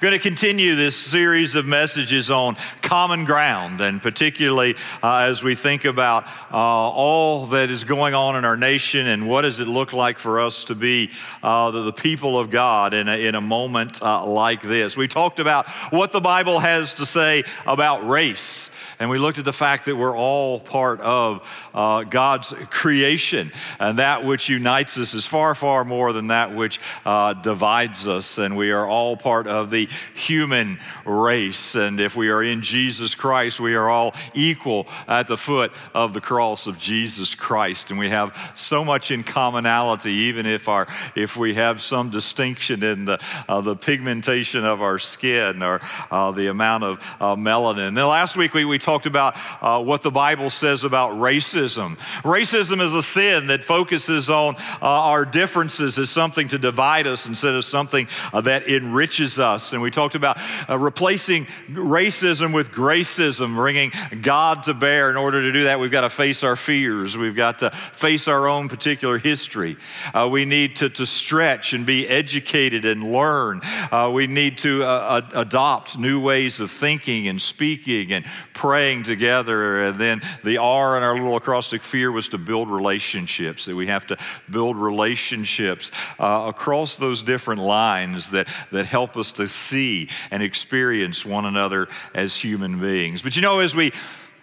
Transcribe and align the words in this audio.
We're 0.00 0.08
going 0.08 0.18
to 0.18 0.28
continue 0.30 0.76
this 0.76 0.96
series 0.96 1.56
of 1.56 1.66
messages 1.66 2.30
on 2.30 2.56
common 2.80 3.26
ground, 3.26 3.82
and 3.82 4.00
particularly 4.00 4.76
uh, 5.02 5.26
as 5.28 5.42
we 5.42 5.54
think 5.54 5.84
about 5.84 6.24
uh, 6.50 6.56
all 6.56 7.44
that 7.48 7.68
is 7.68 7.84
going 7.84 8.14
on 8.14 8.34
in 8.34 8.46
our 8.46 8.56
nation 8.56 9.08
and 9.08 9.28
what 9.28 9.42
does 9.42 9.60
it 9.60 9.66
look 9.66 9.92
like 9.92 10.18
for 10.18 10.40
us 10.40 10.64
to 10.64 10.74
be 10.74 11.10
uh, 11.42 11.70
the, 11.70 11.82
the, 11.82 11.92
people 11.92 12.38
of 12.38 12.50
God 12.50 12.94
in 12.94 13.08
a, 13.08 13.26
in 13.26 13.34
a 13.34 13.42
moment 13.42 14.00
uh, 14.00 14.24
like 14.24 14.62
this. 14.62 14.96
We 14.96 15.06
talked 15.06 15.38
about 15.38 15.68
what 15.90 16.12
the 16.12 16.20
Bible 16.22 16.60
has 16.60 16.94
to 16.94 17.04
say 17.04 17.44
about 17.66 18.08
race, 18.08 18.70
and 19.00 19.10
we 19.10 19.18
looked 19.18 19.38
at 19.38 19.44
the 19.44 19.52
fact 19.52 19.84
that 19.84 19.96
we're 19.96 20.16
all 20.16 20.60
part 20.60 21.00
of 21.02 21.46
uh, 21.74 22.04
God's 22.04 22.54
creation, 22.70 23.52
and 23.78 23.98
that 23.98 24.24
which 24.24 24.48
unites 24.48 24.98
us 24.98 25.12
is 25.12 25.26
far, 25.26 25.54
far 25.54 25.84
more 25.84 26.14
than 26.14 26.28
that 26.28 26.56
which 26.56 26.80
uh, 27.04 27.34
divides 27.34 28.08
us, 28.08 28.38
and 28.38 28.56
we 28.56 28.70
are 28.70 28.88
all 28.88 29.14
part 29.14 29.46
of 29.46 29.70
the 29.70 29.89
human 30.14 30.78
race. 31.04 31.74
And 31.74 32.00
if 32.00 32.16
we 32.16 32.28
are 32.30 32.42
in 32.42 32.62
Jesus 32.62 33.14
Christ, 33.14 33.60
we 33.60 33.74
are 33.74 33.88
all 33.88 34.14
equal 34.34 34.86
at 35.08 35.26
the 35.26 35.36
foot 35.36 35.72
of 35.94 36.12
the 36.12 36.20
cross 36.20 36.66
of 36.66 36.78
Jesus 36.78 37.34
Christ. 37.34 37.90
And 37.90 37.98
we 37.98 38.08
have 38.08 38.36
so 38.54 38.84
much 38.84 39.10
in 39.10 39.22
commonality, 39.22 40.12
even 40.12 40.46
if, 40.46 40.68
our, 40.68 40.86
if 41.14 41.36
we 41.36 41.54
have 41.54 41.80
some 41.80 42.10
distinction 42.10 42.82
in 42.82 43.04
the, 43.04 43.20
uh, 43.48 43.60
the 43.60 43.76
pigmentation 43.76 44.64
of 44.64 44.82
our 44.82 44.98
skin 44.98 45.62
or 45.62 45.80
uh, 46.10 46.30
the 46.30 46.48
amount 46.48 46.84
of 46.84 46.98
uh, 47.20 47.36
melanin. 47.36 47.88
And 47.88 47.96
then 47.96 48.06
last 48.06 48.36
week 48.36 48.54
we, 48.54 48.64
we 48.64 48.78
talked 48.78 49.06
about 49.06 49.34
uh, 49.60 49.82
what 49.82 50.02
the 50.02 50.10
Bible 50.10 50.50
says 50.50 50.84
about 50.84 51.12
racism. 51.12 51.96
Racism 52.22 52.80
is 52.80 52.94
a 52.94 53.02
sin 53.02 53.48
that 53.48 53.64
focuses 53.64 54.30
on 54.30 54.56
uh, 54.56 54.60
our 54.80 55.24
differences 55.24 55.98
as 55.98 56.10
something 56.10 56.48
to 56.48 56.58
divide 56.58 57.06
us 57.06 57.26
instead 57.26 57.54
of 57.54 57.64
something 57.64 58.08
uh, 58.32 58.40
that 58.40 58.68
enriches 58.68 59.38
us. 59.38 59.72
And 59.72 59.79
and 59.80 59.84
we 59.84 59.90
talked 59.90 60.14
about 60.14 60.38
uh, 60.68 60.78
replacing 60.78 61.46
racism 61.70 62.52
with 62.54 62.70
gracism, 62.70 63.54
bringing 63.54 63.92
God 64.20 64.64
to 64.64 64.74
bear. 64.74 65.10
In 65.10 65.16
order 65.16 65.40
to 65.40 65.52
do 65.52 65.64
that, 65.64 65.80
we've 65.80 65.90
got 65.90 66.02
to 66.02 66.10
face 66.10 66.44
our 66.44 66.54
fears. 66.54 67.16
We've 67.16 67.34
got 67.34 67.60
to 67.60 67.70
face 67.70 68.28
our 68.28 68.46
own 68.46 68.68
particular 68.68 69.16
history. 69.16 69.78
Uh, 70.12 70.28
we 70.30 70.44
need 70.44 70.76
to, 70.76 70.90
to 70.90 71.06
stretch 71.06 71.72
and 71.72 71.86
be 71.86 72.06
educated 72.06 72.84
and 72.84 73.10
learn. 73.10 73.62
Uh, 73.90 74.10
we 74.12 74.26
need 74.26 74.58
to 74.58 74.84
uh, 74.84 75.26
adopt 75.34 75.98
new 75.98 76.20
ways 76.20 76.60
of 76.60 76.70
thinking 76.70 77.28
and 77.28 77.40
speaking 77.40 78.12
and 78.12 78.26
praying 78.52 79.04
together. 79.04 79.84
And 79.84 79.98
then 79.98 80.20
the 80.44 80.58
R 80.58 80.98
in 80.98 81.02
our 81.02 81.14
little 81.14 81.36
acrostic 81.36 81.82
fear 81.82 82.12
was 82.12 82.28
to 82.28 82.38
build 82.38 82.70
relationships, 82.70 83.64
that 83.64 83.74
we 83.74 83.86
have 83.86 84.06
to 84.08 84.18
build 84.50 84.76
relationships 84.76 85.90
uh, 86.18 86.44
across 86.48 86.96
those 86.96 87.22
different 87.22 87.62
lines 87.62 88.30
that, 88.32 88.46
that 88.70 88.84
help 88.84 89.16
us 89.16 89.32
to 89.32 89.48
see 89.70 90.08
and 90.30 90.42
experience 90.42 91.24
one 91.24 91.46
another 91.46 91.88
as 92.14 92.36
human 92.36 92.80
beings. 92.80 93.22
But 93.22 93.36
you 93.36 93.42
know, 93.42 93.60
as 93.60 93.74
we 93.74 93.92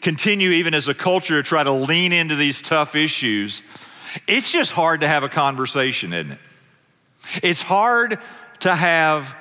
continue, 0.01 0.51
even 0.51 0.73
as 0.73 0.87
a 0.87 0.93
culture, 0.93 1.41
to 1.41 1.47
try 1.47 1.63
to 1.63 1.71
lean 1.71 2.13
into 2.13 2.35
these 2.35 2.61
tough 2.61 2.95
issues, 2.95 3.63
it's 4.27 4.51
just 4.51 4.71
hard 4.71 5.01
to 5.01 5.07
have 5.07 5.23
a 5.23 5.29
conversation, 5.29 6.13
isn't 6.13 6.31
it? 6.31 6.39
It's 7.43 7.61
hard 7.61 8.19
to 8.59 8.75
have 8.75 9.35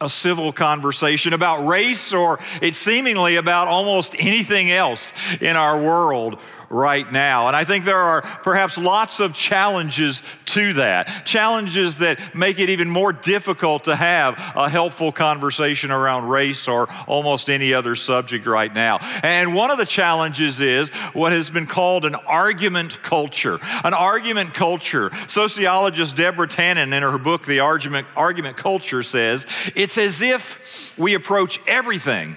a 0.00 0.08
civil 0.08 0.52
conversation 0.52 1.32
about 1.32 1.66
race 1.66 2.12
or 2.12 2.38
it's 2.60 2.76
seemingly 2.76 3.36
about 3.36 3.68
almost 3.68 4.14
anything 4.18 4.70
else 4.70 5.14
in 5.40 5.56
our 5.56 5.80
world 5.80 6.38
right 6.74 7.10
now. 7.10 7.46
And 7.46 7.56
I 7.56 7.64
think 7.64 7.84
there 7.84 7.96
are 7.96 8.22
perhaps 8.42 8.76
lots 8.76 9.20
of 9.20 9.32
challenges 9.32 10.22
to 10.46 10.74
that. 10.74 11.24
Challenges 11.24 11.96
that 11.96 12.18
make 12.34 12.58
it 12.58 12.68
even 12.68 12.90
more 12.90 13.12
difficult 13.12 13.84
to 13.84 13.96
have 13.96 14.34
a 14.56 14.68
helpful 14.68 15.12
conversation 15.12 15.90
around 15.90 16.28
race 16.28 16.68
or 16.68 16.88
almost 17.06 17.48
any 17.48 17.72
other 17.72 17.94
subject 17.94 18.46
right 18.46 18.72
now. 18.74 18.98
And 19.22 19.54
one 19.54 19.70
of 19.70 19.78
the 19.78 19.86
challenges 19.86 20.60
is 20.60 20.90
what 21.12 21.32
has 21.32 21.48
been 21.48 21.66
called 21.66 22.04
an 22.04 22.14
argument 22.14 23.02
culture. 23.02 23.58
An 23.84 23.94
argument 23.94 24.52
culture. 24.54 25.10
Sociologist 25.28 26.16
Deborah 26.16 26.48
Tannen, 26.48 26.92
in 26.92 27.02
her 27.02 27.18
book, 27.18 27.46
The 27.46 27.60
Argument, 27.60 28.06
argument 28.16 28.56
Culture, 28.56 29.02
says 29.02 29.46
it's 29.74 29.96
as 29.96 30.22
if 30.22 30.94
we 30.98 31.14
approach 31.14 31.60
everything 31.66 32.36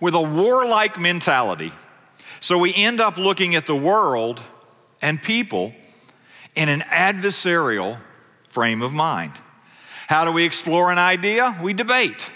with 0.00 0.14
a 0.14 0.22
warlike 0.22 0.98
mentality 0.98 1.72
so 2.40 2.58
we 2.58 2.74
end 2.74 3.00
up 3.00 3.18
looking 3.18 3.54
at 3.54 3.66
the 3.66 3.76
world 3.76 4.42
and 5.02 5.22
people 5.22 5.72
in 6.54 6.68
an 6.68 6.80
adversarial 6.80 7.98
frame 8.48 8.82
of 8.82 8.92
mind. 8.92 9.32
How 10.08 10.24
do 10.24 10.32
we 10.32 10.44
explore 10.44 10.90
an 10.90 10.98
idea? 10.98 11.56
We 11.62 11.72
debate. 11.72 12.30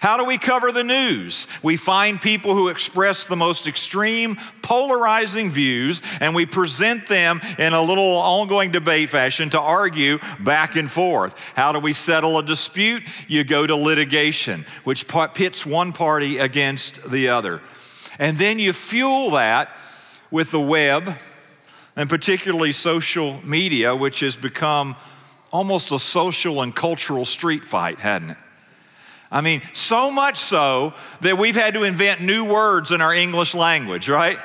How 0.00 0.16
do 0.16 0.24
we 0.24 0.38
cover 0.38 0.72
the 0.72 0.84
news? 0.84 1.48
We 1.62 1.76
find 1.76 2.20
people 2.20 2.54
who 2.54 2.68
express 2.68 3.24
the 3.24 3.36
most 3.36 3.66
extreme, 3.66 4.38
polarizing 4.62 5.50
views, 5.50 6.00
and 6.20 6.34
we 6.34 6.46
present 6.46 7.08
them 7.08 7.40
in 7.58 7.72
a 7.72 7.82
little 7.82 8.16
ongoing 8.16 8.70
debate 8.70 9.10
fashion 9.10 9.50
to 9.50 9.60
argue 9.60 10.18
back 10.38 10.76
and 10.76 10.90
forth. 10.90 11.34
How 11.54 11.72
do 11.72 11.80
we 11.80 11.92
settle 11.92 12.38
a 12.38 12.42
dispute? 12.42 13.02
You 13.26 13.42
go 13.42 13.66
to 13.66 13.74
litigation, 13.74 14.64
which 14.84 15.06
pits 15.34 15.66
one 15.66 15.92
party 15.92 16.38
against 16.38 17.10
the 17.10 17.28
other. 17.28 17.60
And 18.20 18.36
then 18.36 18.58
you 18.58 18.74
fuel 18.74 19.30
that 19.30 19.70
with 20.30 20.50
the 20.50 20.60
web, 20.60 21.16
and 21.96 22.08
particularly 22.08 22.70
social 22.72 23.40
media, 23.42 23.96
which 23.96 24.20
has 24.20 24.36
become 24.36 24.94
almost 25.50 25.90
a 25.90 25.98
social 25.98 26.60
and 26.60 26.76
cultural 26.76 27.24
street 27.24 27.64
fight, 27.64 27.98
hadn't 27.98 28.32
it? 28.32 28.36
I 29.32 29.40
mean, 29.40 29.62
so 29.72 30.10
much 30.10 30.36
so 30.36 30.92
that 31.22 31.38
we've 31.38 31.56
had 31.56 31.74
to 31.74 31.84
invent 31.84 32.20
new 32.20 32.44
words 32.44 32.92
in 32.92 33.00
our 33.00 33.14
English 33.14 33.54
language, 33.54 34.06
right? 34.08 34.38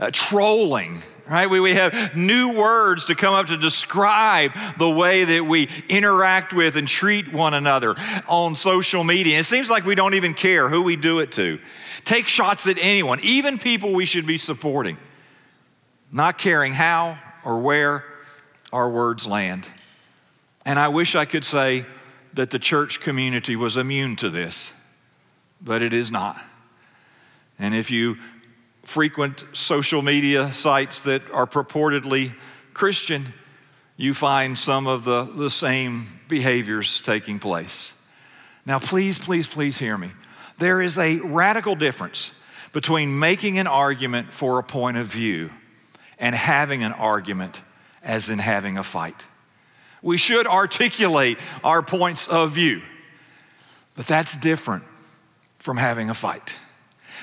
Uh, 0.00 0.10
trolling, 0.12 1.00
right? 1.30 1.48
We, 1.48 1.60
we 1.60 1.74
have 1.74 2.16
new 2.16 2.52
words 2.52 3.04
to 3.04 3.14
come 3.14 3.34
up 3.34 3.46
to 3.46 3.56
describe 3.56 4.52
the 4.78 4.90
way 4.90 5.24
that 5.24 5.46
we 5.46 5.68
interact 5.88 6.52
with 6.52 6.76
and 6.76 6.88
treat 6.88 7.32
one 7.32 7.54
another 7.54 7.94
on 8.26 8.56
social 8.56 9.04
media. 9.04 9.38
It 9.38 9.44
seems 9.44 9.70
like 9.70 9.84
we 9.84 9.94
don't 9.94 10.14
even 10.14 10.34
care 10.34 10.68
who 10.68 10.82
we 10.82 10.96
do 10.96 11.20
it 11.20 11.30
to 11.32 11.60
take 12.04 12.26
shots 12.26 12.66
at 12.66 12.78
anyone, 12.78 13.20
even 13.22 13.58
people 13.58 13.92
we 13.92 14.04
should 14.04 14.26
be 14.26 14.38
supporting, 14.38 14.96
not 16.10 16.38
caring 16.38 16.72
how 16.72 17.18
or 17.44 17.60
where 17.60 18.04
our 18.72 18.90
words 18.90 19.26
land. 19.26 19.68
And 20.64 20.78
I 20.78 20.88
wish 20.88 21.14
I 21.14 21.24
could 21.24 21.44
say 21.44 21.84
that 22.34 22.50
the 22.50 22.58
church 22.58 23.00
community 23.00 23.56
was 23.56 23.76
immune 23.76 24.16
to 24.16 24.30
this, 24.30 24.72
but 25.60 25.82
it 25.82 25.92
is 25.92 26.10
not. 26.10 26.42
And 27.58 27.74
if 27.74 27.90
you 27.90 28.16
frequent 28.84 29.44
social 29.52 30.02
media 30.02 30.52
sites 30.52 31.02
that 31.02 31.30
are 31.30 31.46
purportedly 31.46 32.34
Christian, 32.74 33.26
you 33.96 34.14
find 34.14 34.58
some 34.58 34.86
of 34.86 35.04
the, 35.04 35.24
the 35.24 35.50
same 35.50 36.06
behaviors 36.28 37.00
taking 37.00 37.38
place. 37.38 37.98
Now, 38.64 38.78
please, 38.78 39.18
please, 39.18 39.46
please 39.46 39.78
hear 39.78 39.98
me. 39.98 40.10
There 40.58 40.80
is 40.80 40.98
a 40.98 41.18
radical 41.18 41.74
difference 41.74 42.38
between 42.72 43.18
making 43.18 43.58
an 43.58 43.66
argument 43.66 44.32
for 44.32 44.58
a 44.58 44.62
point 44.62 44.96
of 44.96 45.06
view 45.06 45.50
and 46.18 46.34
having 46.34 46.82
an 46.82 46.92
argument, 46.92 47.62
as 48.02 48.30
in 48.30 48.38
having 48.38 48.78
a 48.78 48.82
fight. 48.82 49.26
We 50.02 50.16
should 50.16 50.46
articulate 50.46 51.38
our 51.62 51.82
points 51.82 52.26
of 52.28 52.52
view, 52.52 52.82
but 53.94 54.06
that's 54.06 54.36
different 54.36 54.84
from 55.58 55.76
having 55.76 56.10
a 56.10 56.14
fight. 56.14 56.56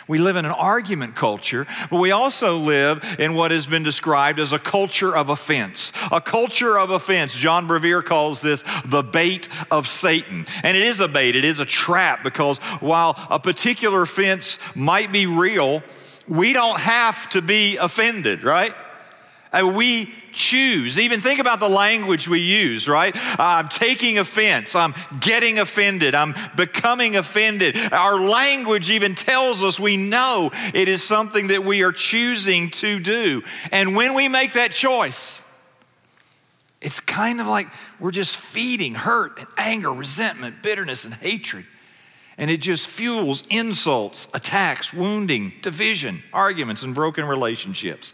We 0.10 0.18
live 0.18 0.38
in 0.38 0.46
an 0.46 0.52
argument 0.52 1.16
culture, 1.16 1.68
but 1.92 2.00
we 2.00 2.10
also 2.10 2.58
live 2.58 3.18
in 3.20 3.36
what 3.36 3.52
has 3.52 3.68
been 3.68 3.84
described 3.84 4.40
as 4.40 4.54
a 4.54 4.58
culture 4.58 5.16
of 5.16 5.30
offense. 5.30 5.94
A 6.12 6.20
culture 6.20 6.80
of 6.80 6.90
offense. 6.90 7.38
John 7.38 7.68
Bevere 7.68 8.04
calls 8.04 8.42
this 8.42 8.66
the 8.86 9.04
bait 9.04 9.50
of 9.70 9.88
Satan. 9.88 10.48
And 10.64 10.76
it 10.76 10.82
is 10.82 11.00
a 11.00 11.08
bait, 11.08 11.36
it 11.36 11.46
is 11.46 11.60
a 11.60 11.66
trap 11.66 12.24
because 12.24 12.58
while 12.80 13.16
a 13.30 13.40
particular 13.40 14.02
offense 14.02 14.58
might 14.76 15.12
be 15.12 15.28
real, 15.28 15.84
we 16.28 16.54
don't 16.54 16.80
have 16.80 17.30
to 17.30 17.44
be 17.44 17.78
offended, 17.78 18.44
right? 18.44 18.74
Uh, 19.54 19.72
we 19.76 20.12
choose. 20.32 21.00
Even 21.00 21.22
think 21.22 21.40
about 21.40 21.60
the 21.60 21.70
language 21.70 22.28
we 22.28 22.40
use, 22.40 22.88
right? 22.88 23.16
I'm 23.40 23.70
taking 23.70 24.18
offense. 24.18 24.76
I'm 24.76 24.94
getting 25.20 25.60
offended. 25.60 26.16
I'm 26.16 26.36
becoming 26.56 27.16
offended. 27.16 27.78
Our 27.92 28.20
language 28.20 28.90
even 28.92 29.16
tells 29.16 29.64
us 29.64 29.80
we 29.80 29.98
know 29.98 30.52
it 30.74 30.88
is 30.88 31.04
something 31.04 31.48
that 31.48 31.64
we 31.64 31.84
are 31.84 31.92
choosing 31.92 32.70
to 32.72 33.00
do. 33.00 33.42
And 33.72 33.96
when 33.96 34.14
we 34.14 34.28
make 34.28 34.54
that 34.54 34.72
choice, 34.72 35.42
it's 36.82 37.00
kind 37.00 37.42
of 37.42 37.48
like 37.48 37.68
we're 38.00 38.12
just 38.12 38.38
feeding 38.38 38.96
hurt 38.96 39.38
and 39.40 39.48
anger, 39.58 39.92
resentment, 39.92 40.64
bitterness, 40.64 41.04
and 41.06 41.14
hatred. 41.14 41.66
And 42.38 42.50
it 42.50 42.62
just 42.62 42.88
fuels 42.88 43.44
insults, 43.50 44.30
attacks, 44.34 44.94
wounding, 44.94 45.52
division, 45.62 46.24
arguments, 46.32 46.84
and 46.84 46.96
broken 46.96 47.26
relationships. 47.26 48.14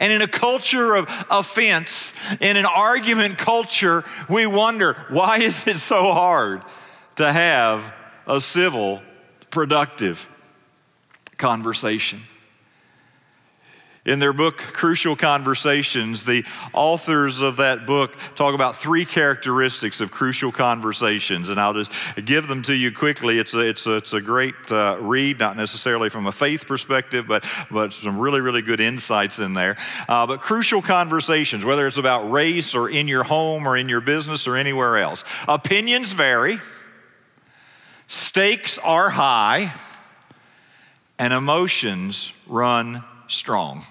And 0.00 0.12
in 0.12 0.22
a 0.22 0.28
culture 0.28 0.94
of 0.94 1.08
offense, 1.30 2.14
in 2.40 2.56
an 2.56 2.66
argument 2.66 3.38
culture, 3.38 4.04
we 4.28 4.46
wonder 4.46 4.96
why 5.08 5.38
is 5.38 5.66
it 5.66 5.78
so 5.78 6.12
hard 6.12 6.62
to 7.16 7.32
have 7.32 7.92
a 8.26 8.40
civil, 8.40 9.02
productive 9.50 10.28
conversation. 11.38 12.20
In 14.08 14.20
their 14.20 14.32
book, 14.32 14.56
Crucial 14.56 15.16
Conversations, 15.16 16.24
the 16.24 16.42
authors 16.72 17.42
of 17.42 17.58
that 17.58 17.84
book 17.84 18.16
talk 18.36 18.54
about 18.54 18.74
three 18.74 19.04
characteristics 19.04 20.00
of 20.00 20.10
crucial 20.10 20.50
conversations, 20.50 21.50
and 21.50 21.60
I'll 21.60 21.74
just 21.74 21.92
give 22.24 22.48
them 22.48 22.62
to 22.62 22.74
you 22.74 22.90
quickly. 22.90 23.38
It's 23.38 23.52
a, 23.52 23.58
it's 23.58 23.86
a, 23.86 23.96
it's 23.96 24.14
a 24.14 24.22
great 24.22 24.54
uh, 24.70 24.96
read, 24.98 25.38
not 25.38 25.58
necessarily 25.58 26.08
from 26.08 26.26
a 26.26 26.32
faith 26.32 26.66
perspective, 26.66 27.26
but, 27.28 27.44
but 27.70 27.92
some 27.92 28.18
really, 28.18 28.40
really 28.40 28.62
good 28.62 28.80
insights 28.80 29.40
in 29.40 29.52
there. 29.52 29.76
Uh, 30.08 30.26
but 30.26 30.40
crucial 30.40 30.80
conversations, 30.80 31.66
whether 31.66 31.86
it's 31.86 31.98
about 31.98 32.30
race 32.30 32.74
or 32.74 32.88
in 32.88 33.08
your 33.08 33.24
home 33.24 33.68
or 33.68 33.76
in 33.76 33.90
your 33.90 34.00
business 34.00 34.46
or 34.46 34.56
anywhere 34.56 34.96
else, 34.96 35.26
opinions 35.46 36.12
vary, 36.12 36.56
stakes 38.06 38.78
are 38.78 39.10
high, 39.10 39.70
and 41.18 41.34
emotions 41.34 42.32
run 42.46 43.04
strong. 43.26 43.84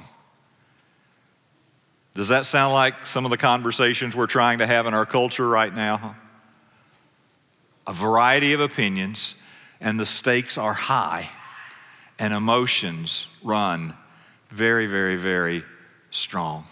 Does 2.17 2.29
that 2.29 2.47
sound 2.47 2.73
like 2.73 3.05
some 3.05 3.25
of 3.25 3.31
the 3.31 3.37
conversations 3.37 4.15
we're 4.15 4.25
trying 4.25 4.57
to 4.57 4.65
have 4.65 4.87
in 4.87 4.95
our 4.95 5.05
culture 5.05 5.47
right 5.47 5.71
now? 5.71 6.15
A 7.85 7.93
variety 7.93 8.53
of 8.53 8.59
opinions, 8.59 9.35
and 9.79 9.99
the 9.99 10.05
stakes 10.05 10.57
are 10.57 10.73
high, 10.73 11.29
and 12.17 12.33
emotions 12.33 13.27
run 13.43 13.93
very, 14.49 14.87
very, 14.87 15.15
very 15.15 15.63
strong. 16.09 16.65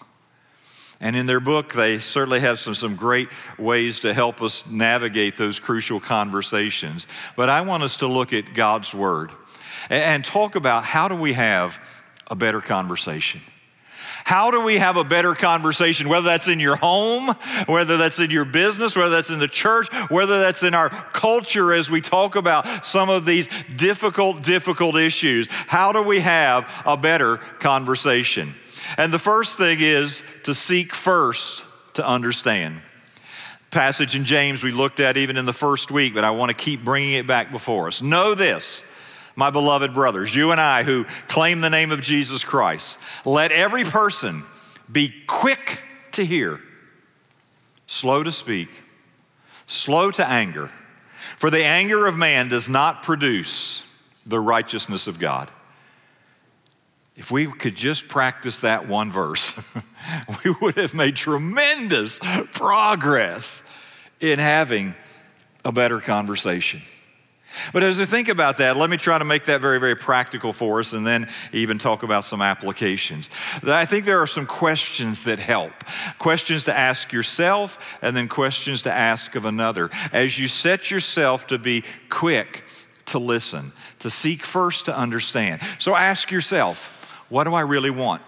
And 1.00 1.16
in 1.16 1.28
their 1.28 1.40
book, 1.40 1.74
they 1.74 2.00
certainly 2.00 2.40
have 2.40 2.58
some, 2.58 2.74
some 2.74 2.96
great 2.96 3.30
ways 3.60 4.00
to 4.00 4.16
help 4.16 4.42
us 4.42 4.68
navigate 4.68 5.38
those 5.38 5.60
crucial 5.60 6.00
conversations. 6.00 7.06
But 7.36 7.50
I 7.50 7.62
want 7.62 7.84
us 7.84 7.98
to 7.98 8.08
look 8.08 8.34
at 8.34 8.56
God's 8.56 8.96
Word 8.96 9.30
and, 9.92 10.04
and 10.04 10.26
talk 10.26 10.56
about 10.56 10.86
how 10.86 11.08
do 11.08 11.16
we 11.16 11.34
have 11.34 11.80
a 12.32 12.36
better 12.36 12.62
conversation. 12.62 13.42
How 14.26 14.50
do 14.50 14.60
we 14.60 14.78
have 14.78 14.98
a 14.98 15.04
better 15.04 15.36
conversation, 15.36 16.10
whether 16.10 16.26
that's 16.26 16.48
in 16.48 16.60
your 16.60 16.76
home, 16.76 17.28
whether 17.68 17.98
that's 17.98 18.20
in 18.20 18.32
your 18.32 18.44
business, 18.44 18.98
whether 18.98 19.12
that's 19.12 19.30
in 19.30 19.38
the 19.38 19.48
church, 19.48 19.88
whether 20.10 20.40
that's 20.40 20.64
in 20.64 20.74
our 20.74 20.90
culture 20.90 21.72
as 21.72 21.92
we 21.92 22.02
talk 22.02 22.36
about 22.36 22.84
some 22.84 23.08
of 23.08 23.26
these 23.26 23.48
difficult, 23.76 24.42
difficult 24.42 24.98
issues? 24.98 25.46
How 25.50 25.92
do 25.92 26.02
we 26.02 26.22
have 26.22 26.68
a 26.88 26.98
better 26.98 27.38
conversation? 27.38 28.56
And 28.98 29.14
the 29.14 29.20
first 29.20 29.60
thing 29.60 29.78
is 29.80 30.24
to 30.46 30.56
seek 30.56 30.96
first 30.96 31.64
to 31.94 32.06
understand 32.06 32.82
passage 33.70 34.16
in 34.16 34.24
James 34.24 34.64
we 34.64 34.72
looked 34.72 35.02
at 35.02 35.18
even 35.18 35.38
in 35.38 35.46
the 35.46 35.54
first 35.54 35.92
week, 35.92 36.16
but 36.16 36.24
I 36.24 36.32
want 36.32 36.50
to 36.50 36.56
keep 36.56 36.84
bringing 36.84 37.14
it 37.14 37.28
back 37.28 37.52
before 37.52 37.90
us. 37.90 38.02
Know 38.02 38.34
this 38.34 38.86
my 39.36 39.50
beloved 39.50 39.94
brothers, 39.94 40.34
you 40.34 40.52
and 40.52 40.62
I 40.62 40.84
who 40.84 41.06
claim 41.28 41.62
the 41.62 41.70
name 41.70 41.92
of 41.92 42.02
Jesus 42.02 42.44
Christ, 42.44 43.00
let 43.26 43.52
every 43.52 43.84
person 43.84 44.44
be 44.92 45.14
quick 45.28 45.84
to 46.14 46.26
hear, 46.26 46.60
slow 47.88 48.24
to 48.24 48.32
speak, 48.32 48.70
slow 49.68 50.12
to 50.12 50.28
anger. 50.28 50.70
For 51.38 51.50
the 51.50 51.66
anger 51.66 52.06
of 52.08 52.16
man 52.18 52.50
does 52.50 52.70
not 52.70 53.04
produce 53.04 53.82
the 54.26 54.40
righteousness 54.40 55.08
of 55.08 55.20
God. 55.20 55.52
If 57.16 57.32
we 57.32 57.48
could 57.48 57.76
just 57.76 58.08
practice 58.08 58.60
that 58.60 58.88
one 58.88 59.12
verse, 59.12 59.58
we 60.46 60.56
would 60.62 60.76
have 60.76 60.94
made 60.94 61.16
tremendous 61.16 62.20
progress 62.52 63.64
in 64.20 64.40
having 64.40 64.96
a 65.64 65.72
better 65.72 66.00
conversation. 66.00 66.82
But 67.74 67.84
as 67.84 67.98
we 67.98 68.06
think 68.06 68.28
about 68.28 68.58
that, 68.58 68.78
let 68.78 68.90
me 68.90 68.98
try 68.98 69.18
to 69.18 69.26
make 69.26 69.46
that 69.46 69.62
very, 69.62 69.80
very 69.80 69.96
practical 69.96 70.54
for 70.54 70.80
us 70.80 70.94
and 70.94 71.06
then 71.06 71.30
even 71.54 71.78
talk 71.78 72.04
about 72.04 72.26
some 72.26 72.42
applications. 72.42 73.30
I 73.64 73.86
think 73.86 74.06
there 74.06 74.22
are 74.22 74.28
some 74.28 74.46
questions 74.46 75.24
that 75.24 75.40
help. 75.40 75.74
Questions 76.20 76.66
to 76.66 76.78
ask 76.78 77.12
yourself 77.12 77.98
and 78.02 78.16
then 78.16 78.28
questions 78.28 78.84
to 78.84 78.92
ask 78.92 79.36
of 79.36 79.46
another. 79.46 79.90
As 80.12 80.38
you 80.38 80.48
set 80.48 80.92
yourself 80.92 81.48
to 81.48 81.58
be 81.58 81.84
quick 82.10 82.64
to 83.06 83.20
listen, 83.20 83.72
to 84.00 84.10
seek 84.10 84.44
first 84.44 84.86
to 84.86 84.98
understand. 84.98 85.62
So 85.80 85.96
ask 85.96 86.32
yourself, 86.32 86.92
what 87.30 87.46
do 87.46 87.54
I 87.54 87.62
really 87.62 87.92
want? 87.92 88.22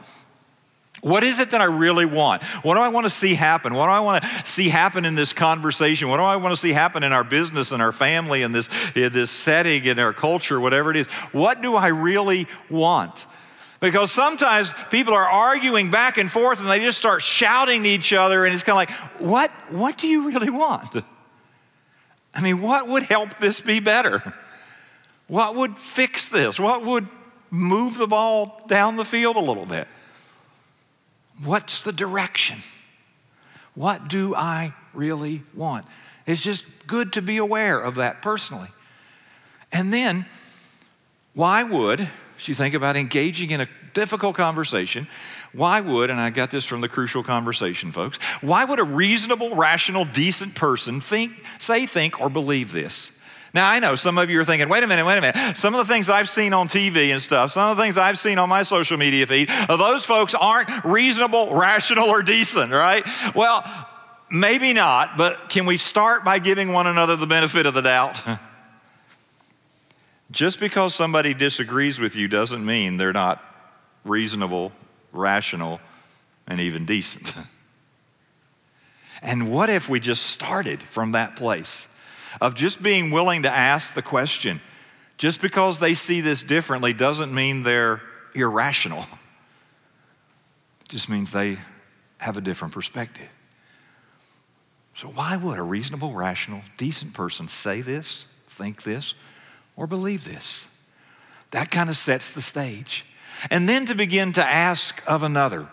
What 1.02 1.24
is 1.24 1.40
it 1.40 1.52
that 1.52 1.62
I 1.62 1.66
really 1.66 2.06
want? 2.06 2.44
What 2.44 2.74
do 2.74 2.80
I 2.80 2.88
want 2.88 3.06
to 3.06 3.10
see 3.10 3.36
happen? 3.36 3.74
What 3.74 3.86
do 3.86 3.92
I 3.92 4.00
want 4.00 4.24
to 4.24 4.46
see 4.46 4.68
happen 4.68 5.06
in 5.06 5.16
this 5.16 5.32
conversation? 5.32 6.10
What 6.10 6.18
do 6.18 6.24
I 6.24 6.38
want 6.38 6.56
to 6.56 6.60
see 6.60 6.72
happen 6.72 7.04
in 7.04 7.14
our 7.14 7.24
business 7.24 7.72
and 7.72 7.82
our 7.82 7.92
family 7.92 8.42
and 8.42 8.54
this, 8.54 8.70
in 8.96 9.14
this 9.14 9.30
setting 9.30 9.86
in 9.86 10.00
our 10.00 10.14
culture, 10.14 10.60
whatever 10.60 10.90
it 10.90 10.98
is? 10.98 11.08
What 11.32 11.62
do 11.62 11.76
I 11.76 11.88
really 11.88 12.48
want? 12.70 13.28
Because 13.80 14.12
sometimes 14.12 14.74
people 14.90 15.14
are 15.14 15.28
arguing 15.28 15.92
back 15.92 16.18
and 16.18 16.32
forth 16.32 16.60
and 16.60 16.70
they 16.70 16.80
just 16.80 16.98
start 16.98 17.22
shouting 17.22 17.84
to 17.84 17.90
each 17.90 18.12
other, 18.12 18.44
and 18.46 18.54
it's 18.54 18.64
kind 18.64 18.90
of 18.90 18.96
like, 18.96 19.22
what, 19.22 19.52
what 19.70 19.98
do 20.00 20.08
you 20.08 20.28
really 20.28 20.50
want? 20.50 21.04
I 22.34 22.42
mean, 22.42 22.62
what 22.62 22.88
would 22.88 23.04
help 23.04 23.38
this 23.38 23.62
be 23.62 23.80
better? 23.80 24.34
What 25.28 25.56
would 25.56 25.78
fix 25.78 26.28
this? 26.30 26.60
What 26.60 26.84
would 26.86 27.08
move 27.52 27.98
the 27.98 28.08
ball 28.08 28.64
down 28.68 28.96
the 28.96 29.06
field 29.06 29.36
a 29.36 29.42
little 29.42 29.66
bit? 29.66 29.88
What's 31.44 31.84
the 31.84 31.92
direction? 31.92 32.58
What 33.76 34.08
do 34.08 34.34
I 34.36 34.74
really 34.94 35.44
want? 35.54 35.86
It's 36.26 36.42
just 36.42 36.88
good 36.88 37.14
to 37.14 37.22
be 37.22 37.38
aware 37.38 37.80
of 37.80 37.96
that 37.96 38.22
personally. 38.22 38.70
And 39.72 39.94
then, 39.94 40.26
why 41.34 41.64
would, 41.64 42.02
as 42.02 42.48
you 42.48 42.54
think 42.54 42.74
about 42.74 42.96
engaging 42.98 43.52
in 43.52 43.62
a 43.62 43.68
difficult 43.94 44.36
conversation, 44.36 45.08
why 45.54 45.80
would, 45.82 46.10
and 46.10 46.20
I 46.20 46.30
got 46.30 46.52
this 46.52 46.66
from 46.66 46.82
the 46.82 46.90
crucial 46.90 47.24
conversation, 47.24 47.92
folks, 47.92 48.18
why 48.42 48.66
would 48.66 48.80
a 48.80 48.84
reasonable, 48.84 49.56
rational, 49.56 50.06
decent 50.06 50.56
person 50.56 51.02
think, 51.02 51.32
say, 51.58 51.86
think, 51.86 52.20
or 52.20 52.30
believe 52.30 52.72
this? 52.72 53.17
Now, 53.54 53.70
I 53.70 53.80
know 53.80 53.96
some 53.96 54.18
of 54.18 54.30
you 54.30 54.40
are 54.42 54.46
thinking, 54.46 54.70
wait 54.70 54.84
a 54.84 54.88
minute, 54.88 55.06
wait 55.06 55.18
a 55.18 55.22
minute. 55.22 55.58
Some 55.58 55.74
of 55.74 55.86
the 55.86 55.92
things 55.92 56.10
I've 56.10 56.30
seen 56.30 56.54
on 56.54 56.68
TV 56.68 57.12
and 57.12 57.22
stuff, 57.22 57.52
some 57.52 57.72
of 57.72 57.78
the 57.78 57.84
things 57.84 57.98
I've 57.98 58.20
seen 58.20 58.40
on 58.40 58.50
my 58.50 58.64
social 58.64 58.98
media 58.98 59.26
feed, 59.26 59.50
those 59.68 60.06
folks 60.06 60.36
aren't 60.36 60.70
reasonable, 60.84 61.54
rational, 61.56 62.10
or 62.10 62.22
decent, 62.22 62.72
right? 62.72 63.06
Well, 63.36 63.64
maybe 64.30 64.74
not, 64.74 65.18
but 65.18 65.50
can 65.50 65.66
we 65.66 65.78
start 65.78 66.26
by 66.26 66.40
giving 66.40 66.74
one 66.74 66.88
another 66.88 67.16
the 67.16 67.28
benefit 67.28 67.66
of 67.66 67.74
the 67.74 67.82
doubt? 67.82 68.22
Just 70.32 70.60
because 70.60 70.94
somebody 70.94 71.34
disagrees 71.34 72.00
with 72.00 72.16
you 72.16 72.28
doesn't 72.28 72.66
mean 72.66 72.98
they're 72.98 73.14
not 73.14 73.42
reasonable, 74.04 74.74
rational, 75.14 75.80
and 76.48 76.60
even 76.60 76.86
decent. 76.86 77.34
And 79.22 79.52
what 79.52 79.70
if 79.70 79.90
we 79.90 80.00
just 80.00 80.28
started 80.28 80.82
from 80.82 81.14
that 81.14 81.36
place? 81.36 81.97
Of 82.42 82.56
just 82.56 82.82
being 82.82 83.12
willing 83.12 83.44
to 83.44 83.52
ask 83.52 83.94
the 83.94 84.02
question. 84.02 84.62
Just 85.18 85.42
because 85.42 85.80
they 85.80 85.94
see 85.94 86.22
this 86.22 86.44
differently 86.44 86.94
doesn't 86.94 87.34
mean 87.34 87.64
they're 87.64 88.02
irrational. 88.36 89.02
It 90.82 90.90
just 90.90 91.10
means 91.10 91.32
they 91.32 91.58
have 92.20 92.38
a 92.38 92.42
different 92.42 92.74
perspective. 92.74 93.30
So, 94.96 95.10
why 95.10 95.36
would 95.36 95.60
a 95.60 95.64
reasonable, 95.64 96.14
rational, 96.14 96.62
decent 96.78 97.14
person 97.14 97.48
say 97.48 97.82
this, 97.82 98.26
think 98.48 98.84
this, 98.84 99.14
or 99.76 99.86
believe 99.86 100.24
this? 100.24 100.74
That 101.52 101.70
kind 101.70 101.90
of 101.90 101.96
sets 101.96 102.32
the 102.32 102.42
stage. 102.42 103.06
And 103.52 103.70
then 103.70 103.86
to 103.86 103.96
begin 103.96 104.32
to 104.34 104.44
ask 104.44 105.04
of 105.08 105.24
another. 105.24 105.68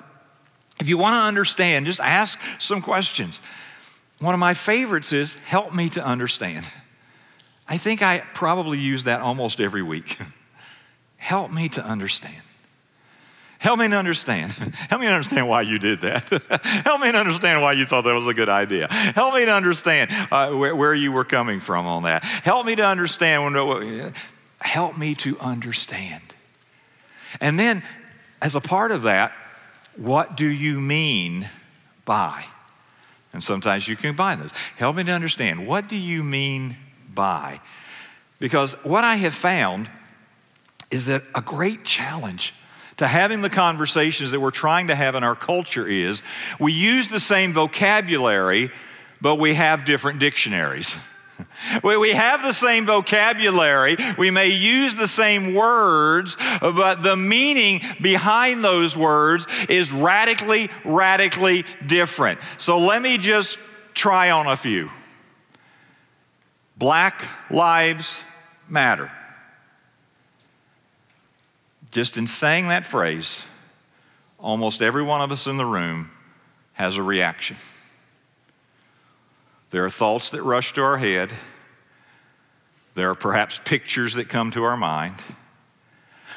If 0.80 0.88
you 0.88 0.98
want 0.98 1.14
to 1.14 1.20
understand, 1.20 1.86
just 1.86 2.00
ask 2.00 2.38
some 2.58 2.82
questions. 2.82 3.40
One 4.24 4.32
of 4.32 4.40
my 4.40 4.54
favorites 4.54 5.12
is 5.12 5.34
help 5.34 5.74
me 5.74 5.90
to 5.90 6.02
understand. 6.02 6.64
I 7.68 7.76
think 7.76 8.00
I 8.00 8.22
probably 8.32 8.78
use 8.78 9.04
that 9.04 9.20
almost 9.20 9.60
every 9.60 9.82
week. 9.82 10.18
help 11.18 11.52
me 11.52 11.68
to 11.68 11.84
understand. 11.84 12.40
Help 13.58 13.78
me 13.80 13.88
to 13.88 13.96
understand. 13.96 14.52
Help 14.88 15.02
me 15.02 15.08
to 15.08 15.12
understand 15.12 15.46
why 15.46 15.60
you 15.60 15.78
did 15.78 16.00
that. 16.00 16.28
Help 16.84 17.02
me 17.02 17.12
to 17.12 17.18
understand 17.18 17.60
why 17.60 17.72
you 17.72 17.84
thought 17.84 18.04
that 18.04 18.14
was 18.14 18.26
a 18.26 18.32
good 18.32 18.48
idea. 18.48 18.88
Help 18.88 19.34
me 19.34 19.44
to 19.44 19.52
understand 19.52 20.10
uh, 20.30 20.50
where, 20.52 20.74
where, 20.74 20.94
you 20.94 21.12
were 21.12 21.24
coming 21.24 21.60
from 21.60 21.86
on 21.86 22.04
that. 22.04 22.24
Help 22.24 22.64
me 22.64 22.76
to 22.76 22.86
understand. 22.86 23.44
When, 23.44 24.12
help 24.58 24.96
me 24.96 25.14
to 25.16 25.38
understand. 25.38 26.22
And 27.42 27.58
then, 27.58 27.82
as 28.40 28.54
a 28.54 28.60
part 28.60 28.90
of 28.90 29.02
that, 29.02 29.32
what 29.96 30.34
do 30.34 30.46
you 30.46 30.80
mean 30.80 31.46
by? 32.06 32.44
And 33.34 33.42
sometimes 33.42 33.86
you 33.88 33.96
combine 33.96 34.38
those. 34.38 34.52
Help 34.78 34.96
me 34.96 35.04
to 35.04 35.12
understand 35.12 35.66
what 35.66 35.88
do 35.88 35.96
you 35.96 36.22
mean 36.22 36.76
by? 37.12 37.60
Because 38.38 38.72
what 38.84 39.04
I 39.04 39.16
have 39.16 39.34
found 39.34 39.90
is 40.90 41.06
that 41.06 41.22
a 41.34 41.42
great 41.42 41.84
challenge 41.84 42.54
to 42.98 43.08
having 43.08 43.42
the 43.42 43.50
conversations 43.50 44.30
that 44.30 44.40
we're 44.40 44.52
trying 44.52 44.86
to 44.86 44.94
have 44.94 45.16
in 45.16 45.24
our 45.24 45.34
culture 45.34 45.86
is 45.86 46.22
we 46.60 46.72
use 46.72 47.08
the 47.08 47.18
same 47.18 47.52
vocabulary, 47.52 48.70
but 49.20 49.36
we 49.36 49.54
have 49.54 49.84
different 49.84 50.20
dictionaries. 50.20 50.96
We, 51.82 52.10
have 52.10 52.42
the 52.42 52.52
same 52.52 52.86
vocabulary, 52.86 53.96
we 54.18 54.30
may 54.30 54.48
use 54.48 54.94
the 54.94 55.06
same 55.06 55.54
words, 55.54 56.36
but 56.60 57.02
the 57.02 57.16
meaning 57.16 57.80
behind 58.00 58.62
those 58.62 58.96
words 58.96 59.46
is 59.68 59.90
radically, 59.90 60.70
radically 60.84 61.64
different. 61.86 62.40
So 62.58 62.78
let 62.78 63.02
me 63.02 63.18
just 63.18 63.58
try 63.94 64.30
on 64.30 64.46
a 64.46 64.56
few. 64.56 64.90
Black 66.76 67.24
lives 67.50 68.22
matter. 68.68 69.10
Just 71.92 72.18
in 72.18 72.26
saying 72.26 72.68
that 72.68 72.84
phrase, 72.84 73.44
almost 74.38 74.82
every 74.82 75.02
one 75.02 75.20
of 75.22 75.32
us 75.32 75.46
in 75.46 75.56
the 75.56 75.66
room 75.66 76.10
has 76.72 76.96
a 76.96 77.02
reaction. 77.02 77.56
There 79.74 79.84
are 79.84 79.90
thoughts 79.90 80.30
that 80.30 80.42
rush 80.44 80.72
to 80.74 80.84
our 80.84 80.96
head. 80.96 81.32
There 82.94 83.10
are 83.10 83.16
perhaps 83.16 83.58
pictures 83.58 84.14
that 84.14 84.28
come 84.28 84.52
to 84.52 84.62
our 84.62 84.76
mind. 84.76 85.16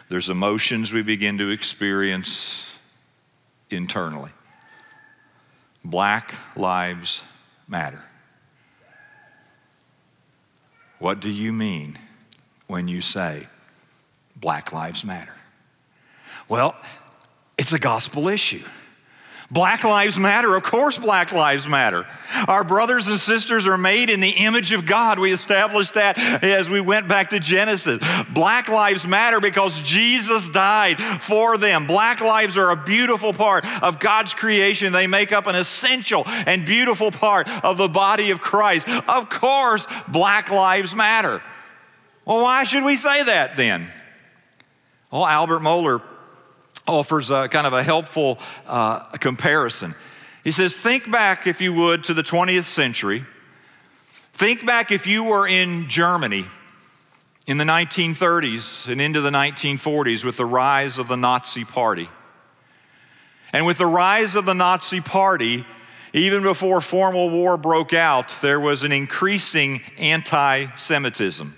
There's 0.10 0.32
emotions 0.32 0.92
we 0.92 1.04
begin 1.04 1.38
to 1.38 1.52
experience 1.52 2.76
internally. 3.70 4.32
Black 5.86 6.34
lives 6.56 7.22
matter. 7.68 8.02
What 10.98 11.20
do 11.20 11.30
you 11.30 11.54
mean 11.54 11.96
when 12.66 12.88
you 12.88 13.02
say 13.02 13.46
Black 14.36 14.74
Lives 14.74 15.06
Matter? 15.06 15.36
Well, 16.50 16.76
it's 17.56 17.72
a 17.72 17.78
gospel 17.78 18.30
issue. 18.30 18.64
Black 19.50 19.86
lives 19.86 20.20
matter. 20.20 20.56
Of 20.56 20.64
course, 20.64 20.98
black 20.98 21.32
lives 21.32 21.70
matter. 21.70 22.06
Our 22.50 22.66
brothers 22.66 23.08
and 23.08 23.18
sisters 23.18 23.66
are 23.66 23.78
made 23.78 24.10
in 24.10 24.20
the 24.20 24.30
image 24.30 24.74
of 24.74 24.86
God. 24.86 25.20
We 25.20 25.32
established 25.32 25.94
that 25.94 26.18
as 26.44 26.70
we 26.70 26.82
went 26.82 27.08
back 27.08 27.30
to 27.30 27.40
Genesis. 27.40 28.00
Black 28.30 28.68
lives 28.68 29.08
matter 29.08 29.40
because 29.40 29.82
Jesus 29.84 30.50
died 30.50 31.00
for 31.22 31.58
them. 31.58 31.88
Black 31.88 32.20
lives 32.20 32.58
are 32.58 32.72
a 32.72 32.76
beautiful 32.76 33.32
part 33.32 33.66
of 33.82 34.00
God's 34.00 34.34
creation. 34.34 34.92
They 34.92 35.08
make 35.08 35.32
up 35.32 35.48
an 35.48 35.56
essential 35.56 36.24
and 36.28 36.66
beautiful 36.66 37.10
part 37.10 37.48
of 37.64 37.78
the 37.78 37.88
body 37.88 38.32
of 38.32 38.42
Christ. 38.42 38.90
Of 38.90 39.30
course, 39.30 39.88
black 40.10 40.52
lives 40.52 40.94
matter. 40.94 41.42
Well, 42.26 42.42
why 42.42 42.66
should 42.66 42.84
we 42.84 42.98
say 42.98 43.24
that 43.24 43.56
then? 43.56 43.90
Well, 45.10 45.26
Albert 45.26 45.60
Mohler 45.60 46.02
offers 46.88 47.32
a 47.32 47.48
kind 47.50 47.68
of 47.68 47.74
a 47.74 47.84
helpful 47.84 48.40
uh, 48.66 49.00
comparison. 49.18 49.94
He 50.44 50.52
says, 50.52 50.76
Think 50.76 51.12
back, 51.12 51.48
if 51.48 51.62
you 51.62 51.74
would, 51.74 52.06
to 52.06 52.14
the 52.14 52.24
20th 52.24 52.66
century. 52.66 53.26
Think 54.34 54.66
back 54.66 54.92
if 54.92 55.08
you 55.08 55.24
were 55.24 55.48
in 55.48 55.90
Germany 55.90 56.46
in 57.48 57.58
the 57.58 57.64
1930s 57.64 58.90
and 58.90 59.02
into 59.02 59.22
the 59.22 59.30
1940s 59.30 60.24
with 60.24 60.38
the 60.38 60.46
rise 60.46 61.00
of 61.00 61.08
the 61.08 61.18
Nazi 61.18 61.64
Party. 61.64 62.10
And 63.54 63.66
with 63.66 63.78
the 63.78 63.86
rise 63.86 64.36
of 64.36 64.46
the 64.46 64.54
Nazi 64.54 65.02
Party, 65.02 65.66
even 66.14 66.44
before 66.44 66.82
formal 66.82 67.30
war 67.30 67.58
broke 67.58 67.94
out, 67.94 68.36
there 68.42 68.60
was 68.60 68.84
an 68.84 68.92
increasing 68.92 69.82
anti 69.98 70.68
Semitism. 70.76 71.56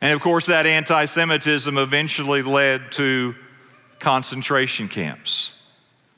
And 0.00 0.12
of 0.12 0.20
course, 0.20 0.46
that 0.46 0.66
anti 0.66 1.04
Semitism 1.04 1.76
eventually 1.76 2.42
led 2.42 2.92
to 2.92 3.34
concentration 3.98 4.88
camps 4.88 5.54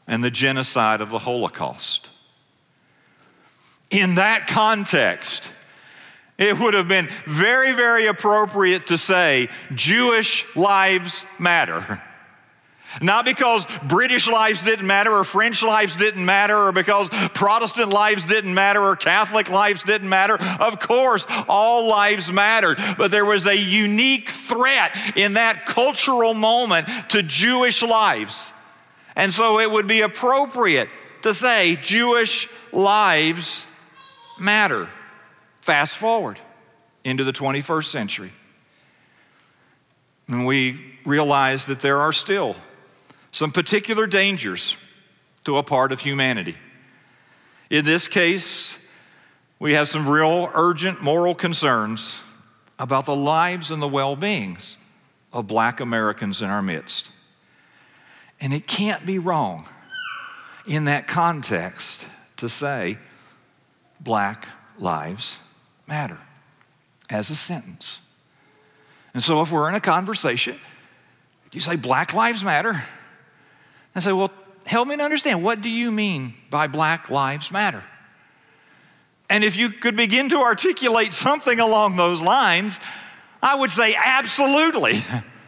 and 0.07 0.23
the 0.23 0.31
genocide 0.31 1.01
of 1.01 1.11
the 1.11 1.19
Holocaust. 1.19 2.09
In 3.91 4.17
that 4.17 4.47
context, 4.47 5.53
it 6.39 6.59
would 6.59 6.75
have 6.75 6.89
been 6.89 7.09
very, 7.27 7.73
very 7.73 8.07
appropriate 8.07 8.89
to 8.89 8.99
say 8.99 9.49
Jewish 9.75 10.45
lives 10.57 11.25
matter. 11.39 12.03
Not 13.01 13.25
because 13.25 13.67
British 13.85 14.29
lives 14.29 14.65
didn't 14.65 14.87
matter, 14.87 15.13
or 15.13 15.23
French 15.25 15.63
lives 15.63 15.95
didn't 15.95 16.25
matter, 16.25 16.57
or 16.57 16.73
because 16.73 17.09
Protestant 17.35 17.91
lives 17.91 18.25
didn't 18.25 18.53
matter, 18.53 18.83
or 18.83 18.97
Catholic 18.97 19.49
lives 19.49 19.85
didn't 19.85 20.09
matter. 20.09 20.37
Of 20.61 20.81
course, 20.81 21.27
all 21.49 21.87
lives 21.87 22.33
mattered. 22.33 22.79
But 22.99 23.11
there 23.11 23.25
was 23.25 23.47
a 23.47 23.57
unique 23.57 24.31
threat 24.31 24.97
in 25.17 25.35
that 25.35 25.67
cultural 25.67 26.35
moment 26.35 26.89
to 27.11 27.23
Jewish 27.23 27.83
lives. 27.83 28.53
And 29.15 29.33
so 29.33 29.61
it 29.61 29.71
would 29.71 29.87
be 29.87 30.01
appropriate 30.01 30.89
to 31.23 31.33
say 31.33 31.77
Jewish 31.77 32.49
lives 32.73 33.67
matter. 34.39 34.89
Fast 35.61 35.97
forward 35.97 36.41
into 37.05 37.23
the 37.23 37.33
21st 37.33 37.85
century. 37.85 38.33
And 40.27 40.47
we 40.47 40.81
realize 41.05 41.67
that 41.67 41.81
there 41.81 41.99
are 41.99 42.13
still 42.13 42.57
some 43.33 43.53
particular 43.53 44.07
dangers 44.07 44.77
to 45.45 45.57
a 45.57 45.63
part 45.63 45.93
of 45.93 46.01
humanity. 46.01 46.57
In 47.71 47.85
this 47.85 48.09
case, 48.09 48.77
we 49.59 49.75
have 49.75 49.89
some 49.89 50.09
real 50.09 50.51
urgent 50.55 51.03
moral 51.03 51.35
concerns 51.35 52.19
about 52.79 53.05
the 53.05 53.15
lives 53.15 53.71
and 53.71 53.81
the 53.81 53.89
well 53.89 54.17
beings 54.17 54.77
of 55.33 55.47
black 55.47 55.81
Americans 55.81 56.43
in 56.43 56.51
our 56.51 56.63
midst. 56.63 57.11
And 58.41 58.53
it 58.53 58.67
can't 58.67 59.05
be 59.05 59.19
wrong 59.19 59.67
in 60.67 60.87
that 60.87 61.07
context 61.07 62.07
to 62.39 62.49
say 62.49 62.97
black 64.01 64.49
lives 64.79 65.39
matter 65.87 66.19
as 67.11 67.31
a 67.31 67.35
sentence. 67.35 68.01
And 69.13 69.23
so 69.23 69.43
if 69.43 69.53
we're 69.53 69.69
in 69.69 69.75
a 69.75 69.81
conversation, 69.81 70.57
you 71.53 71.61
say 71.61 71.77
black 71.77 72.15
lives 72.15 72.45
matter, 72.45 72.83
I 73.95 74.01
say, 74.01 74.13
well, 74.13 74.33
help 74.67 74.89
me 74.89 74.97
to 74.97 75.03
understand 75.03 75.43
what 75.43 75.61
do 75.61 75.71
you 75.71 75.91
mean 75.91 76.35
by 76.51 76.67
Black 76.67 77.11
Lives 77.11 77.51
Matter? 77.51 77.83
And 79.29 79.45
if 79.45 79.57
you 79.57 79.71
could 79.71 79.97
begin 79.97 80.29
to 80.31 80.39
articulate 80.39 81.13
something 81.13 81.61
along 81.61 81.97
those 81.97 82.21
lines, 82.21 82.81
I 83.43 83.57
would 83.57 83.71
say, 83.71 83.95
absolutely. 83.95 85.03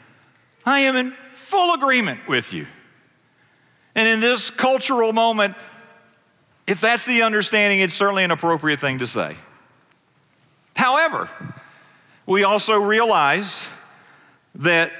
I 0.67 0.81
am 0.81 0.97
in 0.97 1.13
full 1.25 1.75
agreement 1.75 2.21
with 2.29 2.53
you. 2.53 2.67
And 3.95 4.09
in 4.09 4.21
this 4.21 4.51
cultural 4.51 5.13
moment, 5.13 5.57
if 6.67 6.81
that's 6.81 7.05
the 7.05 7.23
understanding, 7.23 7.81
it's 7.81 7.95
certainly 7.95 8.25
an 8.25 8.31
appropriate 8.31 8.81
thing 8.81 9.01
to 9.01 9.07
say. 9.07 9.37
However, 10.77 11.29
we 12.25 12.45
also 12.45 12.75
realize 12.75 13.69
that 14.55 14.93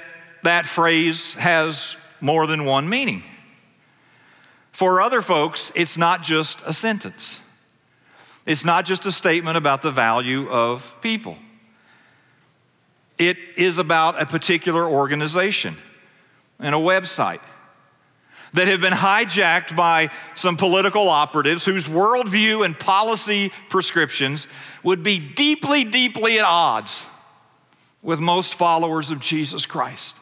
that 0.43 0.65
phrase 0.65 1.33
has 1.35 1.95
more 2.19 2.47
than 2.47 2.65
one 2.65 2.87
meaning. 2.89 3.23
For 4.73 5.01
other 5.01 5.21
folks, 5.21 5.71
it's 5.75 5.97
not 5.97 6.23
just 6.23 6.63
a 6.65 6.73
sentence, 6.73 7.39
it's 8.45 8.65
not 8.65 8.85
just 8.85 9.05
a 9.05 9.11
statement 9.11 9.55
about 9.55 9.81
the 9.81 9.91
value 9.91 10.49
of 10.49 10.97
people. 11.01 11.37
It 13.19 13.37
is 13.55 13.77
about 13.77 14.19
a 14.19 14.25
particular 14.25 14.85
organization 14.85 15.77
and 16.59 16.73
a 16.73 16.79
website 16.79 17.39
that 18.53 18.67
have 18.67 18.81
been 18.81 18.93
hijacked 18.93 19.75
by 19.75 20.09
some 20.33 20.57
political 20.57 21.07
operatives 21.07 21.63
whose 21.63 21.87
worldview 21.87 22.65
and 22.65 22.77
policy 22.77 23.51
prescriptions 23.69 24.47
would 24.83 25.03
be 25.03 25.19
deeply, 25.19 25.83
deeply 25.83 26.39
at 26.39 26.45
odds 26.45 27.05
with 28.01 28.19
most 28.19 28.55
followers 28.55 29.11
of 29.11 29.19
Jesus 29.19 29.67
Christ. 29.67 30.17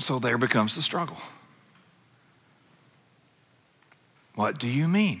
So 0.00 0.18
there 0.18 0.38
becomes 0.38 0.74
the 0.74 0.82
struggle. 0.82 1.16
What 4.40 4.58
do 4.58 4.68
you 4.68 4.88
mean 4.88 5.20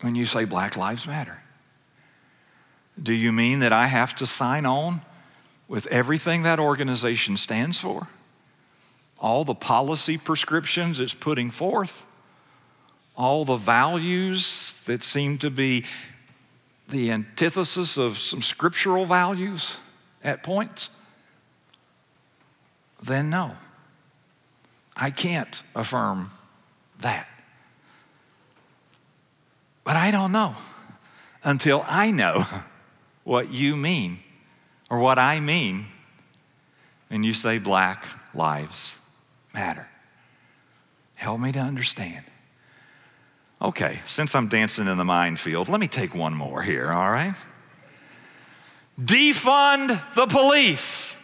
when 0.00 0.14
you 0.14 0.24
say 0.24 0.46
Black 0.46 0.78
Lives 0.78 1.06
Matter? 1.06 1.42
Do 3.00 3.12
you 3.12 3.32
mean 3.32 3.58
that 3.58 3.74
I 3.74 3.86
have 3.86 4.14
to 4.14 4.24
sign 4.24 4.64
on 4.64 5.02
with 5.68 5.86
everything 5.88 6.44
that 6.44 6.58
organization 6.58 7.36
stands 7.36 7.78
for? 7.78 8.08
All 9.18 9.44
the 9.44 9.54
policy 9.54 10.16
prescriptions 10.16 11.00
it's 11.00 11.12
putting 11.12 11.50
forth? 11.50 12.06
All 13.14 13.44
the 13.44 13.56
values 13.58 14.82
that 14.86 15.02
seem 15.02 15.36
to 15.40 15.50
be 15.50 15.84
the 16.88 17.10
antithesis 17.10 17.98
of 17.98 18.16
some 18.16 18.40
scriptural 18.40 19.04
values 19.04 19.76
at 20.24 20.42
points? 20.42 20.92
Then 23.02 23.28
no. 23.28 23.54
I 24.96 25.10
can't 25.10 25.62
affirm 25.74 26.30
that. 27.00 27.28
But 29.84 29.96
I 29.96 30.10
don't 30.10 30.32
know 30.32 30.54
until 31.44 31.84
I 31.88 32.10
know 32.10 32.44
what 33.24 33.52
you 33.52 33.76
mean 33.76 34.18
or 34.90 34.98
what 34.98 35.18
I 35.18 35.40
mean 35.40 35.86
when 37.08 37.22
you 37.24 37.34
say 37.34 37.58
black 37.58 38.04
lives 38.34 38.98
matter. 39.52 39.88
Help 41.14 41.40
me 41.40 41.52
to 41.52 41.58
understand. 41.58 42.24
Okay, 43.60 44.00
since 44.06 44.34
I'm 44.34 44.48
dancing 44.48 44.88
in 44.88 44.98
the 44.98 45.04
minefield, 45.04 45.68
let 45.68 45.78
me 45.78 45.86
take 45.86 46.14
one 46.14 46.34
more 46.34 46.62
here, 46.62 46.90
all 46.90 47.10
right? 47.10 47.34
Defund 49.00 49.88
the 50.14 50.26
police. 50.26 51.16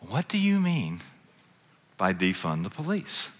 What 0.00 0.28
do 0.28 0.38
you 0.38 0.60
mean 0.60 1.00
by 1.96 2.12
defund 2.12 2.64
the 2.64 2.70
police? 2.70 3.30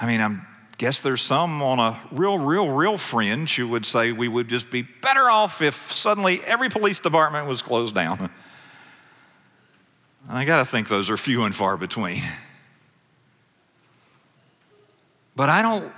I 0.00 0.06
mean, 0.06 0.22
I 0.22 0.40
guess 0.78 1.00
there's 1.00 1.20
some 1.20 1.60
on 1.60 1.78
a 1.78 2.00
real, 2.10 2.38
real, 2.38 2.70
real 2.70 2.96
fringe 2.96 3.54
who 3.54 3.68
would 3.68 3.84
say 3.84 4.12
we 4.12 4.28
would 4.28 4.48
just 4.48 4.70
be 4.70 4.80
better 4.80 5.28
off 5.28 5.60
if 5.60 5.92
suddenly 5.92 6.42
every 6.44 6.70
police 6.70 6.98
department 6.98 7.46
was 7.46 7.60
closed 7.60 7.94
down. 7.94 8.30
I 10.28 10.46
got 10.46 10.56
to 10.56 10.64
think 10.64 10.88
those 10.88 11.10
are 11.10 11.18
few 11.18 11.44
and 11.44 11.54
far 11.54 11.76
between. 11.76 12.22
But 15.36 15.50
I 15.50 15.60
don't 15.60 15.92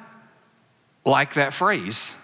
like 1.04 1.34
that 1.34 1.52
phrase 1.52 2.14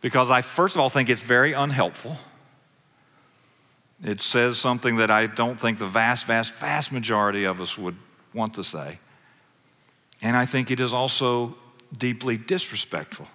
because 0.00 0.30
I, 0.30 0.42
first 0.42 0.76
of 0.76 0.80
all, 0.80 0.90
think 0.90 1.08
it's 1.08 1.20
very 1.20 1.52
unhelpful. 1.54 2.16
It 4.02 4.20
says 4.20 4.58
something 4.58 4.96
that 4.96 5.10
I 5.10 5.26
don't 5.26 5.58
think 5.58 5.78
the 5.78 5.86
vast, 5.86 6.26
vast, 6.26 6.54
vast 6.54 6.92
majority 6.92 7.44
of 7.44 7.60
us 7.60 7.76
would 7.78 7.96
want 8.32 8.54
to 8.54 8.62
say. 8.62 8.98
And 10.22 10.36
I 10.36 10.46
think 10.46 10.70
it 10.70 10.80
is 10.80 10.92
also 10.92 11.54
deeply 11.96 12.36
disrespectful 12.36 13.28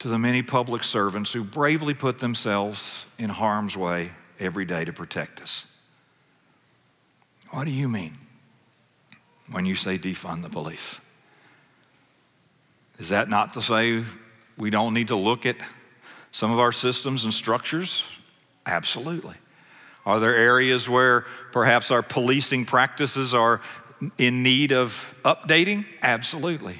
to 0.00 0.08
the 0.08 0.18
many 0.18 0.42
public 0.42 0.84
servants 0.84 1.32
who 1.32 1.44
bravely 1.44 1.94
put 1.94 2.18
themselves 2.18 3.06
in 3.18 3.30
harm's 3.30 3.76
way 3.76 4.10
every 4.40 4.64
day 4.64 4.84
to 4.84 4.92
protect 4.92 5.40
us. 5.40 5.70
What 7.50 7.64
do 7.64 7.70
you 7.70 7.88
mean 7.88 8.18
when 9.52 9.64
you 9.64 9.76
say 9.76 9.96
defund 9.96 10.42
the 10.42 10.48
police? 10.48 11.00
Is 12.98 13.10
that 13.10 13.28
not 13.28 13.52
to 13.54 13.62
say 13.62 14.04
we 14.58 14.70
don't 14.70 14.94
need 14.94 15.08
to 15.08 15.16
look 15.16 15.46
at 15.46 15.56
some 16.32 16.50
of 16.50 16.58
our 16.58 16.72
systems 16.72 17.24
and 17.24 17.32
structures 17.32 18.04
Absolutely. 18.66 19.34
Are 20.06 20.20
there 20.20 20.34
areas 20.34 20.88
where 20.88 21.22
perhaps 21.52 21.90
our 21.90 22.02
policing 22.02 22.66
practices 22.66 23.34
are 23.34 23.60
in 24.18 24.42
need 24.42 24.72
of 24.72 25.14
updating? 25.24 25.84
Absolutely. 26.02 26.78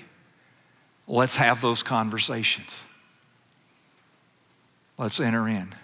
Let's 1.07 1.37
have 1.37 1.61
those 1.61 1.83
conversations. 1.83 2.83
Let's 4.99 5.21
enter 5.21 5.49
in. 5.49 5.75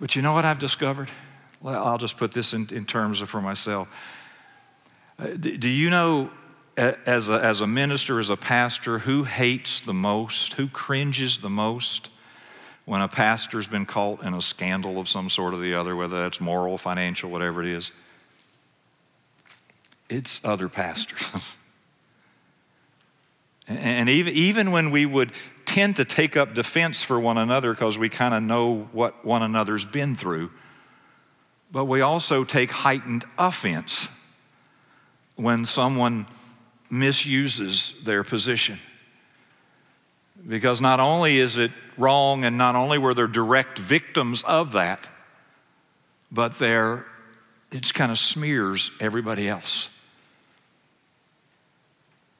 But 0.00 0.16
you 0.16 0.22
know 0.22 0.32
what 0.32 0.44
I've 0.44 0.58
discovered? 0.58 1.10
I'll 1.64 1.98
just 1.98 2.16
put 2.16 2.32
this 2.32 2.54
in, 2.54 2.68
in 2.72 2.86
terms 2.86 3.20
of 3.20 3.28
for 3.28 3.40
myself. 3.40 3.88
Uh, 5.18 5.28
do 5.36 5.68
you 5.68 5.90
know, 5.90 6.30
as 6.76 7.28
a, 7.28 7.34
as 7.34 7.60
a 7.60 7.66
minister, 7.66 8.18
as 8.18 8.30
a 8.30 8.36
pastor, 8.36 8.98
who 8.98 9.24
hates 9.24 9.80
the 9.80 9.92
most, 9.92 10.54
who 10.54 10.68
cringes 10.68 11.38
the 11.38 11.50
most? 11.50 12.08
when 12.90 13.02
a 13.02 13.06
pastor's 13.06 13.68
been 13.68 13.86
caught 13.86 14.20
in 14.24 14.34
a 14.34 14.42
scandal 14.42 14.98
of 14.98 15.08
some 15.08 15.30
sort 15.30 15.54
or 15.54 15.58
the 15.58 15.74
other, 15.74 15.94
whether 15.94 16.22
that's 16.22 16.40
moral, 16.40 16.76
financial, 16.76 17.30
whatever 17.30 17.62
it 17.62 17.68
is, 17.68 17.92
it's 20.10 20.44
other 20.44 20.68
pastors. 20.68 21.30
and 23.68 24.08
even, 24.08 24.34
even 24.34 24.72
when 24.72 24.90
we 24.90 25.06
would 25.06 25.32
tend 25.64 25.96
to 25.96 26.04
take 26.04 26.36
up 26.36 26.52
defense 26.52 27.02
for 27.02 27.18
one 27.18 27.38
another 27.38 27.72
because 27.72 27.96
we 27.96 28.08
kind 28.08 28.34
of 28.34 28.42
know 28.42 28.88
what 28.92 29.24
one 29.24 29.42
another's 29.42 29.84
been 29.84 30.16
through, 30.16 30.50
but 31.70 31.84
we 31.84 32.00
also 32.00 32.44
take 32.44 32.70
heightened 32.70 33.24
offense 33.38 34.08
when 35.36 35.64
someone 35.64 36.26
misuses 36.90 37.94
their 38.04 38.24
position. 38.24 38.78
Because 40.46 40.80
not 40.80 40.98
only 40.98 41.38
is 41.38 41.56
it 41.56 41.70
wrong, 41.96 42.44
and 42.44 42.58
not 42.58 42.74
only 42.74 42.98
were 42.98 43.14
there 43.14 43.28
direct 43.28 43.78
victims 43.78 44.42
of 44.42 44.72
that, 44.72 45.08
but 46.32 46.58
there 46.58 47.06
it 47.70 47.82
just 47.82 47.94
kind 47.94 48.10
of 48.10 48.18
smears 48.18 48.90
everybody 49.00 49.48
else. 49.48 49.88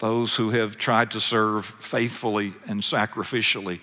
Those 0.00 0.34
who 0.34 0.50
have 0.50 0.78
tried 0.78 1.10
to 1.12 1.20
serve 1.20 1.66
faithfully 1.66 2.54
and 2.66 2.80
sacrificially 2.80 3.80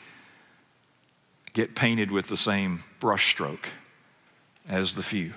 get 1.53 1.75
painted 1.75 2.11
with 2.11 2.27
the 2.27 2.35
same 2.35 2.83
brushstroke 2.99 3.65
as 4.67 4.93
the 4.93 5.03
few. 5.03 5.33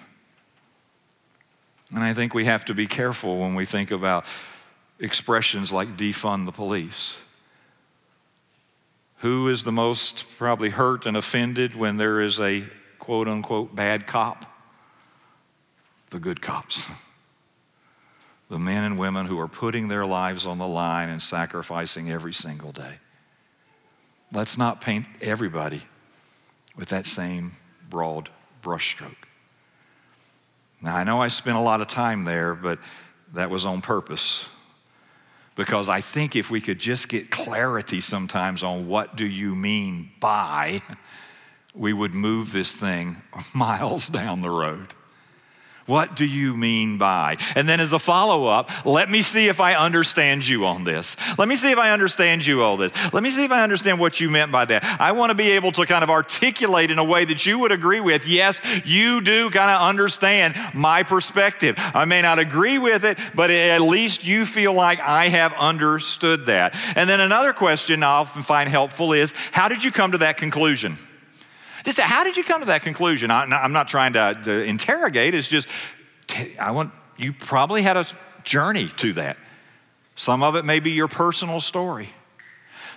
And 1.95 2.03
I 2.03 2.15
think 2.15 2.33
we 2.33 2.47
have 2.47 2.65
to 2.65 2.75
be 2.75 2.87
careful 2.87 3.39
when 3.39 3.55
we 3.55 3.67
think 3.67 3.91
about 3.91 4.25
expressions 4.99 5.71
like 5.71 5.99
defund 5.99 6.47
the 6.47 6.53
police. 6.53 7.23
Who 9.19 9.49
is 9.49 9.65
the 9.65 9.73
most 9.73 10.39
probably 10.39 10.71
hurt 10.71 11.05
and 11.05 11.15
offended 11.15 11.77
when 11.77 11.99
there 11.99 12.23
is 12.23 12.41
a 12.41 12.65
quote 12.99 13.29
unquote 13.29 13.77
bad 13.77 14.07
cop? 14.07 14.47
The 16.09 16.19
good 16.19 16.41
cops. 16.41 16.89
The 18.51 18.59
men 18.59 18.85
and 18.85 18.99
women 18.99 19.27
who 19.27 19.39
are 19.39 19.49
putting 19.49 19.89
their 19.89 20.05
lives 20.05 20.45
on 20.45 20.59
the 20.59 20.67
line 20.67 21.09
and 21.09 21.23
sacrificing 21.23 22.11
every 22.11 22.35
single 22.35 22.73
day. 22.73 22.99
Let's 24.33 24.59
not 24.59 24.81
paint 24.81 25.07
everybody 25.23 25.83
with 26.77 26.89
that 26.91 27.07
same 27.07 27.53
broad 27.89 28.29
brushstroke. 28.63 29.15
Now, 30.83 30.97
I 30.97 31.05
know 31.05 31.21
I 31.21 31.29
spent 31.29 31.57
a 31.57 31.61
lot 31.61 31.81
of 31.81 31.89
time 31.89 32.25
there, 32.25 32.55
but 32.55 32.79
that 33.35 33.51
was 33.51 33.65
on 33.65 33.81
purpose 33.81 34.49
because 35.55 35.89
I 35.89 36.01
think 36.01 36.37
if 36.37 36.51
we 36.51 36.61
could 36.61 36.79
just 36.79 37.09
get 37.09 37.31
clarity 37.31 38.01
sometimes 38.01 38.63
on 38.63 38.89
what 38.89 39.17
do 39.17 39.27
you 39.27 39.55
mean 39.55 40.11
by, 40.19 40.83
we 41.75 41.93
would 41.93 42.15
move 42.15 42.51
this 42.51 42.73
thing 42.73 43.17
miles 43.55 44.09
down 44.09 44.41
the 44.41 44.51
road. 44.51 44.95
What 45.87 46.17
do 46.17 46.25
you 46.25 46.57
mean 46.57 46.99
by? 46.99 47.37
And 47.57 47.69
then 47.69 47.81
as 47.81 47.93
a 47.93 47.99
follow 47.99 48.47
up, 48.47 48.87
let 48.87 49.11
me 49.11 49.23
see 49.23 49.49
if 49.49 49.61
I 49.61 49.75
understand 49.75 50.47
you 50.47 50.67
on 50.67 50.85
this. 50.85 51.17
Let 51.39 51.49
me 51.49 51.57
see 51.57 51.71
if 51.71 51.79
I 51.79 51.91
understand 51.91 52.47
you 52.47 52.63
all 52.63 52.77
this. 52.77 52.93
Let 53.13 53.23
me 53.23 53.31
see 53.31 53.45
if 53.45 53.53
I 53.53 53.63
understand 53.63 53.99
what 53.99 54.21
you 54.21 54.31
meant 54.31 54.53
by 54.53 54.65
that. 54.67 54.85
I 55.01 55.13
want 55.13 55.31
to 55.31 55.35
be 55.35 55.51
able 55.51 55.73
to 55.73 55.87
kind 55.87 56.05
of 56.05 56.11
articulate 56.11 56.91
in 56.91 56.99
a 56.99 57.05
way 57.05 57.25
that 57.25 57.45
you 57.45 57.59
would 57.59 57.73
agree 57.73 58.01
with. 58.01 58.27
Yes, 58.27 58.61
you 58.85 59.21
do 59.21 59.51
kind 59.51 59.71
of 59.71 59.81
understand 59.81 60.55
my 60.75 61.03
perspective. 61.03 61.75
I 61.79 62.05
may 62.05 62.23
not 62.23 62.39
agree 62.39 62.79
with 62.79 63.05
it, 63.05 63.19
but 63.35 63.51
at 63.51 63.81
least 63.81 64.25
you 64.25 64.45
feel 64.45 64.73
like 64.73 65.01
I 65.01 65.29
have 65.29 65.53
understood 65.55 66.47
that. 66.47 66.77
And 66.97 67.09
then 67.09 67.21
another 67.21 67.53
question 67.53 68.03
I 68.03 68.07
often 68.07 68.43
find 68.43 68.69
helpful 68.69 69.13
is 69.13 69.35
how 69.53 69.69
did 69.69 69.83
you 69.83 69.91
come 69.91 70.13
to 70.13 70.19
that 70.19 70.37
conclusion? 70.37 70.99
Just 71.85 72.01
how 72.01 72.25
did 72.25 72.37
you 72.37 72.45
come 72.45 72.61
to 72.61 72.67
that 72.67 72.83
conclusion? 72.83 73.31
I, 73.31 73.65
am 73.65 73.73
not 73.73 73.89
trying 73.89 74.13
to, 74.15 74.39
to 74.45 74.65
interrogate. 74.65 75.35
It's 75.35 75.49
just 75.49 75.69
I 76.61 76.71
want 76.71 76.93
you 77.17 77.33
probably 77.33 77.83
had 77.83 77.97
a 77.97 78.05
journey 78.45 78.89
to 78.97 79.13
that. 79.15 79.37
Some 80.15 80.43
of 80.43 80.57
it 80.57 80.65
may 80.65 80.81
be 80.81 80.91
your 80.91 81.09
personal 81.09 81.61
story. 81.61 82.11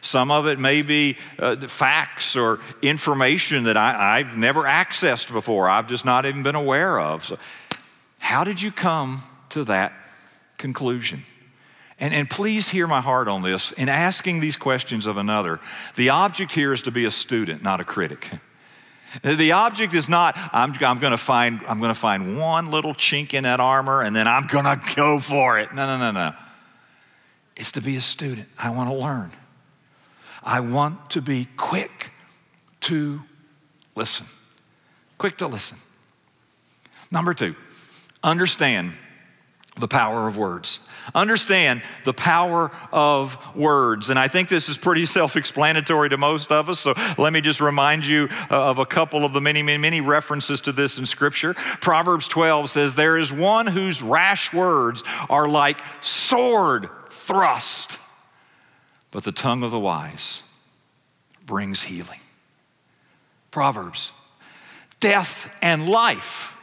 Some 0.02 0.32
of 0.32 0.48
it 0.48 0.60
may 0.60 0.82
be 0.82 1.18
uh, 1.40 1.56
facts 1.56 2.36
or 2.36 2.60
information 2.82 3.64
that 3.64 3.78
I, 3.78 4.18
have 4.24 4.38
never 4.38 4.64
accessed 4.64 5.32
before. 5.32 5.70
I've 5.70 5.88
just 5.88 6.04
not 6.04 6.26
even 6.26 6.44
been 6.44 6.56
aware 6.56 7.00
of. 7.00 7.24
So, 7.24 7.38
how 8.20 8.44
did 8.44 8.62
you 8.62 8.72
come 8.72 9.24
to 9.50 9.64
that 9.66 9.94
conclusion? 10.58 11.24
And, 12.00 12.14
and 12.14 12.30
please 12.30 12.68
hear 12.68 12.88
my 12.88 13.00
heart 13.00 13.30
on 13.30 13.44
this. 13.44 13.72
In 13.72 13.88
asking 13.88 14.42
these 14.42 14.58
questions 14.58 15.06
of 15.06 15.16
another, 15.16 15.62
the 15.96 16.10
object 16.10 16.52
here 16.52 16.74
is 16.74 16.82
to 16.82 16.92
be 16.92 17.06
a 17.06 17.12
student, 17.12 17.64
not 17.64 17.80
a 17.80 17.86
critic. 17.86 18.30
The 19.22 19.52
object 19.52 19.94
is 19.94 20.10
not, 20.10 20.36
I'm, 20.52 20.74
I'm 20.82 21.00
going 21.00 21.12
to 21.12 21.18
find, 21.18 21.62
I'm 21.68 21.80
going 21.80 21.94
to 21.94 22.00
find 22.00 22.38
one 22.40 22.66
little 22.66 22.94
chink 22.94 23.34
in 23.34 23.44
that 23.44 23.60
armor 23.60 24.02
and 24.02 24.16
then 24.16 24.28
I'm 24.28 24.48
going 24.48 24.66
to 24.66 24.80
go 24.96 25.20
for 25.20 25.60
it. 25.60 25.74
No, 25.74 25.86
no, 25.86 25.98
no, 25.98 26.12
no. 26.12 26.34
It's 27.56 27.74
to 27.74 27.82
be 27.82 27.96
a 27.96 28.02
student. 28.02 28.48
I 28.58 28.72
want 28.72 28.90
to 28.90 28.96
learn. 28.96 29.32
I 30.42 30.60
want 30.60 31.12
to 31.12 31.22
be 31.22 31.48
quick 31.56 32.12
to 32.82 33.22
listen. 33.96 34.26
Quick 35.18 35.38
to 35.38 35.48
listen. 35.48 35.78
Number 37.12 37.34
two, 37.34 37.56
understand 38.24 38.94
the 39.76 39.88
power 39.88 40.28
of 40.28 40.38
words. 40.38 40.88
Understand 41.16 41.82
the 42.06 42.14
power 42.14 42.72
of 42.92 43.56
words. 43.56 44.10
And 44.10 44.20
I 44.20 44.28
think 44.28 44.48
this 44.48 44.70
is 44.70 44.78
pretty 44.78 45.06
self 45.08 45.36
explanatory 45.36 46.10
to 46.10 46.18
most 46.18 46.52
of 46.52 46.70
us. 46.70 46.80
So 46.80 46.94
let 47.18 47.34
me 47.34 47.42
just 47.42 47.60
remind 47.60 48.06
you 48.06 48.28
uh, 48.52 48.70
of 48.70 48.80
a 48.80 48.86
couple 48.86 49.26
of 49.26 49.34
the 49.34 49.42
many, 49.42 49.64
many, 49.64 49.80
many 49.80 50.02
references 50.02 50.62
to 50.62 50.72
this 50.72 51.00
in 51.00 51.06
Scripture. 51.06 51.54
Proverbs 51.56 52.28
12 52.28 52.70
says, 52.70 52.94
There 52.94 53.18
is 53.18 53.34
one 53.34 53.66
whose 53.66 54.02
rash 54.02 54.54
words 54.54 55.04
are 55.30 55.48
like 55.48 55.80
sword 56.02 56.88
thrust, 57.10 57.98
but 59.12 59.24
the 59.24 59.32
tongue 59.32 59.64
of 59.64 59.72
the 59.72 59.80
wise 59.80 60.44
brings 61.46 61.84
healing. 61.84 62.20
Proverbs, 63.50 64.12
death 65.00 65.56
and 65.62 65.90
life 65.90 66.58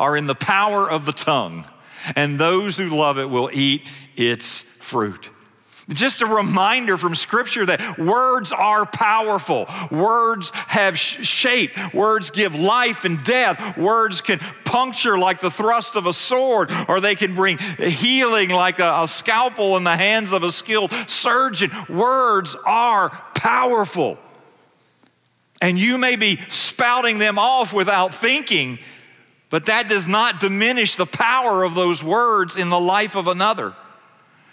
are 0.00 0.16
in 0.16 0.26
the 0.26 0.34
power 0.34 0.88
of 0.88 1.04
the 1.04 1.12
tongue 1.12 1.64
and 2.16 2.38
those 2.38 2.76
who 2.76 2.88
love 2.88 3.18
it 3.18 3.28
will 3.28 3.50
eat 3.52 3.82
its 4.16 4.62
fruit. 4.62 5.30
Just 5.88 6.22
a 6.22 6.26
reminder 6.26 6.96
from 6.96 7.14
Scripture 7.14 7.66
that 7.66 7.98
words 7.98 8.52
are 8.52 8.86
powerful. 8.86 9.66
Words 9.90 10.50
have 10.54 10.96
shape. 10.96 11.72
Words 11.92 12.30
give 12.30 12.54
life 12.54 13.04
and 13.04 13.22
death. 13.24 13.76
Words 13.76 14.20
can 14.20 14.38
puncture 14.64 15.18
like 15.18 15.40
the 15.40 15.50
thrust 15.50 15.96
of 15.96 16.06
a 16.06 16.12
sword, 16.12 16.70
or 16.88 17.00
they 17.00 17.16
can 17.16 17.34
bring 17.34 17.58
healing 17.58 18.50
like 18.50 18.78
a, 18.78 19.02
a 19.02 19.08
scalpel 19.08 19.76
in 19.76 19.82
the 19.82 19.96
hands 19.96 20.32
of 20.32 20.44
a 20.44 20.52
skilled 20.52 20.92
surgeon. 21.08 21.70
Words 21.88 22.56
are 22.64 23.10
powerful. 23.34 24.18
And 25.60 25.78
you 25.78 25.98
may 25.98 26.16
be 26.16 26.38
spouting 26.48 27.18
them 27.18 27.38
off 27.38 27.72
without 27.72 28.14
thinking, 28.14 28.78
but 29.52 29.66
that 29.66 29.86
does 29.86 30.08
not 30.08 30.40
diminish 30.40 30.96
the 30.96 31.04
power 31.04 31.62
of 31.62 31.74
those 31.74 32.02
words 32.02 32.56
in 32.56 32.70
the 32.70 32.80
life 32.80 33.16
of 33.16 33.26
another. 33.28 33.74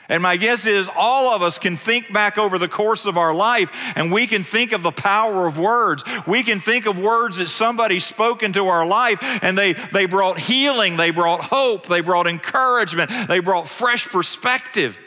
And 0.10 0.22
my 0.22 0.36
guess 0.36 0.68
is 0.68 0.90
all 0.94 1.34
of 1.34 1.42
us 1.42 1.58
can 1.58 1.78
think 1.78 2.12
back 2.12 2.38
over 2.38 2.58
the 2.58 2.68
course 2.68 3.06
of 3.06 3.18
our 3.18 3.34
life 3.34 3.72
and 3.96 4.12
we 4.12 4.28
can 4.28 4.44
think 4.44 4.74
of 4.74 4.84
the 4.84 4.92
power 4.92 5.48
of 5.48 5.58
words. 5.58 6.04
We 6.28 6.44
can 6.44 6.60
think 6.60 6.86
of 6.86 7.00
words 7.00 7.38
that 7.38 7.48
somebody 7.48 8.00
spoke 8.00 8.44
into 8.44 8.68
our 8.68 8.86
life 8.86 9.20
and 9.42 9.58
they, 9.58 9.72
they 9.72 10.06
brought 10.06 10.38
healing, 10.38 10.98
they 10.98 11.12
brought 11.12 11.46
hope, 11.46 11.86
they 11.86 12.02
brought 12.02 12.28
encouragement, 12.28 13.10
they 13.30 13.40
brought 13.40 13.70
fresh 13.70 14.06
perspective. 14.06 15.00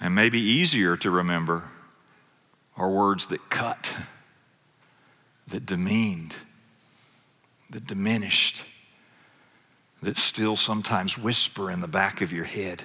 And 0.00 0.14
maybe 0.14 0.38
easier 0.38 0.96
to 0.98 1.10
remember 1.10 1.64
are 2.76 2.92
words 2.92 3.26
that 3.26 3.50
cut, 3.50 3.96
that 5.48 5.66
demeaned, 5.66 6.36
that 7.70 7.86
diminished 7.86 8.64
that 10.02 10.16
still 10.16 10.56
sometimes 10.56 11.18
whisper 11.18 11.70
in 11.70 11.80
the 11.80 11.88
back 11.88 12.20
of 12.20 12.32
your 12.32 12.44
head 12.44 12.84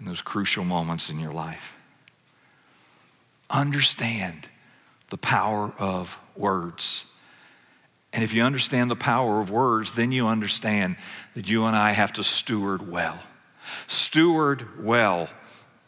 in 0.00 0.06
those 0.06 0.22
crucial 0.22 0.64
moments 0.64 1.10
in 1.10 1.20
your 1.20 1.32
life. 1.32 1.76
Understand 3.50 4.48
the 5.10 5.18
power 5.18 5.72
of 5.78 6.18
words. 6.34 7.12
And 8.12 8.24
if 8.24 8.32
you 8.32 8.42
understand 8.42 8.90
the 8.90 8.96
power 8.96 9.40
of 9.40 9.50
words, 9.50 9.94
then 9.94 10.12
you 10.12 10.26
understand 10.26 10.96
that 11.34 11.48
you 11.48 11.64
and 11.64 11.76
I 11.76 11.92
have 11.92 12.12
to 12.14 12.22
steward 12.22 12.90
well. 12.90 13.18
Steward 13.86 14.84
well 14.84 15.28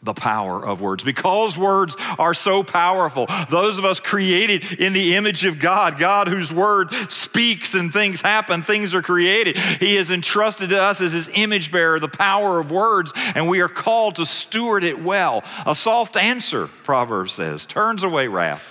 the 0.03 0.13
power 0.13 0.63
of 0.63 0.79
words. 0.79 1.03
Because 1.03 1.57
words 1.57 1.97
are 2.19 2.33
so 2.33 2.63
powerful, 2.63 3.27
those 3.49 3.77
of 3.77 3.85
us 3.85 3.99
created 3.99 4.79
in 4.79 4.93
the 4.93 5.15
image 5.15 5.45
of 5.45 5.59
God, 5.59 5.97
God 5.97 6.27
whose 6.27 6.53
word 6.53 6.93
speaks 7.09 7.73
and 7.73 7.91
things 7.91 8.21
happen, 8.21 8.61
things 8.61 8.93
are 8.93 9.01
created, 9.01 9.57
He 9.57 9.95
has 9.95 10.11
entrusted 10.11 10.69
to 10.69 10.81
us 10.81 11.01
as 11.01 11.13
His 11.13 11.29
image 11.33 11.71
bearer 11.71 11.99
the 11.99 12.07
power 12.07 12.59
of 12.59 12.71
words, 12.71 13.11
and 13.35 13.47
we 13.49 13.61
are 13.61 13.69
called 13.69 14.15
to 14.15 14.25
steward 14.25 14.83
it 14.83 15.01
well. 15.01 15.43
A 15.65 15.73
soft 15.73 16.15
answer, 16.15 16.67
Proverbs 16.67 17.33
says, 17.33 17.65
turns 17.65 18.03
away 18.03 18.27
wrath, 18.27 18.67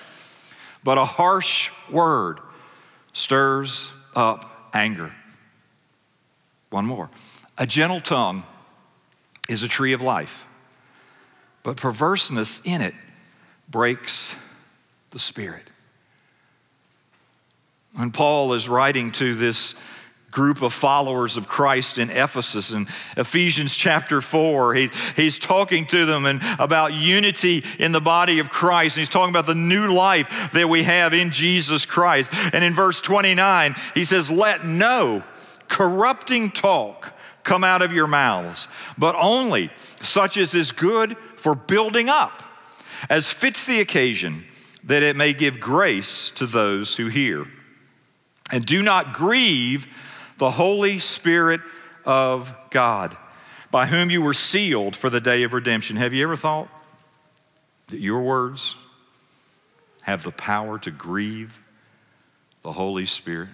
but 0.85 0.97
a 0.97 1.05
harsh 1.05 1.71
word 1.91 2.39
stirs 3.13 3.93
up 4.15 4.71
anger. 4.73 5.13
One 6.71 6.87
more. 6.87 7.11
A 7.59 7.67
gentle 7.67 8.01
tongue 8.01 8.45
is 9.49 9.63
a 9.63 9.69
tree 9.69 9.93
of 9.93 10.03
life 10.03 10.46
but 11.67 11.77
perverseness 11.77 12.63
in 12.65 12.81
it 12.81 12.95
breaks 13.69 14.37
the 15.11 15.19
spirit. 15.19 15.65
When 17.97 18.13
Paul 18.13 18.53
is 18.53 18.69
writing 18.69 19.11
to 19.13 19.35
this 19.35 19.75
group 20.31 20.63
of 20.63 20.73
followers 20.73 21.37
of 21.37 21.49
Christ 21.49 21.99
in 21.99 22.11
Ephesus 22.11 22.71
in 22.71 22.87
Ephesians 23.17 23.75
chapter 23.75 24.21
4. 24.21 24.75
He, 24.75 24.91
he's 25.17 25.41
talking 25.41 25.87
to 25.87 26.07
them 26.07 26.27
and 26.27 26.41
about 26.61 26.93
unity 26.93 27.65
in 27.81 27.91
the 27.91 28.01
body 28.01 28.39
of 28.39 28.49
Christ. 28.49 28.97
And 28.97 29.01
He's 29.01 29.09
talking 29.09 29.31
about 29.31 29.47
the 29.47 29.55
new 29.57 29.93
life 29.93 30.53
that 30.53 30.69
we 30.69 30.85
have 30.85 31.15
in 31.15 31.33
Jesus 31.33 31.85
Christ. 31.85 32.31
And 32.53 32.63
in 32.63 32.75
verse 32.75 33.01
29, 33.01 33.75
he 33.95 34.05
says, 34.05 34.31
Let 34.31 34.65
no 34.65 35.25
corrupting 35.67 36.53
talk 36.53 37.13
come 37.43 37.65
out 37.65 37.83
of 37.83 37.93
your 37.93 38.07
mouths, 38.07 38.69
but 38.99 39.17
only 39.19 39.71
such 40.03 40.37
as 40.37 40.55
is 40.55 40.71
good 40.71 41.17
for 41.47 41.55
building 41.55 42.09
up, 42.09 42.43
as 43.09 43.31
fits 43.31 43.67
the 43.67 43.79
occasion, 43.79 44.45
that 44.83 45.05
it 45.05 45.15
may 45.15 45.33
give 45.33 45.61
grace 45.61 46.31
to 46.31 46.45
those 46.45 46.97
who 46.97 47.07
hear. 47.07 47.47
And 48.51 48.67
do 48.67 48.83
not 48.83 49.13
grieve 49.13 49.87
the 50.39 50.51
Holy 50.51 50.99
Spirit 50.99 51.61
of 52.05 52.53
God, 52.71 53.17
by 53.71 53.87
whom 53.87 54.11
you 54.11 54.23
were 54.23 54.35
sealed 54.35 54.97
for 54.97 55.09
the 55.09 55.21
day 55.21 55.45
of 55.45 55.53
redemption. 55.53 55.95
Have 55.95 56.13
you 56.13 56.25
ever 56.25 56.37
thought 56.37 56.67
that 57.87 58.01
your 58.01 58.23
words 58.23 58.75
have 60.03 60.25
the 60.25 60.33
power 60.33 60.81
to 60.81 60.91
grieve 60.91 61.63
the 62.63 62.73
Holy 62.73 63.07
Spirit? 63.07 63.51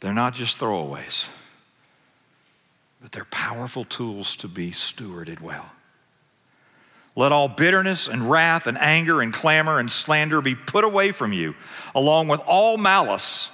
They're 0.00 0.12
not 0.12 0.34
just 0.34 0.58
throwaways 0.58 1.28
but 3.00 3.12
they're 3.12 3.24
powerful 3.26 3.84
tools 3.84 4.36
to 4.36 4.48
be 4.48 4.70
stewarded 4.70 5.40
well. 5.40 5.70
Let 7.16 7.32
all 7.32 7.48
bitterness 7.48 8.08
and 8.08 8.30
wrath 8.30 8.66
and 8.66 8.78
anger 8.78 9.20
and 9.20 9.32
clamor 9.32 9.80
and 9.80 9.90
slander 9.90 10.40
be 10.40 10.54
put 10.54 10.84
away 10.84 11.12
from 11.12 11.32
you, 11.32 11.54
along 11.94 12.28
with 12.28 12.40
all 12.40 12.76
malice. 12.76 13.50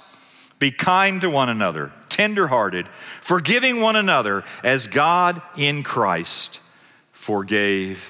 Be 0.59 0.71
kind 0.71 1.21
to 1.21 1.29
one 1.29 1.49
another, 1.49 1.91
tenderhearted, 2.09 2.87
forgiving 3.21 3.81
one 3.81 3.95
another 3.95 4.43
as 4.63 4.87
God 4.87 5.41
in 5.55 5.83
Christ 5.83 6.59
forgave 7.11 8.09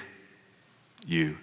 you. 1.06 1.36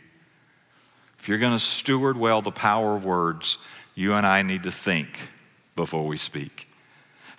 If 1.20 1.28
you're 1.28 1.40
going 1.40 1.52
to 1.52 1.60
steward 1.60 2.18
well 2.18 2.42
the 2.42 2.52
power 2.52 2.96
of 2.96 3.04
words, 3.04 3.58
you 3.96 4.14
and 4.14 4.26
I 4.26 4.44
need 4.44 4.64
to 4.64 4.72
think 4.72 5.30
before 5.76 6.08
we 6.08 6.18
speak. 6.18 6.65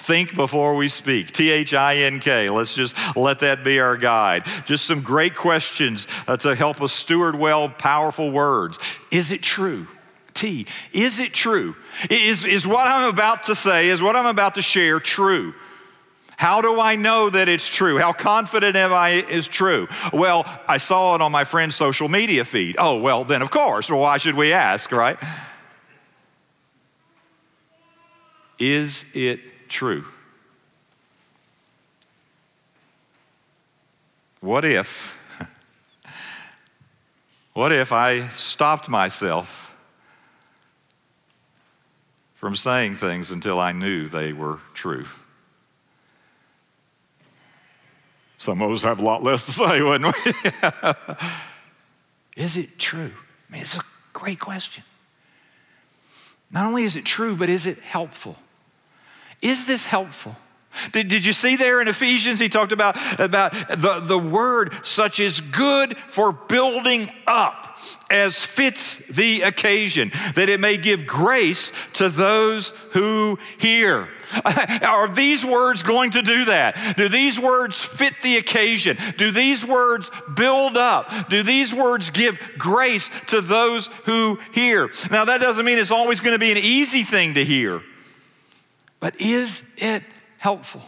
Think 0.07 0.37
before 0.37 0.77
we 0.77 0.89
speak. 0.89 1.33
T 1.33 1.51
H 1.51 1.75
I 1.75 1.97
N 1.97 2.21
K. 2.21 2.49
Let's 2.49 2.77
just 2.77 2.97
let 3.17 3.41
that 3.41 3.65
be 3.65 3.81
our 3.81 3.97
guide. 3.97 4.45
Just 4.65 4.85
some 4.85 5.01
great 5.01 5.35
questions 5.35 6.07
uh, 6.29 6.37
to 6.37 6.55
help 6.55 6.81
us 6.81 6.93
steward 6.93 7.35
well 7.35 7.69
powerful 7.69 8.31
words. 8.31 8.79
Is 9.11 9.33
it 9.33 9.43
true? 9.43 9.89
T. 10.33 10.67
Is 10.93 11.19
it 11.19 11.35
true? 11.35 11.75
Is, 12.09 12.45
is 12.45 12.69
what 12.69 12.87
I'm 12.87 13.09
about 13.09 13.43
to 13.45 13.57
say, 13.57 13.89
is 13.89 14.01
what 14.01 14.15
I'm 14.15 14.27
about 14.27 14.55
to 14.55 14.63
share 14.63 15.01
true? 15.01 15.53
How 16.37 16.61
do 16.61 16.81
I 16.81 16.95
know 16.95 17.29
that 17.29 17.49
it's 17.49 17.69
true? 17.69 17.99
How 17.99 18.13
confident 18.13 18.77
am 18.77 18.93
I 18.93 19.25
is 19.29 19.49
true? 19.49 19.89
Well, 20.13 20.45
I 20.69 20.77
saw 20.77 21.17
it 21.17 21.21
on 21.21 21.33
my 21.33 21.43
friend's 21.43 21.75
social 21.75 22.09
media 22.09 22.45
feed. 22.45 22.77
Oh, 22.79 23.01
well, 23.01 23.25
then 23.25 23.43
of 23.43 23.51
course. 23.51 23.91
Well, 23.91 23.99
why 23.99 24.19
should 24.19 24.37
we 24.37 24.53
ask, 24.53 24.93
right? 24.93 25.17
Is 28.61 29.05
it 29.13 29.41
true. 29.69 30.05
What 34.41 34.65
if, 34.65 35.19
what 37.55 37.73
if 37.73 37.93
I 37.93 38.29
stopped 38.29 38.89
myself 38.89 39.75
from 42.35 42.55
saying 42.55 42.97
things 42.97 43.31
until 43.31 43.59
I 43.59 43.73
knew 43.73 44.09
they 44.09 44.33
were 44.33 44.61
true? 44.75 45.07
Some 48.39 48.63
of 48.63 48.71
us 48.71 48.83
have 48.83 49.01
a 49.01 49.03
lot 49.03 49.23
less 49.23 49.45
to 49.47 49.53
say, 49.53 49.83
wouldn't 49.83 50.15
we? 50.25 50.33
is 52.37 52.57
it 52.57 52.79
true? 52.79 53.11
I 53.49 53.53
mean, 53.53 53.63
it's 53.63 53.77
a 53.77 53.83
great 54.13 54.39
question. 54.39 54.85
Not 56.51 56.67
only 56.67 56.85
is 56.85 56.97
it 56.97 57.05
true, 57.05 57.35
but 57.35 57.49
is 57.49 57.67
it 57.67 57.79
helpful? 57.81 58.37
Is 59.43 59.67
this 59.67 59.85
helpful? 59.85 60.37
Did, 60.93 61.09
did 61.09 61.25
you 61.25 61.33
see 61.33 61.57
there 61.57 61.81
in 61.81 61.89
Ephesians? 61.89 62.39
He 62.39 62.49
talked 62.49 62.73
about, 62.73 62.97
about 63.21 63.53
the, 63.71 64.01
the 64.01 64.19
word 64.19 64.85
such 64.85 65.21
is 65.21 65.41
good 65.41 65.97
for 65.97 66.33
building 66.33 67.11
up 67.27 67.79
as 68.11 68.41
fits 68.41 68.97
the 69.09 69.43
occasion, 69.43 70.11
that 70.35 70.49
it 70.49 70.61
may 70.61 70.77
give 70.77 71.07
grace 71.07 71.73
to 71.95 72.09
those 72.09 72.71
who 72.93 73.39
hear. 73.59 74.09
Are 74.83 75.09
these 75.09 75.45
words 75.45 75.83
going 75.83 76.11
to 76.11 76.23
do 76.23 76.47
that? 76.47 76.97
Do 76.97 77.09
these 77.09 77.39
words 77.39 77.81
fit 77.81 78.15
the 78.23 78.37
occasion? 78.37 78.97
Do 79.17 79.31
these 79.31 79.65
words 79.65 80.11
build 80.35 80.77
up? 80.77 81.29
Do 81.29 81.43
these 81.43 81.75
words 81.75 82.11
give 82.11 82.39
grace 82.59 83.11
to 83.29 83.41
those 83.41 83.89
who 84.05 84.39
hear? 84.53 84.91
Now, 85.11 85.25
that 85.25 85.41
doesn't 85.41 85.65
mean 85.65 85.79
it's 85.79 85.91
always 85.91 86.21
going 86.21 86.35
to 86.35 86.39
be 86.39 86.53
an 86.53 86.59
easy 86.59 87.03
thing 87.03 87.35
to 87.35 87.45
hear. 87.45 87.83
But 89.01 89.21
is 89.21 89.75
it 89.79 90.03
helpful? 90.39 90.83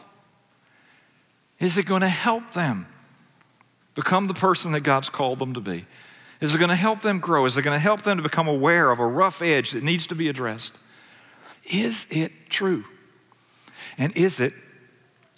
Is 1.60 1.78
it 1.78 1.86
going 1.86 2.02
to 2.02 2.08
help 2.08 2.52
them 2.52 2.86
become 3.94 4.28
the 4.28 4.34
person 4.34 4.72
that 4.72 4.80
God's 4.80 5.08
called 5.08 5.38
them 5.38 5.54
to 5.54 5.60
be? 5.60 5.84
Is 6.40 6.54
it 6.54 6.58
going 6.58 6.68
to 6.68 6.76
help 6.76 7.00
them 7.00 7.18
grow? 7.18 7.44
Is 7.44 7.56
it 7.56 7.62
going 7.62 7.74
to 7.74 7.80
help 7.80 8.02
them 8.02 8.16
to 8.16 8.22
become 8.22 8.46
aware 8.46 8.90
of 8.90 9.00
a 9.00 9.06
rough 9.06 9.42
edge 9.42 9.72
that 9.72 9.82
needs 9.82 10.06
to 10.08 10.14
be 10.14 10.28
addressed? 10.28 10.78
Is 11.64 12.06
it 12.10 12.32
true? 12.48 12.84
And 13.98 14.16
is 14.16 14.38
it 14.38 14.52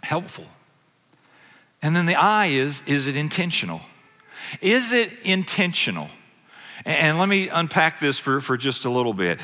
helpful? 0.03 0.47
And 1.83 1.97
then 1.97 2.05
the 2.05 2.17
I 2.17 2.47
is, 2.47 2.83
is 2.87 3.07
it 3.07 3.17
intentional? 3.17 3.81
Is 4.61 4.93
it 4.93 5.11
intentional? 5.25 6.09
And 6.85 7.19
let 7.19 7.29
me 7.29 7.49
unpack 7.49 8.01
this 8.01 8.19
for, 8.19 8.41
for 8.41 8.57
just 8.57 8.85
a 8.85 8.91
little 8.91 9.15
bit. 9.15 9.41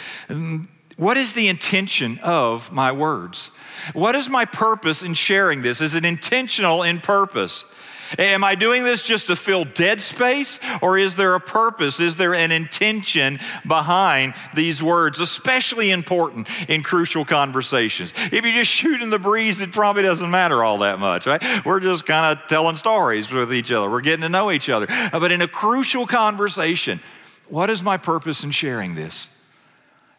What 0.97 1.19
is 1.19 1.35
the 1.35 1.49
intention 1.49 2.19
of 2.23 2.73
my 2.73 2.93
words? 2.93 3.51
What 3.93 4.17
is 4.17 4.31
my 4.31 4.47
purpose 4.47 5.03
in 5.03 5.13
sharing 5.15 5.61
this? 5.61 5.83
Is 5.83 5.95
it 5.95 6.07
intentional 6.07 6.83
in 6.83 7.01
purpose? 7.01 7.75
Am 8.19 8.45
I 8.45 8.55
doing 8.55 8.85
this 8.85 9.03
just 9.03 9.27
to 9.27 9.37
fill 9.37 9.65
dead 9.65 10.01
space, 10.01 10.61
or 10.81 10.97
is 10.97 11.17
there 11.17 11.35
a 11.35 11.41
purpose? 11.41 11.99
Is 11.99 12.17
there 12.17 12.35
an 12.35 12.53
intention 12.53 13.41
behind 13.67 14.35
these 14.55 14.83
words, 14.83 15.19
especially 15.19 15.91
important 15.91 16.49
in 16.71 16.83
crucial 16.83 17.25
conversations? 17.25 18.15
If 18.17 18.45
you're 18.45 18.55
just 18.55 18.71
shooting 18.71 19.11
the 19.11 19.19
breeze, 19.19 19.61
it 19.61 19.73
probably 19.73 20.05
doesn't 20.05 20.31
matter 20.31 20.63
all 20.63 20.79
that 20.79 21.01
much, 21.01 21.27
right? 21.27 21.43
We're 21.67 21.81
just 21.81 22.07
kind 22.07 22.39
of 22.39 22.47
telling 22.47 22.77
stories 22.77 23.31
with 23.33 23.53
each 23.53 23.73
other, 23.73 23.91
we're 23.91 24.01
getting 24.03 24.23
to 24.23 24.29
know 24.29 24.51
each 24.53 24.71
other. 24.71 24.87
But 25.11 25.33
in 25.33 25.43
a 25.43 25.49
crucial 25.49 26.07
conversation, 26.07 27.01
what 27.49 27.71
is 27.71 27.83
my 27.83 27.97
purpose 27.97 28.45
in 28.45 28.53
sharing 28.53 28.95
this? 28.95 29.37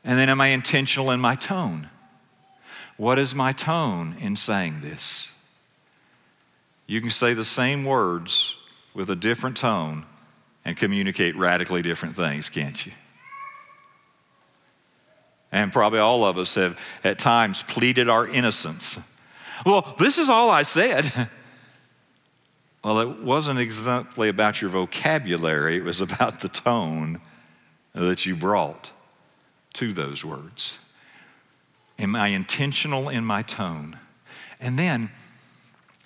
And 0.07 0.17
then 0.17 0.29
am 0.29 0.39
I 0.39 0.47
intentional 0.47 1.11
in 1.11 1.19
my 1.19 1.35
tone? 1.35 1.89
What 2.95 3.19
is 3.19 3.35
my 3.35 3.51
tone 3.51 4.15
in 4.21 4.37
saying 4.37 4.79
this? 4.79 5.33
You 6.87 7.01
can 7.01 7.09
say 7.09 7.33
the 7.33 7.43
same 7.43 7.83
words 7.83 8.55
with 8.93 9.09
a 9.09 9.17
different 9.17 9.57
tone 9.57 10.05
and 10.63 10.77
communicate 10.77 11.35
radically 11.35 11.81
different 11.81 12.15
things, 12.15 12.49
can't 12.49 12.85
you? 12.85 12.93
And 15.51 15.73
probably 15.73 15.99
all 15.99 16.23
of 16.23 16.37
us 16.37 16.55
have 16.55 16.79
at 17.03 17.19
times 17.19 17.61
pleaded 17.63 18.07
our 18.07 18.25
innocence. 18.25 18.97
Well, 19.65 19.93
this 19.99 20.17
is 20.17 20.29
all 20.29 20.49
I 20.49 20.63
said. 20.63 21.29
Well, 22.83 22.99
it 22.99 23.21
wasn't 23.21 23.59
exactly 23.59 24.29
about 24.29 24.61
your 24.61 24.69
vocabulary, 24.69 25.75
it 25.75 25.83
was 25.83 25.99
about 25.99 26.39
the 26.39 26.47
tone 26.47 27.19
that 27.93 28.25
you 28.25 28.33
brought 28.33 28.93
to 29.77 29.93
those 29.93 30.23
words. 30.23 30.77
Am 31.97 32.15
I 32.15 32.27
intentional 32.27 33.09
in 33.09 33.25
my 33.25 33.41
tone? 33.41 33.97
And 34.59 34.77
then, 34.77 35.09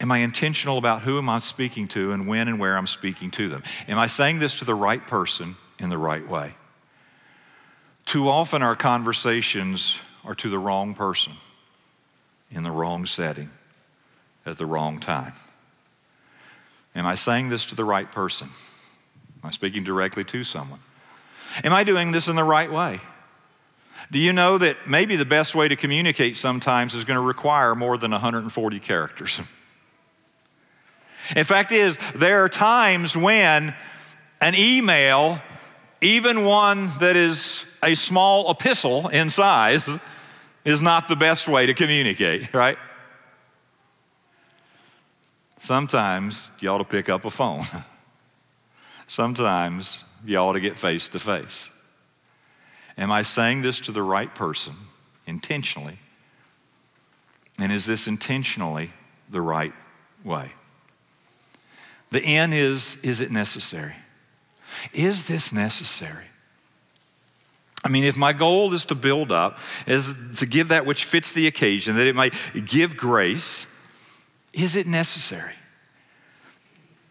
Am 0.01 0.11
I 0.11 0.17
intentional 0.17 0.79
about 0.79 1.03
who 1.03 1.19
am 1.19 1.29
I 1.29 1.37
speaking 1.37 1.87
to 1.89 2.11
and 2.11 2.27
when 2.27 2.47
and 2.47 2.59
where 2.59 2.75
I'm 2.75 2.87
speaking 2.87 3.29
to 3.31 3.47
them? 3.47 3.61
Am 3.87 3.99
I 3.99 4.07
saying 4.07 4.39
this 4.39 4.55
to 4.55 4.65
the 4.65 4.73
right 4.73 5.05
person 5.05 5.55
in 5.77 5.89
the 5.89 5.97
right 5.97 6.27
way? 6.27 6.55
Too 8.05 8.27
often 8.27 8.63
our 8.63 8.75
conversations 8.75 9.99
are 10.25 10.33
to 10.33 10.49
the 10.49 10.57
wrong 10.57 10.95
person 10.95 11.33
in 12.49 12.63
the 12.63 12.71
wrong 12.71 13.05
setting 13.05 13.51
at 14.43 14.57
the 14.57 14.65
wrong 14.65 14.99
time. 14.99 15.33
Am 16.95 17.05
I 17.05 17.13
saying 17.13 17.49
this 17.49 17.65
to 17.67 17.75
the 17.75 17.85
right 17.85 18.11
person? 18.11 18.49
Am 19.43 19.49
I 19.49 19.51
speaking 19.51 19.83
directly 19.83 20.23
to 20.25 20.43
someone? 20.43 20.79
Am 21.63 21.73
I 21.73 21.83
doing 21.83 22.11
this 22.11 22.27
in 22.27 22.35
the 22.35 22.43
right 22.43 22.71
way? 22.71 22.99
Do 24.11 24.19
you 24.19 24.33
know 24.33 24.57
that 24.57 24.87
maybe 24.87 25.15
the 25.15 25.25
best 25.25 25.55
way 25.55 25.69
to 25.69 25.77
communicate 25.77 26.35
sometimes 26.35 26.95
is 26.95 27.05
going 27.05 27.15
to 27.15 27.25
require 27.25 27.75
more 27.75 27.97
than 27.97 28.11
140 28.11 28.79
characters? 28.79 29.39
In 31.33 31.45
fact, 31.45 31.71
is 31.71 31.97
there 32.13 32.43
are 32.43 32.49
times 32.49 33.15
when 33.15 33.73
an 34.41 34.55
email, 34.55 35.39
even 36.01 36.43
one 36.43 36.91
that 36.99 37.15
is 37.15 37.65
a 37.81 37.95
small 37.95 38.51
epistle 38.51 39.07
in 39.07 39.29
size, 39.29 39.87
is 40.65 40.81
not 40.81 41.07
the 41.07 41.15
best 41.15 41.47
way 41.47 41.65
to 41.65 41.73
communicate, 41.73 42.53
right? 42.53 42.77
Sometimes 45.59 46.49
you 46.59 46.69
ought 46.69 46.79
to 46.79 46.83
pick 46.83 47.07
up 47.07 47.23
a 47.23 47.29
phone. 47.29 47.63
Sometimes 49.07 50.03
you 50.25 50.35
ought 50.37 50.53
to 50.53 50.59
get 50.59 50.75
face 50.75 51.07
to 51.09 51.19
face. 51.19 51.69
Am 52.97 53.11
I 53.11 53.23
saying 53.23 53.61
this 53.61 53.79
to 53.81 53.91
the 53.91 54.03
right 54.03 54.33
person 54.33 54.73
intentionally? 55.25 55.99
And 57.59 57.71
is 57.71 57.85
this 57.85 58.07
intentionally 58.07 58.91
the 59.29 59.41
right 59.41 59.73
way? 60.23 60.51
The 62.11 62.23
N 62.23 62.53
is, 62.53 62.97
is 63.03 63.21
it 63.21 63.31
necessary? 63.31 63.95
Is 64.93 65.27
this 65.27 65.53
necessary? 65.53 66.25
I 67.83 67.89
mean, 67.89 68.03
if 68.03 68.15
my 68.15 68.33
goal 68.33 68.73
is 68.73 68.85
to 68.85 68.95
build 68.95 69.31
up, 69.31 69.57
is 69.87 70.15
to 70.37 70.45
give 70.45 70.67
that 70.67 70.85
which 70.85 71.05
fits 71.05 71.31
the 71.31 71.47
occasion, 71.47 71.95
that 71.95 72.07
it 72.07 72.15
might 72.15 72.33
give 72.65 72.95
grace, 72.95 73.67
is 74.53 74.75
it 74.75 74.85
necessary? 74.85 75.53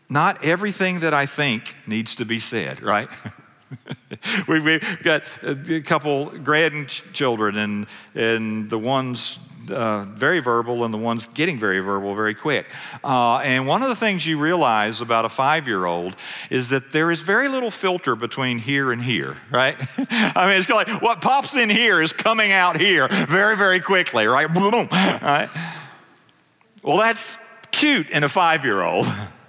Not 0.08 0.44
everything 0.44 1.00
that 1.00 1.14
I 1.14 1.26
think 1.26 1.74
needs 1.86 2.16
to 2.16 2.24
be 2.24 2.38
said, 2.38 2.82
right? 2.82 3.08
We've 4.48 5.02
got 5.02 5.22
a 5.42 5.80
couple 5.80 6.26
grandchildren, 6.26 7.56
and, 7.56 7.86
and 8.14 8.70
the 8.70 8.78
ones 8.78 9.38
uh, 9.70 10.04
very 10.04 10.40
verbal 10.40 10.84
and 10.84 10.92
the 10.92 10.98
ones 10.98 11.26
getting 11.26 11.58
very 11.58 11.80
verbal 11.80 12.14
very 12.14 12.34
quick. 12.34 12.66
Uh, 13.04 13.38
and 13.38 13.66
one 13.66 13.82
of 13.82 13.88
the 13.88 13.96
things 13.96 14.26
you 14.26 14.38
realize 14.38 15.00
about 15.00 15.24
a 15.24 15.28
five 15.28 15.68
year 15.68 15.86
old 15.86 16.16
is 16.50 16.70
that 16.70 16.90
there 16.90 17.10
is 17.10 17.20
very 17.20 17.48
little 17.48 17.70
filter 17.70 18.16
between 18.16 18.58
here 18.58 18.92
and 18.92 19.02
here, 19.02 19.36
right? 19.50 19.76
I 20.10 20.46
mean, 20.46 20.56
it's 20.56 20.68
like 20.68 21.02
what 21.02 21.20
pops 21.20 21.56
in 21.56 21.70
here 21.70 22.02
is 22.02 22.12
coming 22.12 22.52
out 22.52 22.80
here 22.80 23.08
very, 23.08 23.56
very 23.56 23.80
quickly, 23.80 24.26
right? 24.26 24.52
Boom, 24.52 24.88
right? 24.90 25.48
Well, 26.82 26.96
that's 26.96 27.38
cute 27.70 28.10
in 28.10 28.24
a 28.24 28.28
five 28.28 28.64
year 28.64 28.82
old. 28.82 29.06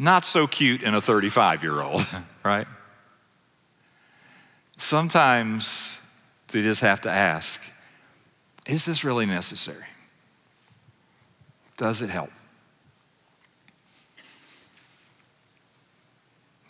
Not 0.00 0.24
so 0.24 0.46
cute 0.46 0.82
in 0.82 0.94
a 0.94 1.00
35 1.02 1.62
year 1.62 1.82
old, 1.82 2.06
right? 2.42 2.66
Sometimes 4.78 6.00
you 6.54 6.62
just 6.62 6.80
have 6.80 7.02
to 7.02 7.10
ask 7.10 7.62
is 8.66 8.86
this 8.86 9.04
really 9.04 9.26
necessary? 9.26 9.84
Does 11.76 12.00
it 12.00 12.08
help? 12.08 12.30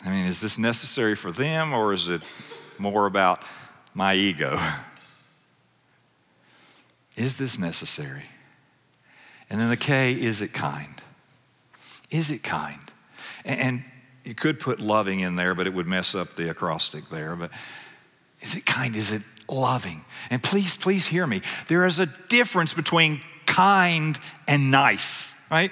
I 0.03 0.09
mean, 0.09 0.25
is 0.25 0.41
this 0.41 0.57
necessary 0.57 1.15
for 1.15 1.31
them 1.31 1.73
or 1.73 1.93
is 1.93 2.09
it 2.09 2.21
more 2.79 3.05
about 3.05 3.43
my 3.93 4.13
ego? 4.13 4.57
Is 7.17 7.35
this 7.35 7.59
necessary? 7.59 8.23
And 9.49 9.59
then 9.59 9.69
the 9.69 9.77
K, 9.77 10.13
is 10.13 10.41
it 10.41 10.53
kind? 10.53 10.95
Is 12.09 12.31
it 12.31 12.41
kind? 12.41 12.91
And 13.45 13.83
you 14.23 14.35
could 14.35 14.59
put 14.59 14.79
loving 14.79 15.21
in 15.21 15.35
there, 15.35 15.55
but 15.55 15.67
it 15.67 15.73
would 15.73 15.87
mess 15.87 16.15
up 16.15 16.35
the 16.35 16.49
acrostic 16.49 17.09
there. 17.09 17.35
But 17.35 17.51
is 18.41 18.55
it 18.55 18.65
kind? 18.65 18.95
Is 18.95 19.11
it 19.11 19.21
loving. 19.51 20.03
And 20.29 20.41
please, 20.41 20.77
please 20.77 21.05
hear 21.05 21.27
me. 21.27 21.41
There 21.67 21.85
is 21.85 21.99
a 21.99 22.05
difference 22.29 22.73
between 22.73 23.21
kind 23.45 24.17
and 24.47 24.71
nice, 24.71 25.33
right? 25.51 25.71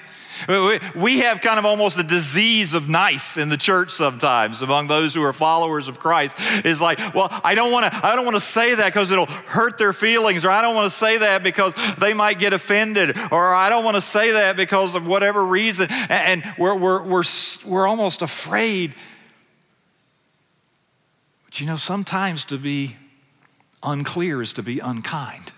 We 0.95 1.19
have 1.19 1.41
kind 1.41 1.59
of 1.59 1.65
almost 1.65 1.97
a 1.97 2.03
disease 2.03 2.73
of 2.73 2.87
nice 2.87 3.37
in 3.37 3.49
the 3.49 3.57
church 3.57 3.91
sometimes 3.91 4.61
among 4.61 4.87
those 4.87 5.13
who 5.13 5.23
are 5.23 5.33
followers 5.33 5.87
of 5.87 5.99
Christ. 5.99 6.37
Is 6.65 6.79
like, 6.79 6.97
well, 7.13 7.27
I 7.43 7.55
don't 7.55 7.71
want 7.71 7.91
to. 7.91 8.05
I 8.05 8.15
don't 8.15 8.25
want 8.25 8.35
to 8.35 8.41
say 8.41 8.75
that 8.75 8.85
because 8.85 9.11
it'll 9.11 9.25
hurt 9.25 9.77
their 9.77 9.93
feelings, 9.93 10.45
or 10.45 10.49
I 10.49 10.61
don't 10.61 10.75
want 10.75 10.89
to 10.89 10.95
say 10.95 11.17
that 11.17 11.43
because 11.43 11.73
they 11.97 12.13
might 12.13 12.39
get 12.39 12.53
offended, 12.53 13.17
or 13.31 13.53
I 13.53 13.69
don't 13.69 13.83
want 13.83 13.95
to 13.95 14.01
say 14.01 14.31
that 14.31 14.55
because 14.55 14.95
of 14.95 15.07
whatever 15.07 15.45
reason. 15.45 15.87
And 15.89 16.43
we're 16.57 16.75
we're 16.75 17.03
we're 17.03 17.23
we're 17.65 17.87
almost 17.87 18.21
afraid. 18.21 18.95
But 21.45 21.59
you 21.59 21.65
know, 21.65 21.75
sometimes 21.75 22.45
to 22.45 22.57
be 22.57 22.95
unclear 23.83 24.41
is 24.41 24.53
to 24.53 24.63
be 24.63 24.79
unkind. 24.79 25.51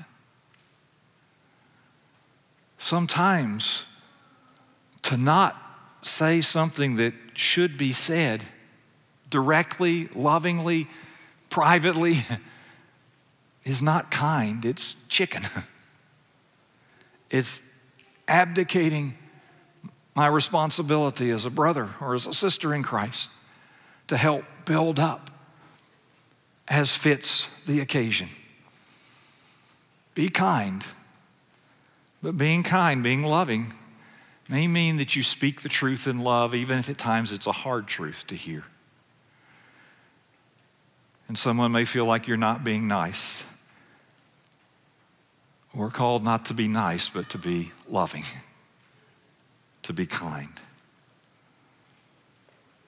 Sometimes 2.78 3.86
to 5.04 5.18
not 5.18 5.56
say 6.02 6.42
something 6.42 6.96
that 6.98 7.14
should 7.34 7.78
be 7.78 7.94
said 7.94 8.44
directly, 9.30 10.08
lovingly, 10.14 10.88
privately 11.50 12.18
is 13.64 13.82
not 13.82 14.12
kind, 14.12 14.66
it's 14.66 14.96
chicken. 15.08 15.44
It's 17.34 17.62
abdicating 18.28 19.14
my 20.16 20.28
responsibility 20.28 21.32
as 21.32 21.46
a 21.46 21.50
brother 21.50 21.90
or 22.02 22.14
as 22.14 22.28
a 22.28 22.34
sister 22.34 22.76
in 22.76 22.84
Christ 22.84 23.30
to 24.08 24.18
help 24.18 24.44
build 24.66 25.00
up 25.00 25.32
as 26.68 26.96
fits 26.96 27.48
the 27.66 27.80
occasion. 27.80 28.28
Be 30.14 30.30
kind, 30.30 30.86
but 32.22 32.38
being 32.38 32.64
kind, 32.64 33.02
being 33.02 33.24
loving, 33.24 33.74
may 34.52 34.68
mean 34.68 34.98
that 34.98 35.16
you 35.16 35.24
speak 35.24 35.62
the 35.62 35.70
truth 35.70 36.08
in 36.08 36.20
love, 36.20 36.54
even 36.54 36.78
if 36.78 36.90
at 36.90 36.98
times 36.98 37.32
it's 37.32 37.48
a 37.48 37.54
hard 37.54 37.88
truth 37.88 38.26
to 38.28 38.36
hear. 38.36 38.66
And 41.30 41.40
someone 41.40 41.72
may 41.72 41.86
feel 41.86 42.06
like 42.06 42.28
you're 42.28 42.36
not 42.36 42.62
being 42.64 42.86
nice. 42.86 43.46
We're 45.74 45.90
called 45.90 46.26
not 46.26 46.46
to 46.48 46.54
be 46.54 46.68
nice, 46.68 47.08
but 47.08 47.30
to 47.30 47.38
be 47.38 47.72
loving, 47.88 48.26
to 49.84 49.94
be 49.94 50.06
kind. 50.06 50.50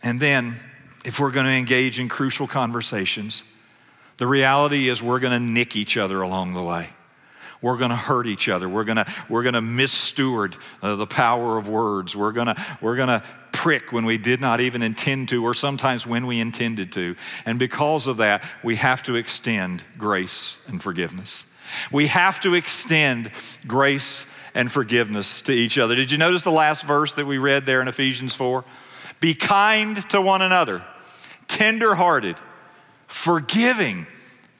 And 0.03 0.19
then, 0.19 0.59
if 1.05 1.21
we're 1.21 1.31
going 1.31 1.45
to 1.45 1.53
engage 1.53 1.97
in 1.97 2.09
crucial 2.09 2.45
conversations, 2.45 3.43
the 4.17 4.27
reality 4.27 4.89
is 4.89 5.01
we're 5.01 5.19
going 5.19 5.31
to 5.31 5.39
nick 5.39 5.77
each 5.77 5.95
other 5.95 6.21
along 6.21 6.55
the 6.55 6.63
way. 6.63 6.89
We're 7.63 7.77
going 7.77 7.91
to 7.91 7.95
hurt 7.95 8.27
each 8.27 8.49
other. 8.49 8.67
We're 8.67 8.83
going 8.83 8.97
to, 8.97 9.05
we're 9.29 9.41
going 9.41 9.53
to 9.53 9.61
missteward 9.61 10.57
uh, 10.81 10.97
the 10.97 11.07
power 11.07 11.57
of 11.57 11.69
words. 11.69 12.13
We're 12.13 12.33
going 12.33 12.47
to, 12.47 12.77
we're 12.81 12.97
going 12.97 13.07
to 13.07 13.23
prick 13.53 13.93
when 13.93 14.05
we 14.05 14.17
did 14.17 14.41
not 14.41 14.59
even 14.59 14.81
intend 14.81 15.29
to, 15.29 15.41
or 15.43 15.53
sometimes 15.53 16.05
when 16.05 16.27
we 16.27 16.41
intended 16.41 16.91
to. 16.91 17.15
And 17.45 17.57
because 17.57 18.07
of 18.07 18.17
that, 18.17 18.43
we 18.63 18.75
have 18.75 19.01
to 19.03 19.15
extend 19.15 19.81
grace 19.97 20.63
and 20.67 20.83
forgiveness. 20.83 21.51
We 21.89 22.07
have 22.07 22.41
to 22.41 22.53
extend 22.53 23.31
grace 23.65 24.27
and 24.53 24.69
forgiveness 24.69 25.41
to 25.43 25.53
each 25.53 25.77
other. 25.77 25.95
Did 25.95 26.11
you 26.11 26.17
notice 26.17 26.43
the 26.43 26.51
last 26.51 26.83
verse 26.83 27.13
that 27.15 27.25
we 27.25 27.37
read 27.37 27.65
there 27.65 27.81
in 27.81 27.87
Ephesians 27.87 28.35
4? 28.35 28.65
Be 29.21 29.33
kind 29.33 29.97
to 30.09 30.19
one 30.19 30.41
another, 30.41 30.83
tenderhearted, 31.47 32.35
forgiving 33.07 34.05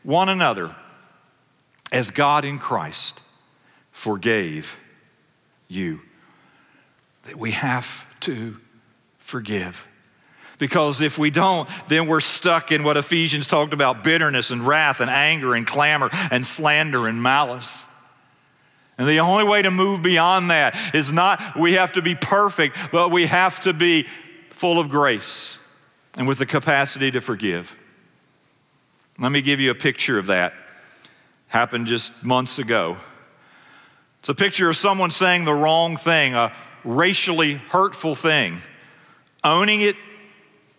one 0.04 0.30
another 0.30 0.74
as 1.94 2.10
God 2.10 2.44
in 2.44 2.60
Christ 2.60 3.22
forgave 3.92 4.78
you. 5.68 6.02
That 7.24 7.38
we 7.38 7.52
have 7.52 8.06
to 8.22 8.58
forgive. 9.20 9.88
Because 10.58 11.02
if 11.02 11.18
we 11.18 11.30
don't, 11.30 11.70
then 11.88 12.08
we're 12.08 12.20
stuck 12.20 12.72
in 12.72 12.84
what 12.84 12.98
Ephesians 12.98 13.48
talked 13.48 13.74
about 13.74 14.04
bitterness 14.04 14.52
and 14.52 14.66
wrath 14.66 15.00
and 15.00 15.10
anger 15.10 15.56
and 15.56 15.66
clamor 15.66 16.10
and 16.32 16.46
slander 16.46 17.08
and 17.08 17.22
malice. 17.22 17.86
And 18.98 19.08
the 19.08 19.20
only 19.20 19.44
way 19.44 19.62
to 19.62 19.72
move 19.72 20.04
beyond 20.04 20.52
that 20.52 20.76
is 20.94 21.12
not 21.12 21.58
we 21.58 21.74
have 21.74 21.94
to 21.94 22.02
be 22.02 22.16
perfect, 22.16 22.78
but 22.92 23.10
we 23.10 23.26
have 23.26 23.62
to 23.62 23.74
be 23.74 24.08
full 24.52 24.80
of 24.80 24.90
grace 24.90 25.58
and 26.16 26.28
with 26.28 26.38
the 26.38 26.46
capacity 26.46 27.10
to 27.12 27.22
forgive. 27.22 27.76
Let 29.20 29.32
me 29.32 29.42
give 29.42 29.60
you 29.60 29.72
a 29.72 29.76
picture 29.76 30.20
of 30.20 30.28
that. 30.28 30.54
Happened 31.54 31.86
just 31.86 32.24
months 32.24 32.58
ago. 32.58 32.98
It's 34.22 34.30
a 34.30 34.34
picture 34.34 34.72
of 34.72 34.76
someone 34.76 35.12
saying 35.12 35.46
the 35.46 35.54
wrong 35.54 35.98
thing, 35.98 36.34
a 36.34 36.52
racially 36.84 37.54
hurtful 37.54 38.16
thing, 38.16 38.60
owning 39.44 39.82
it 39.82 39.96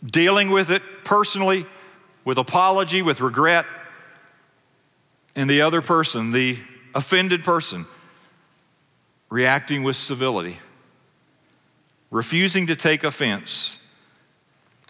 dealing 0.05 0.51
with 0.51 0.71
it 0.71 0.83
personally, 1.05 1.65
with 2.25 2.39
apology, 2.39 3.03
with 3.03 3.21
regret, 3.21 3.67
and 5.37 5.49
the 5.49 5.61
other 5.61 5.81
person, 5.81 6.33
the 6.33 6.59
offended 6.93 7.45
person, 7.45 7.87
reacting 9.31 9.85
with 9.85 9.95
civility, 9.95 10.59
refusing 12.11 12.67
to 12.67 12.75
take 12.75 13.05
offense 13.05 13.81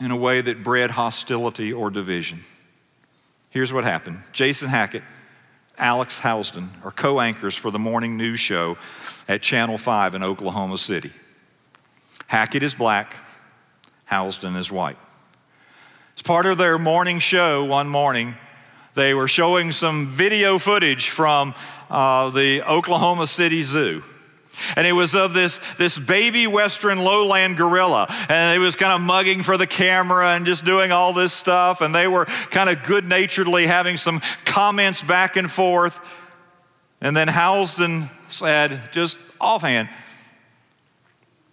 in 0.00 0.10
a 0.10 0.16
way 0.16 0.40
that 0.40 0.62
bred 0.62 0.90
hostility 0.90 1.74
or 1.74 1.90
division. 1.90 2.42
Here's 3.50 3.70
what 3.70 3.84
happened 3.84 4.22
Jason 4.32 4.70
Hackett, 4.70 5.02
Alex 5.78 6.20
Housden 6.20 6.68
are 6.84 6.90
co 6.90 7.20
anchors 7.20 7.56
for 7.56 7.70
the 7.70 7.78
morning 7.78 8.16
news 8.16 8.40
show 8.40 8.76
at 9.28 9.42
Channel 9.42 9.78
5 9.78 10.14
in 10.14 10.22
Oklahoma 10.22 10.78
City. 10.78 11.10
Hackett 12.26 12.62
is 12.62 12.74
black, 12.74 13.16
Housden 14.10 14.56
is 14.56 14.70
white. 14.70 14.98
As 16.16 16.22
part 16.22 16.46
of 16.46 16.58
their 16.58 16.78
morning 16.78 17.18
show 17.18 17.64
one 17.64 17.88
morning, 17.88 18.34
they 18.94 19.14
were 19.14 19.26
showing 19.26 19.72
some 19.72 20.08
video 20.08 20.58
footage 20.58 21.08
from 21.08 21.54
uh, 21.90 22.30
the 22.30 22.62
Oklahoma 22.62 23.26
City 23.26 23.62
Zoo. 23.62 24.04
And 24.76 24.86
it 24.86 24.92
was 24.92 25.14
of 25.14 25.34
this, 25.34 25.60
this 25.78 25.98
baby 25.98 26.46
Western 26.46 26.98
lowland 26.98 27.56
gorilla. 27.56 28.06
And 28.28 28.56
it 28.56 28.58
was 28.58 28.74
kind 28.74 28.92
of 28.92 29.00
mugging 29.00 29.42
for 29.42 29.56
the 29.56 29.66
camera 29.66 30.34
and 30.34 30.46
just 30.46 30.64
doing 30.64 30.92
all 30.92 31.12
this 31.12 31.32
stuff. 31.32 31.80
And 31.80 31.94
they 31.94 32.06
were 32.06 32.24
kind 32.24 32.70
of 32.70 32.82
good 32.82 33.04
naturedly 33.04 33.66
having 33.66 33.96
some 33.96 34.20
comments 34.44 35.02
back 35.02 35.36
and 35.36 35.50
forth. 35.50 36.00
And 37.00 37.16
then 37.16 37.28
Housden 37.28 38.08
said, 38.28 38.90
just 38.92 39.18
offhand, 39.40 39.88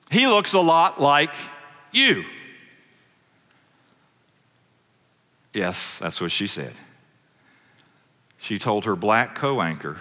he 0.09 0.27
looks 0.27 0.53
a 0.53 0.59
lot 0.59 1.01
like 1.01 1.33
you. 1.91 2.23
Yes, 5.53 5.99
that's 5.99 6.21
what 6.21 6.31
she 6.31 6.47
said. 6.47 6.73
She 8.37 8.57
told 8.57 8.85
her 8.85 8.95
black 8.95 9.35
co 9.35 9.61
anchor, 9.61 9.97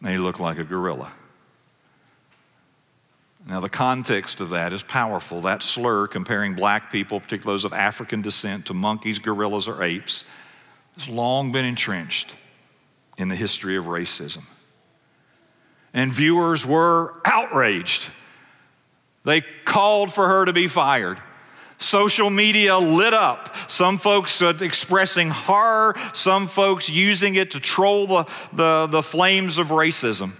and 0.00 0.10
he 0.10 0.18
looked 0.18 0.40
like 0.40 0.58
a 0.58 0.64
gorilla. 0.64 1.12
Now, 3.58 3.62
the 3.62 3.68
context 3.68 4.40
of 4.40 4.50
that 4.50 4.72
is 4.72 4.84
powerful. 4.84 5.40
That 5.40 5.64
slur, 5.64 6.06
comparing 6.06 6.54
black 6.54 6.92
people, 6.92 7.18
particularly 7.18 7.54
those 7.54 7.64
of 7.64 7.72
African 7.72 8.22
descent, 8.22 8.66
to 8.66 8.72
monkeys, 8.72 9.18
gorillas, 9.18 9.66
or 9.66 9.82
apes, 9.82 10.26
has 10.96 11.08
long 11.08 11.50
been 11.50 11.64
entrenched 11.64 12.32
in 13.16 13.26
the 13.26 13.34
history 13.34 13.74
of 13.74 13.86
racism. 13.86 14.44
And 15.92 16.12
viewers 16.12 16.64
were 16.64 17.20
outraged. 17.24 18.08
They 19.24 19.40
called 19.64 20.12
for 20.12 20.28
her 20.28 20.44
to 20.44 20.52
be 20.52 20.68
fired. 20.68 21.20
Social 21.78 22.30
media 22.30 22.78
lit 22.78 23.12
up. 23.12 23.56
Some 23.68 23.98
folks 23.98 24.40
expressing 24.40 25.30
horror, 25.30 25.96
some 26.12 26.46
folks 26.46 26.88
using 26.88 27.34
it 27.34 27.50
to 27.50 27.58
troll 27.58 28.06
the, 28.06 28.26
the, 28.52 28.86
the 28.86 29.02
flames 29.02 29.58
of 29.58 29.70
racism. 29.70 30.30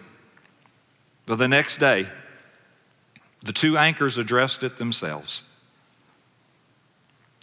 But 1.26 1.38
the 1.38 1.48
next 1.48 1.78
day, 1.78 2.06
the 3.42 3.52
two 3.52 3.76
anchors 3.76 4.18
addressed 4.18 4.62
it 4.62 4.76
themselves. 4.76 5.44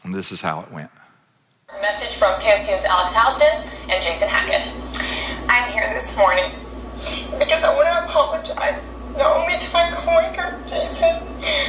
And 0.04 0.14
this 0.14 0.32
is 0.32 0.42
how 0.42 0.62
it 0.62 0.72
went. 0.72 0.92
Message 1.82 2.18
from 2.18 2.40
KOCO's 2.40 2.86
Alex 2.86 3.14
Housden 3.14 3.68
and 3.90 4.04
Jason 4.04 4.28
Hackett. 4.30 4.72
I'm 5.50 5.72
here 5.72 5.92
this 5.94 6.16
morning 6.16 6.52
because 7.40 7.64
I 7.64 7.74
want 7.74 7.88
to 7.88 8.06
apologize 8.06 8.90
not 9.18 9.36
only 9.36 9.58
to 9.58 9.74
my 9.74 9.90
co-anchor 9.92 10.60
Jason, 10.68 11.20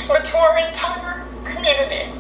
but 0.07 0.25
to 0.25 0.37
our 0.37 0.59
entire 0.59 1.27
community. 1.45 2.13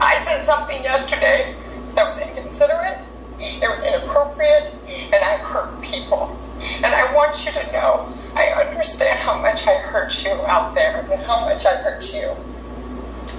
I 0.00 0.18
said 0.18 0.42
something 0.42 0.82
yesterday 0.82 1.54
that 1.94 2.06
was 2.08 2.18
inconsiderate, 2.18 2.98
it 3.38 3.68
was 3.68 3.84
inappropriate, 3.84 4.72
and 4.88 5.14
I 5.14 5.36
hurt 5.38 5.80
people. 5.82 6.36
And 6.76 6.86
I 6.86 7.14
want 7.14 7.44
you 7.44 7.52
to 7.52 7.72
know 7.72 8.12
I 8.34 8.64
understand 8.66 9.18
how 9.18 9.40
much 9.40 9.66
I 9.66 9.74
hurt 9.74 10.24
you 10.24 10.32
out 10.46 10.74
there 10.74 11.06
and 11.10 11.22
how 11.22 11.40
much 11.40 11.66
I 11.66 11.76
hurt 11.76 12.12
you. 12.12 12.34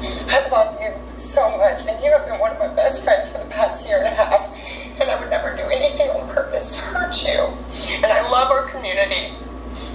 I 0.01 0.47
love 0.49 0.79
you 0.79 0.93
so 1.19 1.57
much, 1.57 1.85
and 1.87 2.01
you 2.03 2.11
have 2.11 2.25
been 2.25 2.39
one 2.39 2.51
of 2.51 2.59
my 2.59 2.73
best 2.73 3.03
friends 3.03 3.29
for 3.29 3.39
the 3.39 3.49
past 3.49 3.87
year 3.87 3.97
and 3.97 4.07
a 4.07 4.11
half, 4.11 5.01
and 5.01 5.09
I 5.09 5.19
would 5.19 5.29
never 5.29 5.55
do 5.55 5.63
anything 5.63 6.09
on 6.09 6.29
purpose 6.29 6.71
to 6.71 6.81
hurt 6.81 7.21
you. 7.23 7.51
And 7.95 8.05
I 8.05 8.29
love 8.29 8.51
our 8.51 8.63
community, 8.69 9.33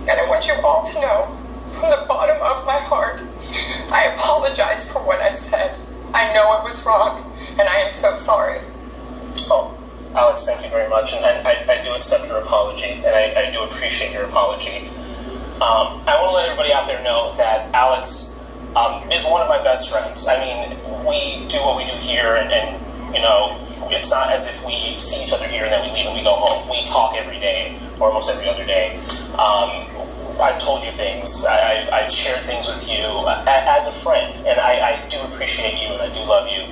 and 0.08 0.10
I 0.10 0.28
want 0.28 0.46
you 0.46 0.54
all 0.64 0.84
to 0.86 1.00
know 1.00 1.38
from 1.80 1.90
the 1.90 2.04
bottom 2.06 2.36
of 2.42 2.64
my 2.66 2.78
heart, 2.78 3.20
I 3.90 4.14
apologize 4.14 4.90
for 4.90 5.00
what 5.00 5.20
I 5.20 5.32
said. 5.32 5.78
I 6.14 6.32
know 6.32 6.58
it 6.58 6.64
was 6.64 6.84
wrong, 6.84 7.32
and 7.58 7.68
I 7.68 7.76
am 7.80 7.92
so 7.92 8.14
sorry. 8.14 8.60
Oh, 9.50 9.76
Alex, 10.14 10.46
thank 10.46 10.62
you 10.62 10.70
very 10.70 10.88
much, 10.88 11.12
and 11.12 11.24
I, 11.24 11.64
I 11.68 11.82
do 11.82 11.92
accept 11.94 12.28
your 12.28 12.38
apology, 12.38 13.02
and 13.02 13.06
I, 13.06 13.48
I 13.48 13.50
do 13.50 13.64
appreciate 13.64 14.12
your 14.12 14.24
apology. 14.24 14.86
Um, 15.58 15.98
I 16.06 16.14
want 16.22 16.30
to 16.30 16.34
let 16.34 16.46
everybody 16.46 16.72
out 16.72 16.86
there 16.86 17.02
know 17.02 17.32
that 17.34 17.74
Alex 17.74 18.48
um, 18.76 19.10
is 19.10 19.24
one 19.24 19.42
of 19.42 19.48
my 19.48 19.60
best 19.62 19.90
friends. 19.90 20.28
I 20.28 20.38
mean, 20.38 20.78
we 21.04 21.48
do 21.48 21.58
what 21.66 21.76
we 21.76 21.84
do 21.84 21.98
here, 21.98 22.36
and, 22.36 22.52
and 22.52 22.78
you 23.12 23.22
know, 23.22 23.58
it's 23.90 24.12
not 24.12 24.30
as 24.30 24.46
if 24.46 24.64
we 24.64 24.98
see 25.00 25.24
each 25.24 25.32
other 25.32 25.48
here 25.48 25.64
and 25.64 25.72
then 25.72 25.82
we 25.82 25.90
leave 25.90 26.06
and 26.06 26.14
we 26.14 26.22
go 26.22 26.34
home. 26.34 26.68
We 26.70 26.84
talk 26.84 27.16
every 27.16 27.40
day, 27.40 27.76
or 27.98 28.08
almost 28.08 28.30
every 28.30 28.48
other 28.48 28.64
day. 28.64 28.96
Um, 29.34 29.86
I've 30.38 30.58
told 30.58 30.84
you 30.84 30.90
things. 30.90 31.44
I, 31.44 31.90
have 31.90 32.10
shared 32.10 32.42
things 32.42 32.68
with 32.68 32.88
you 32.88 33.02
as 33.26 33.86
a 33.86 33.92
friend, 33.92 34.34
and 34.46 34.60
I, 34.60 34.94
I, 34.94 35.08
do 35.08 35.20
appreciate 35.22 35.80
you 35.82 35.94
and 35.94 36.02
I 36.02 36.14
do 36.14 36.20
love 36.22 36.48
you. 36.48 36.62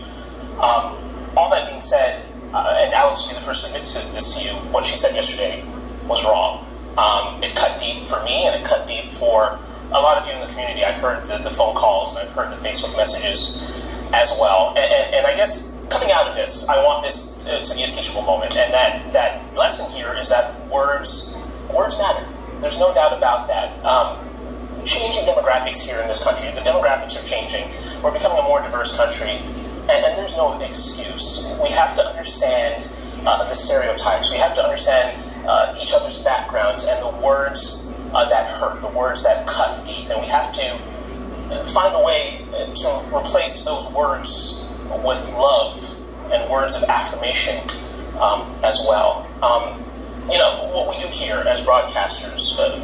Um, 0.63 0.99
all 1.37 1.51
that 1.51 1.69
being 1.69 1.81
said, 1.81 2.27
uh, 2.55 2.81
and 2.81 2.93
Alex 2.95 3.23
will 3.23 3.31
be 3.31 3.35
the 3.35 3.41
first 3.41 3.65
to 3.65 3.73
admit 3.73 3.87
to 3.87 3.99
this 4.13 4.37
to 4.37 4.45
you, 4.45 4.55
what 4.73 4.85
she 4.85 4.97
said 4.97 5.15
yesterday 5.15 5.65
was 6.07 6.25
wrong. 6.25 6.67
Um, 6.99 7.43
it 7.43 7.57
cut 7.57 7.81
deep 7.81 8.05
for 8.05 8.23
me, 8.25 8.47
and 8.47 8.55
it 8.55 8.65
cut 8.67 8.87
deep 8.87 9.13
for 9.13 9.59
a 9.93 10.01
lot 10.01 10.19
of 10.19 10.27
you 10.27 10.33
in 10.35 10.41
the 10.41 10.53
community. 10.53 10.85
I've 10.85 10.99
heard 10.99 11.25
the, 11.25 11.39
the 11.39 11.51
phone 11.51 11.75
calls, 11.75 12.17
and 12.17 12.29
I've 12.29 12.35
heard 12.35 12.53
the 12.53 12.61
Facebook 12.61 12.97
messages 12.97 13.71
as 14.13 14.31
well. 14.39 14.75
And, 14.77 14.91
and, 14.93 15.15
and 15.15 15.27
I 15.27 15.35
guess 15.35 15.87
coming 15.89 16.13
out 16.13 16.29
of 16.29 16.35
this, 16.35 16.69
I 16.69 16.83
want 16.85 17.05
this 17.05 17.47
uh, 17.47 17.61
to 17.61 17.75
be 17.75 17.83
a 17.83 17.89
teachable 17.89 18.23
moment, 18.23 18.57
and 18.57 18.73
that, 18.73 19.13
that 19.13 19.55
lesson 19.55 19.91
here 19.91 20.15
is 20.15 20.29
that 20.29 20.55
words 20.69 21.39
words 21.73 21.97
matter. 21.99 22.27
There's 22.61 22.79
no 22.79 22.93
doubt 22.95 23.17
about 23.17 23.49
that. 23.49 23.83
Um, 23.85 24.19
changing 24.85 25.25
demographics 25.25 25.81
here 25.81 26.01
in 26.01 26.09
this 26.09 26.23
country, 26.23 26.51
the 26.51 26.61
demographics 26.61 27.17
are 27.17 27.27
changing. 27.27 27.65
We're 28.03 28.13
becoming 28.13 28.39
a 28.39 28.43
more 28.43 28.61
diverse 28.61 28.97
country, 28.97 29.41
and, 29.89 30.05
and 30.05 30.19
there's 30.19 30.37
no 30.37 30.59
excuse. 30.61 31.59
We 31.63 31.71
have 31.71 31.95
to 31.97 32.03
understand 32.03 32.89
uh, 33.27 33.49
the 33.49 33.55
stereotypes. 33.55 34.31
We 34.31 34.39
have 34.39 34.55
to 34.55 34.63
understand 34.63 35.19
uh, 35.47 35.77
each 35.81 35.93
other's 35.93 36.23
backgrounds 36.23 36.85
and 36.85 37.03
the 37.03 37.25
words 37.25 37.89
uh, 38.15 38.29
that 38.29 38.49
hurt, 38.49 38.81
the 38.81 38.89
words 38.89 39.25
that 39.25 39.47
cut 39.47 39.85
deep. 39.85 40.11
And 40.11 40.21
we 40.21 40.27
have 40.29 40.53
to 40.55 40.75
uh, 41.53 41.67
find 41.67 41.95
a 41.95 42.03
way 42.03 42.45
to 42.53 43.17
replace 43.17 43.65
those 43.65 43.93
words 43.93 44.69
with 45.05 45.33
love 45.35 45.99
and 46.33 46.51
words 46.51 46.75
of 46.75 46.89
affirmation 46.89 47.59
um, 48.21 48.55
as 48.63 48.79
well. 48.87 49.27
Um, 49.43 49.79
you 50.31 50.39
know, 50.39 50.71
what 50.73 50.89
we 50.89 51.03
do 51.03 51.09
here 51.09 51.43
as 51.47 51.61
broadcasters, 51.61 52.59
uh, 52.59 52.79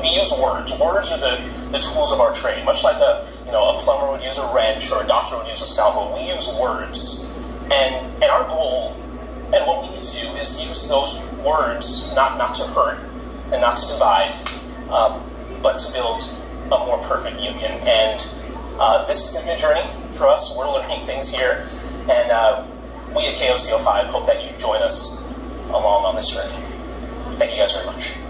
we 0.00 0.08
use 0.08 0.30
words. 0.32 0.78
Words 0.78 1.10
are 1.12 1.18
the, 1.18 1.36
the 1.70 1.78
tools 1.78 2.12
of 2.12 2.20
our 2.20 2.34
trade, 2.34 2.64
much 2.64 2.84
like 2.84 3.00
a 3.00 3.26
you 3.52 3.58
know 3.58 3.76
a 3.76 3.78
plumber 3.78 4.10
would 4.10 4.22
use 4.22 4.38
a 4.38 4.54
wrench 4.54 4.90
or 4.90 5.04
a 5.04 5.06
doctor 5.06 5.36
would 5.36 5.46
use 5.46 5.60
a 5.60 5.66
scalpel. 5.66 6.14
We 6.16 6.26
use 6.26 6.48
words, 6.58 7.38
and 7.70 7.94
and 8.22 8.24
our 8.24 8.48
goal 8.48 8.96
and 9.52 9.66
what 9.66 9.82
we 9.82 9.94
need 9.94 10.02
to 10.02 10.20
do 10.20 10.26
is 10.40 10.66
use 10.66 10.88
those 10.88 11.20
words 11.44 12.16
not 12.16 12.38
not 12.38 12.54
to 12.54 12.62
hurt 12.68 12.98
and 13.52 13.60
not 13.60 13.76
to 13.76 13.86
divide, 13.88 14.34
uh, 14.88 15.22
but 15.62 15.78
to 15.80 15.92
build 15.92 16.22
a 16.72 16.78
more 16.86 16.96
perfect 17.04 17.38
union. 17.42 17.72
And 17.84 18.24
uh, 18.80 19.04
this 19.04 19.28
is 19.28 19.34
going 19.34 19.44
to 19.44 19.52
be 19.52 19.54
a 19.54 19.58
journey 19.58 19.86
for 20.16 20.28
us. 20.28 20.56
We're 20.56 20.72
learning 20.72 21.04
things 21.06 21.28
here, 21.28 21.68
and 22.08 22.30
uh, 22.32 22.64
we 23.14 23.28
at 23.28 23.36
KOCO5 23.36 24.04
hope 24.06 24.26
that 24.28 24.42
you 24.42 24.56
join 24.56 24.80
us 24.80 25.30
along 25.68 26.06
on 26.06 26.16
this 26.16 26.30
journey. 26.30 26.56
Thank 27.36 27.52
you 27.52 27.58
guys 27.58 27.72
very 27.72 27.84
much. 27.84 28.21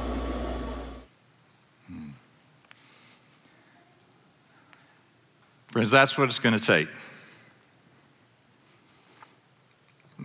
Friends, 5.73 5.91
that's 5.91 6.19
what 6.19 6.27
it's 6.27 6.39
going 6.39 6.59
to 6.59 6.65
take. 6.65 6.87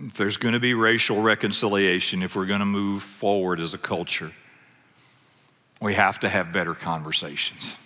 If 0.04 0.12
there's 0.18 0.36
going 0.36 0.52
to 0.52 0.60
be 0.60 0.74
racial 0.74 1.22
reconciliation, 1.22 2.22
if 2.22 2.36
we're 2.36 2.46
going 2.46 2.60
to 2.60 2.66
move 2.66 3.02
forward 3.02 3.58
as 3.58 3.72
a 3.72 3.78
culture, 3.78 4.30
we 5.80 5.94
have 5.94 6.20
to 6.20 6.28
have 6.28 6.52
better 6.52 6.74
conversations. 6.74 7.76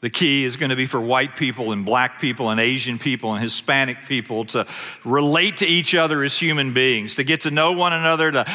The 0.00 0.08
key 0.08 0.46
is 0.46 0.56
going 0.56 0.70
to 0.70 0.76
be 0.76 0.86
for 0.86 1.00
white 1.00 1.36
people 1.36 1.70
and 1.70 1.84
black 1.84 2.18
people 2.18 2.48
and 2.48 2.58
Asian 2.58 2.98
people 2.98 3.34
and 3.34 3.42
Hispanic 3.42 4.06
people 4.06 4.46
to 4.46 4.66
relate 5.04 5.58
to 5.58 5.66
each 5.66 5.94
other 5.94 6.24
as 6.24 6.36
human 6.36 6.72
beings, 6.72 7.16
to 7.16 7.24
get 7.24 7.42
to 7.42 7.50
know 7.50 7.72
one 7.72 7.92
another, 7.92 8.32
to 8.32 8.50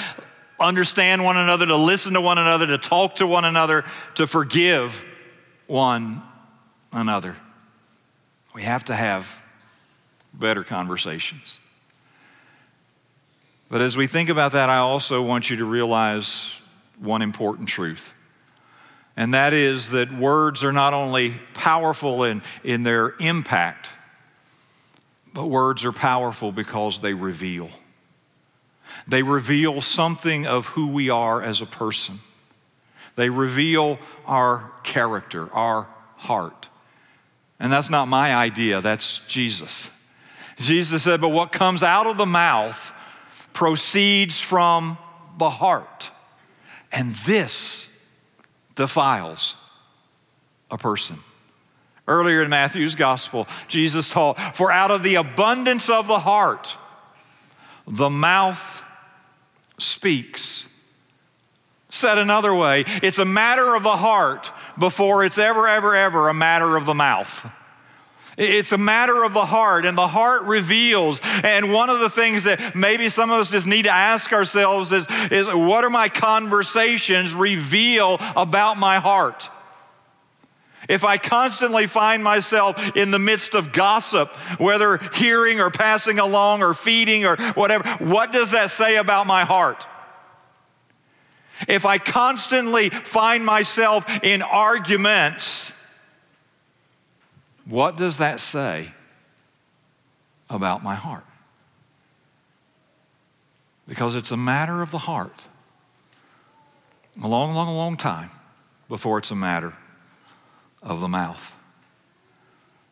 understand 0.59 1.23
one 1.23 1.37
another, 1.37 1.67
to 1.67 1.75
listen 1.75 2.15
to 2.15 2.21
one 2.21 2.39
another, 2.39 2.65
to 2.65 2.79
talk 2.79 3.17
to 3.17 3.27
one 3.27 3.45
another, 3.45 3.85
to 4.15 4.25
forgive 4.25 5.05
one 5.67 6.23
another. 6.91 7.35
We 8.53 8.63
have 8.63 8.85
to 8.85 8.95
have 8.95 9.41
better 10.33 10.63
conversations. 10.63 11.59
But 13.69 13.81
as 13.81 13.97
we 13.97 14.07
think 14.07 14.29
about 14.29 14.53
that, 14.53 14.69
I 14.69 14.77
also 14.77 15.21
want 15.21 15.49
you 15.49 15.57
to 15.57 15.65
realize 15.65 16.59
one 16.99 17.21
important 17.21 17.67
truth. 17.67 18.13
And 19.15 19.33
that 19.33 19.51
is 19.51 19.89
that 19.89 20.13
words 20.13 20.63
are 20.63 20.71
not 20.71 20.93
only 20.93 21.35
powerful 21.53 22.23
in, 22.23 22.41
in 22.63 22.83
their 22.83 23.15
impact, 23.19 23.91
but 25.33 25.47
words 25.47 25.83
are 25.85 25.91
powerful 25.91 26.51
because 26.51 26.99
they 26.99 27.13
reveal. 27.13 27.69
They 29.07 29.23
reveal 29.23 29.81
something 29.81 30.47
of 30.47 30.67
who 30.67 30.87
we 30.87 31.09
are 31.09 31.41
as 31.41 31.61
a 31.61 31.65
person. 31.65 32.19
They 33.15 33.29
reveal 33.29 33.99
our 34.25 34.71
character, 34.83 35.51
our 35.53 35.87
heart. 36.15 36.69
And 37.59 37.71
that's 37.71 37.89
not 37.89 38.07
my 38.07 38.35
idea, 38.35 38.81
that's 38.81 39.25
Jesus. 39.27 39.89
Jesus 40.57 41.03
said, 41.03 41.21
But 41.21 41.29
what 41.29 41.51
comes 41.51 41.83
out 41.83 42.07
of 42.07 42.17
the 42.17 42.25
mouth 42.25 42.93
proceeds 43.53 44.41
from 44.41 44.97
the 45.37 45.49
heart. 45.49 46.11
And 46.91 47.13
this 47.15 47.93
defiles 48.75 49.55
a 50.69 50.77
person. 50.77 51.17
Earlier 52.07 52.43
in 52.43 52.49
Matthew's 52.49 52.95
gospel, 52.95 53.47
Jesus 53.67 54.09
taught, 54.09 54.39
For 54.55 54.71
out 54.71 54.91
of 54.91 55.03
the 55.03 55.15
abundance 55.15 55.89
of 55.89 56.07
the 56.07 56.19
heart, 56.19 56.77
the 57.87 58.09
mouth 58.09 58.83
speaks. 59.77 60.73
Said 61.89 62.17
another 62.17 62.53
way, 62.53 62.83
it's 63.01 63.17
a 63.17 63.25
matter 63.25 63.73
of 63.73 63.83
the 63.83 63.95
heart 63.95 64.51
before 64.77 65.23
it's 65.23 65.37
ever, 65.37 65.67
ever, 65.67 65.95
ever 65.95 66.27
a 66.27 66.33
matter 66.33 66.75
of 66.75 66.85
the 66.85 66.93
mouth. 66.93 67.49
It's 68.37 68.71
a 68.71 68.77
matter 68.77 69.23
of 69.23 69.33
the 69.33 69.45
heart, 69.45 69.85
and 69.85 69.97
the 69.97 70.07
heart 70.07 70.43
reveals. 70.43 71.21
And 71.43 71.73
one 71.73 71.89
of 71.89 71.99
the 71.99 72.09
things 72.09 72.43
that 72.43 72.75
maybe 72.75 73.09
some 73.09 73.31
of 73.31 73.39
us 73.39 73.51
just 73.51 73.65
need 73.65 73.83
to 73.83 73.93
ask 73.93 74.31
ourselves 74.31 74.93
is, 74.93 75.07
is 75.31 75.47
what 75.47 75.83
are 75.83 75.89
my 75.89 76.07
conversations 76.07 77.33
reveal 77.33 78.17
about 78.35 78.77
my 78.77 78.97
heart? 78.97 79.49
If 80.87 81.03
I 81.03 81.17
constantly 81.17 81.87
find 81.87 82.23
myself 82.23 82.95
in 82.95 83.11
the 83.11 83.19
midst 83.19 83.55
of 83.55 83.73
gossip, 83.73 84.29
whether 84.59 84.99
hearing 85.15 85.59
or 85.59 85.71
passing 85.71 86.19
along 86.19 86.61
or 86.61 86.73
feeding 86.73 87.25
or 87.25 87.37
whatever, 87.55 87.89
what 88.05 88.31
does 88.31 88.51
that 88.51 88.69
say 88.69 88.97
about 88.97 89.25
my 89.25 89.45
heart? 89.45 89.87
If 91.67 91.85
I 91.85 91.97
constantly 91.97 92.89
find 92.89 93.45
myself 93.45 94.05
in 94.23 94.41
arguments, 94.41 95.73
what 97.65 97.97
does 97.97 98.17
that 98.17 98.39
say 98.39 98.91
about 100.49 100.83
my 100.83 100.95
heart? 100.95 101.25
Because 103.87 104.15
it's 104.15 104.31
a 104.31 104.37
matter 104.37 104.81
of 104.81 104.91
the 104.91 104.97
heart. 104.97 105.47
A 107.23 107.27
long, 107.27 107.53
long, 107.53 107.75
long 107.75 107.97
time 107.97 108.29
before 108.89 109.17
it's 109.17 109.31
a 109.31 109.35
matter 109.35 109.73
of 110.83 110.99
the 110.99 111.07
mouth. 111.07 111.57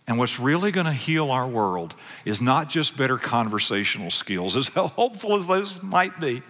And 0.08 0.20
what's 0.20 0.40
really 0.40 0.72
going 0.72 0.86
to 0.86 0.94
heal 0.94 1.32
our 1.32 1.48
world 1.48 1.96
is 2.26 2.42
not 2.42 2.70
just 2.70 2.98
better 2.98 3.18
conversational 3.18 4.12
skills, 4.12 4.58
as 4.58 4.68
hopeful 4.68 5.36
as 5.36 5.48
those 5.48 5.82
might 5.82 6.20
be, 6.20 6.42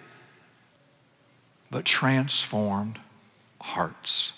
but 1.71 1.85
transformed 1.85 2.99
hearts. 3.61 4.33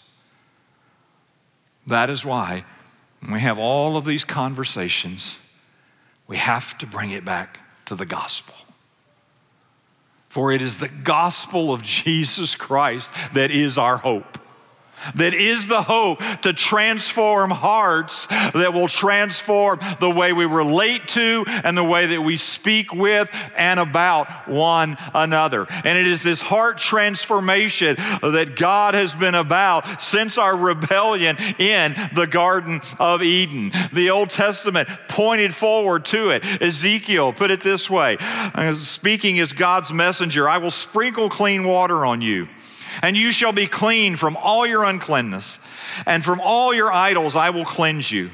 That 1.86 2.10
is 2.10 2.26
why 2.26 2.64
when 3.22 3.34
we 3.34 3.40
have 3.40 3.58
all 3.58 3.98
of 3.98 4.06
these 4.06 4.24
conversations, 4.24 5.40
we 6.28 6.38
have 6.38 6.78
to 6.80 6.86
bring 6.86 7.12
it 7.12 7.26
back 7.26 7.60
to 7.86 7.96
the 7.96 8.06
gospel. 8.06 8.56
For 10.30 10.52
it 10.52 10.62
is 10.62 10.76
the 10.76 10.90
gospel 10.90 11.74
of 11.74 11.82
Jesus 11.84 12.56
Christ 12.56 13.14
that 13.34 13.52
is 13.52 13.78
our 13.78 13.98
hope 13.98 14.38
that 15.16 15.34
is 15.34 15.68
the 15.68 15.82
hope 15.82 16.22
to 16.41 16.54
transform 16.54 17.52
hearts 17.52 18.28
that 18.28 18.74
will 18.74 18.88
transform 18.88 19.80
the 20.00 20.10
way 20.10 20.34
we 20.34 20.45
relate 20.45 21.08
to 21.10 21.43
and 21.48 21.78
the 21.78 21.84
way 21.84 22.08
that 22.08 22.22
we 22.22 22.38
speak 22.38 22.93
with 22.93 23.30
and 23.56 23.80
about 23.80 24.48
one 24.48 24.98
another. 25.14 25.66
And 25.70 25.98
it 25.98 26.08
is 26.08 26.24
this 26.24 26.41
heart 26.41 26.78
transformation 26.78 27.95
that 27.95 28.56
God 28.56 28.93
has 28.93 29.14
been 29.14 29.36
about 29.36 30.02
since 30.02 30.38
our 30.38 30.56
rebellion 30.56 31.38
in 31.58 31.95
the 32.14 32.28
Garden 32.28 32.82
of 33.00 33.22
Eden. 33.24 33.72
The 33.93 34.10
Old 34.10 34.30
Testament 34.30 34.89
pointed 35.08 35.54
forward 35.54 36.06
to 36.06 36.30
it. 36.30 36.45
Ezekiel 36.62 37.34
put 37.34 37.52
it 37.52 37.62
this 37.62 37.89
way 37.89 38.18
uh, 38.20 38.74
speaking 38.74 39.39
as 39.39 39.54
God's 39.54 39.93
messenger, 39.93 40.48
I 40.48 40.58
will 40.58 40.72
sprinkle 40.72 41.30
clean 41.30 41.64
water 41.64 42.06
on 42.06 42.22
you 42.22 42.48
and 43.02 43.16
you 43.18 43.32
shall 43.32 43.54
be 43.54 43.68
clean 43.68 44.16
from 44.16 44.38
all 44.38 44.66
your 44.66 44.84
uncleanness, 44.84 45.60
and 46.06 46.24
from 46.24 46.39
all 46.41 46.74
your 46.74 46.91
idols 46.91 47.36
I 47.36 47.50
will 47.50 47.66
cleanse 47.66 48.12
you. 48.12 48.30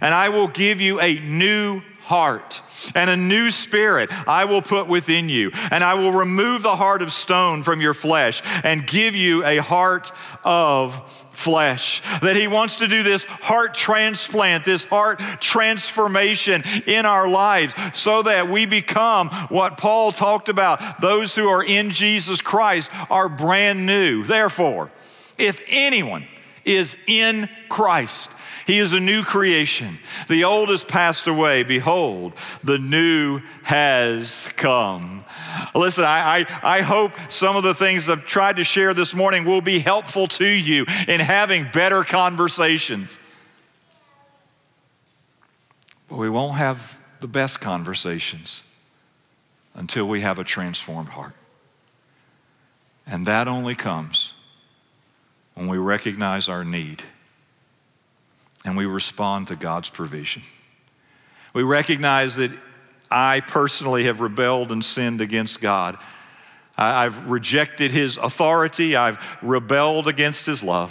And 0.00 0.14
I 0.14 0.30
will 0.30 0.48
give 0.48 0.80
you 0.80 1.00
a 1.00 1.18
new 1.20 1.82
heart 2.02 2.60
and 2.94 3.08
a 3.08 3.16
new 3.16 3.50
spirit 3.50 4.10
I 4.26 4.44
will 4.44 4.62
put 4.62 4.88
within 4.88 5.28
you. 5.28 5.50
And 5.70 5.84
I 5.84 5.94
will 5.94 6.12
remove 6.12 6.62
the 6.62 6.76
heart 6.76 7.02
of 7.02 7.12
stone 7.12 7.62
from 7.62 7.80
your 7.80 7.94
flesh 7.94 8.42
and 8.64 8.86
give 8.86 9.14
you 9.14 9.44
a 9.44 9.58
heart 9.58 10.12
of 10.44 11.21
flesh. 11.42 12.02
That 12.20 12.36
He 12.36 12.46
wants 12.46 12.76
to 12.76 12.88
do 12.88 13.02
this 13.02 13.24
heart 13.24 13.74
transplant, 13.74 14.64
this 14.64 14.84
heart 14.84 15.18
transformation 15.40 16.62
in 16.86 17.06
our 17.06 17.28
lives 17.28 17.74
so 17.92 18.22
that 18.22 18.48
we 18.48 18.66
become 18.66 19.28
what 19.48 19.76
Paul 19.76 20.12
talked 20.12 20.48
about. 20.48 21.00
Those 21.00 21.34
who 21.34 21.48
are 21.48 21.64
in 21.64 21.90
Jesus 21.90 22.40
Christ 22.40 22.90
are 23.10 23.28
brand 23.28 23.86
new. 23.86 24.22
Therefore, 24.22 24.90
if 25.38 25.60
anyone 25.68 26.26
is 26.64 26.96
in 27.06 27.48
Christ, 27.68 28.30
he 28.66 28.78
is 28.78 28.92
a 28.92 29.00
new 29.00 29.24
creation. 29.24 29.98
The 30.28 30.44
old 30.44 30.68
has 30.68 30.84
passed 30.84 31.26
away. 31.26 31.64
Behold, 31.64 32.34
the 32.62 32.78
new 32.78 33.40
has 33.64 34.48
come. 34.56 35.24
Listen, 35.74 36.04
I, 36.04 36.40
I, 36.40 36.78
I, 36.78 36.80
hope 36.82 37.12
some 37.28 37.56
of 37.56 37.62
the 37.62 37.74
things 37.74 38.08
I've 38.08 38.26
tried 38.26 38.56
to 38.56 38.64
share 38.64 38.94
this 38.94 39.14
morning 39.14 39.44
will 39.44 39.60
be 39.60 39.78
helpful 39.78 40.26
to 40.28 40.46
you 40.46 40.84
in 41.08 41.20
having 41.20 41.68
better 41.72 42.04
conversations. 42.04 43.18
But 46.08 46.16
we 46.16 46.28
won't 46.28 46.56
have 46.56 47.00
the 47.20 47.28
best 47.28 47.60
conversations 47.60 48.62
until 49.74 50.06
we 50.06 50.20
have 50.20 50.38
a 50.38 50.44
transformed 50.44 51.08
heart. 51.08 51.34
And 53.06 53.26
that 53.26 53.48
only 53.48 53.74
comes 53.74 54.34
when 55.54 55.68
we 55.68 55.78
recognize 55.78 56.48
our 56.48 56.64
need 56.64 57.02
and 58.64 58.76
we 58.76 58.86
respond 58.86 59.48
to 59.48 59.56
God's 59.56 59.88
provision. 59.88 60.42
We 61.52 61.62
recognize 61.62 62.36
that 62.36 62.50
I 63.12 63.40
personally 63.40 64.04
have 64.04 64.20
rebelled 64.20 64.72
and 64.72 64.82
sinned 64.82 65.20
against 65.20 65.60
God. 65.60 65.98
I've 66.78 67.28
rejected 67.28 67.90
His 67.90 68.16
authority, 68.16 68.96
I've 68.96 69.18
rebelled 69.42 70.08
against 70.08 70.46
His 70.46 70.62
love. 70.62 70.90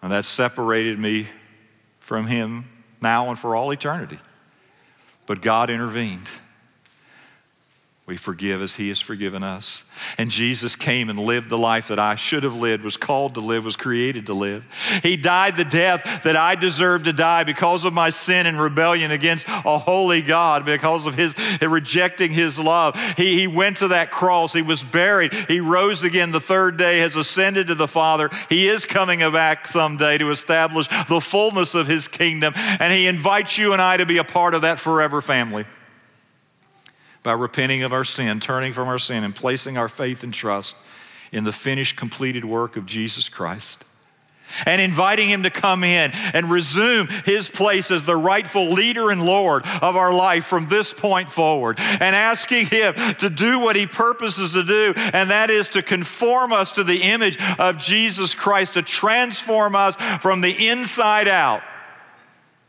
And 0.00 0.10
that 0.10 0.24
separated 0.24 0.98
me 0.98 1.26
from 2.00 2.26
Him 2.26 2.64
now 3.02 3.28
and 3.28 3.38
for 3.38 3.54
all 3.54 3.70
eternity. 3.70 4.18
But 5.26 5.42
God 5.42 5.70
intervened. 5.70 6.30
We 8.04 8.16
forgive 8.16 8.60
as 8.60 8.74
He 8.74 8.88
has 8.88 9.00
forgiven 9.00 9.44
us. 9.44 9.84
And 10.18 10.28
Jesus 10.28 10.74
came 10.74 11.08
and 11.08 11.20
lived 11.20 11.48
the 11.48 11.58
life 11.58 11.86
that 11.86 12.00
I 12.00 12.16
should 12.16 12.42
have 12.42 12.56
lived, 12.56 12.82
was 12.82 12.96
called 12.96 13.34
to 13.34 13.40
live, 13.40 13.64
was 13.64 13.76
created 13.76 14.26
to 14.26 14.34
live. 14.34 14.66
He 15.04 15.16
died 15.16 15.56
the 15.56 15.64
death 15.64 16.24
that 16.24 16.34
I 16.34 16.56
deserved 16.56 17.04
to 17.04 17.12
die 17.12 17.44
because 17.44 17.84
of 17.84 17.92
my 17.92 18.10
sin 18.10 18.46
and 18.46 18.60
rebellion 18.60 19.12
against 19.12 19.46
a 19.48 19.78
holy 19.78 20.20
God, 20.20 20.64
because 20.66 21.06
of 21.06 21.14
His 21.14 21.36
rejecting 21.62 22.32
His 22.32 22.58
love. 22.58 22.98
He, 23.16 23.38
he 23.38 23.46
went 23.46 23.76
to 23.78 23.88
that 23.88 24.10
cross. 24.10 24.52
He 24.52 24.62
was 24.62 24.82
buried. 24.82 25.32
He 25.32 25.60
rose 25.60 26.02
again 26.02 26.32
the 26.32 26.40
third 26.40 26.76
day, 26.76 26.98
has 26.98 27.14
ascended 27.14 27.68
to 27.68 27.76
the 27.76 27.86
Father. 27.86 28.30
He 28.48 28.68
is 28.68 28.84
coming 28.84 29.20
back 29.20 29.68
someday 29.68 30.18
to 30.18 30.30
establish 30.30 30.88
the 31.08 31.20
fullness 31.20 31.76
of 31.76 31.86
His 31.86 32.08
kingdom. 32.08 32.52
And 32.56 32.92
He 32.92 33.06
invites 33.06 33.56
you 33.56 33.72
and 33.72 33.80
I 33.80 33.98
to 33.98 34.06
be 34.06 34.18
a 34.18 34.24
part 34.24 34.54
of 34.54 34.62
that 34.62 34.80
forever 34.80 35.22
family 35.22 35.66
by 37.22 37.32
repenting 37.32 37.82
of 37.82 37.92
our 37.92 38.04
sin, 38.04 38.40
turning 38.40 38.72
from 38.72 38.88
our 38.88 38.98
sin, 38.98 39.24
and 39.24 39.34
placing 39.34 39.78
our 39.78 39.88
faith 39.88 40.22
and 40.22 40.34
trust 40.34 40.76
in 41.30 41.44
the 41.44 41.52
finished, 41.52 41.96
completed 41.96 42.44
work 42.44 42.76
of 42.76 42.86
Jesus 42.86 43.28
Christ. 43.28 43.84
And 44.66 44.82
inviting 44.82 45.30
him 45.30 45.44
to 45.44 45.50
come 45.50 45.82
in 45.82 46.12
and 46.34 46.50
resume 46.50 47.06
his 47.24 47.48
place 47.48 47.90
as 47.90 48.02
the 48.02 48.16
rightful 48.16 48.70
leader 48.70 49.10
and 49.10 49.24
Lord 49.24 49.64
of 49.64 49.96
our 49.96 50.12
life 50.12 50.44
from 50.44 50.68
this 50.68 50.92
point 50.92 51.30
forward. 51.30 51.78
And 51.80 52.14
asking 52.14 52.66
him 52.66 52.94
to 53.14 53.30
do 53.30 53.58
what 53.58 53.76
he 53.76 53.86
purposes 53.86 54.52
to 54.52 54.62
do, 54.62 54.92
and 54.96 55.30
that 55.30 55.48
is 55.48 55.70
to 55.70 55.82
conform 55.82 56.52
us 56.52 56.72
to 56.72 56.84
the 56.84 57.02
image 57.02 57.38
of 57.58 57.78
Jesus 57.78 58.34
Christ, 58.34 58.74
to 58.74 58.82
transform 58.82 59.74
us 59.74 59.96
from 60.20 60.42
the 60.42 60.68
inside 60.68 61.28
out. 61.28 61.62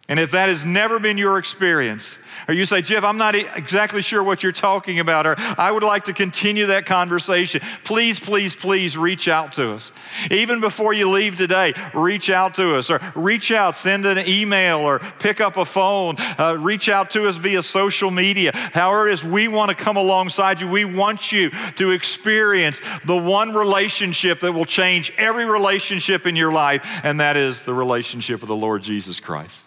And 0.10 0.20
if 0.20 0.32
that 0.32 0.50
has 0.50 0.66
never 0.66 1.00
been 1.00 1.18
your 1.18 1.38
experience, 1.38 2.20
or 2.50 2.54
you 2.54 2.66
say, 2.66 2.82
Jeff, 2.82 3.06
I'm 3.06 3.18
not 3.18 3.36
exactly 3.36 4.02
sure 4.02 4.22
what 4.22 4.44
you're 4.44 4.52
talking 4.52 5.00
about, 5.00 5.26
or 5.26 5.36
I 5.38 5.72
would 5.72 5.82
like 5.82 6.04
to 6.04 6.14
continue 6.14 6.66
that 6.66 6.86
conversation, 6.86 7.62
please, 7.86 8.20
please, 8.20 8.54
please 8.54 8.98
reach 8.98 9.30
out 9.30 9.54
to 9.54 9.72
us. 9.72 9.94
Even 10.30 10.60
before 10.60 10.92
you 10.92 11.10
leave 11.10 11.38
today, 11.38 11.74
reach 11.94 12.30
out 12.30 12.56
to 12.56 12.76
us, 12.76 12.90
or 12.90 13.00
reach 13.16 13.50
out, 13.52 13.76
send 13.78 14.06
an 14.06 14.28
email, 14.28 14.80
or 14.80 15.00
pick 15.00 15.40
up 15.40 15.56
a 15.56 15.64
phone, 15.64 16.16
uh, 16.38 16.58
reach 16.60 16.90
out 16.90 17.12
to 17.12 17.26
us 17.26 17.38
via 17.38 17.62
social 17.62 18.12
media. 18.12 18.52
However, 18.54 19.08
it 19.08 19.14
is 19.14 19.24
we 19.24 19.48
want 19.48 19.70
to 19.70 19.76
come 19.76 19.96
alongside 19.96 20.60
you, 20.60 20.68
we 20.68 20.84
want 20.84 21.32
you 21.32 21.50
to 21.78 21.92
experience 21.92 22.82
the 23.06 23.16
one 23.16 23.54
relationship 23.54 24.42
that 24.42 24.52
will 24.52 24.66
change 24.66 25.14
every 25.18 25.46
relationship 25.46 26.28
in 26.28 26.36
your 26.36 26.52
life, 26.52 26.86
and 27.06 27.22
that 27.22 27.38
is 27.38 27.64
the 27.64 27.74
relationship 27.74 28.42
with 28.42 28.50
the 28.50 28.56
Lord 28.56 28.82
Jesus 28.84 29.22
Christ 29.22 29.64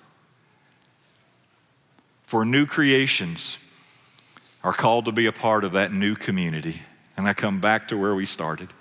for 2.27 2.45
new 2.45 2.67
creations 2.67 3.59
are 4.63 4.73
called 4.73 5.05
to 5.05 5.13
be 5.13 5.27
a 5.27 5.33
part 5.33 5.65
of 5.65 5.73
that 5.73 5.93
new 5.93 6.17
community. 6.17 6.83
And 7.17 7.27
I 7.27 7.33
come 7.33 7.61
back 7.61 7.89
to 7.89 7.97
where 7.97 8.15
we 8.15 8.27
started 8.27 8.73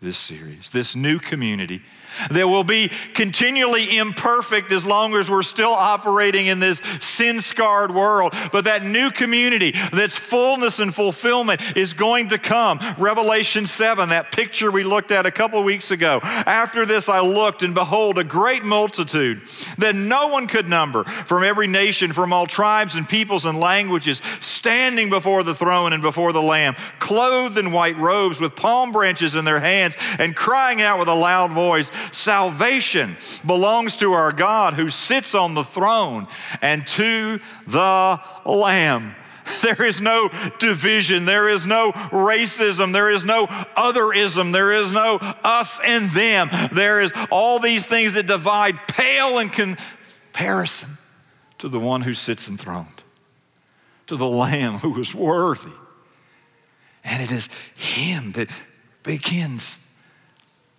this 0.00 0.16
series, 0.16 0.70
this 0.70 0.94
new 0.94 1.18
community 1.18 1.82
that 2.30 2.48
will 2.48 2.64
be 2.64 2.90
continually 3.14 3.96
imperfect 3.96 4.72
as 4.72 4.84
long 4.84 5.14
as 5.16 5.30
we're 5.30 5.42
still 5.42 5.72
operating 5.72 6.46
in 6.46 6.58
this 6.58 6.78
sin 7.00 7.40
scarred 7.40 7.94
world. 7.94 8.34
But 8.52 8.64
that 8.64 8.84
new 8.84 9.10
community, 9.10 9.72
that's 9.92 10.16
fullness 10.16 10.80
and 10.80 10.94
fulfillment, 10.94 11.60
is 11.76 11.92
going 11.92 12.28
to 12.28 12.38
come. 12.38 12.80
Revelation 12.98 13.66
7, 13.66 14.08
that 14.10 14.32
picture 14.32 14.70
we 14.70 14.84
looked 14.84 15.12
at 15.12 15.26
a 15.26 15.30
couple 15.30 15.62
weeks 15.62 15.90
ago. 15.90 16.20
After 16.22 16.86
this, 16.86 17.08
I 17.08 17.20
looked, 17.20 17.62
and 17.62 17.74
behold, 17.74 18.18
a 18.18 18.24
great 18.24 18.64
multitude 18.64 19.42
that 19.78 19.94
no 19.94 20.28
one 20.28 20.46
could 20.46 20.68
number 20.68 21.04
from 21.04 21.44
every 21.44 21.66
nation, 21.66 22.12
from 22.12 22.32
all 22.32 22.46
tribes 22.46 22.96
and 22.96 23.08
peoples 23.08 23.46
and 23.46 23.58
languages, 23.58 24.22
standing 24.40 25.10
before 25.10 25.42
the 25.42 25.54
throne 25.54 25.92
and 25.92 26.02
before 26.02 26.32
the 26.32 26.42
Lamb, 26.42 26.76
clothed 26.98 27.58
in 27.58 27.72
white 27.72 27.96
robes 27.98 28.40
with 28.40 28.56
palm 28.56 28.92
branches 28.92 29.34
in 29.34 29.44
their 29.44 29.60
hands, 29.60 29.96
and 30.18 30.34
crying 30.36 30.82
out 30.82 30.98
with 30.98 31.08
a 31.08 31.14
loud 31.14 31.52
voice, 31.52 31.90
Salvation 32.12 33.16
belongs 33.44 33.96
to 33.96 34.12
our 34.12 34.32
God 34.32 34.74
who 34.74 34.90
sits 34.90 35.34
on 35.34 35.54
the 35.54 35.64
throne 35.64 36.26
and 36.62 36.86
to 36.88 37.40
the 37.66 38.20
Lamb. 38.44 39.14
There 39.62 39.84
is 39.84 40.00
no 40.00 40.28
division. 40.58 41.24
There 41.24 41.48
is 41.48 41.66
no 41.66 41.92
racism. 41.92 42.92
There 42.92 43.10
is 43.10 43.24
no 43.24 43.46
otherism. 43.46 44.52
There 44.52 44.72
is 44.72 44.90
no 44.90 45.16
us 45.16 45.80
and 45.84 46.10
them. 46.10 46.50
There 46.72 47.00
is 47.00 47.12
all 47.30 47.58
these 47.58 47.86
things 47.86 48.14
that 48.14 48.26
divide 48.26 48.88
pale 48.88 49.38
in 49.38 49.50
comparison 49.50 50.90
to 51.58 51.68
the 51.68 51.80
one 51.80 52.02
who 52.02 52.14
sits 52.14 52.48
enthroned, 52.48 53.04
to 54.08 54.16
the 54.16 54.28
Lamb 54.28 54.74
who 54.78 54.98
is 55.00 55.14
worthy. 55.14 55.72
And 57.04 57.22
it 57.22 57.30
is 57.30 57.48
Him 57.76 58.32
that 58.32 58.50
begins 59.02 59.85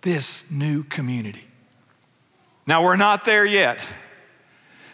this 0.02 0.50
new 0.50 0.84
community. 0.84 1.44
Now, 2.66 2.84
we're 2.84 2.96
not 2.96 3.24
there 3.24 3.46
yet. 3.46 3.80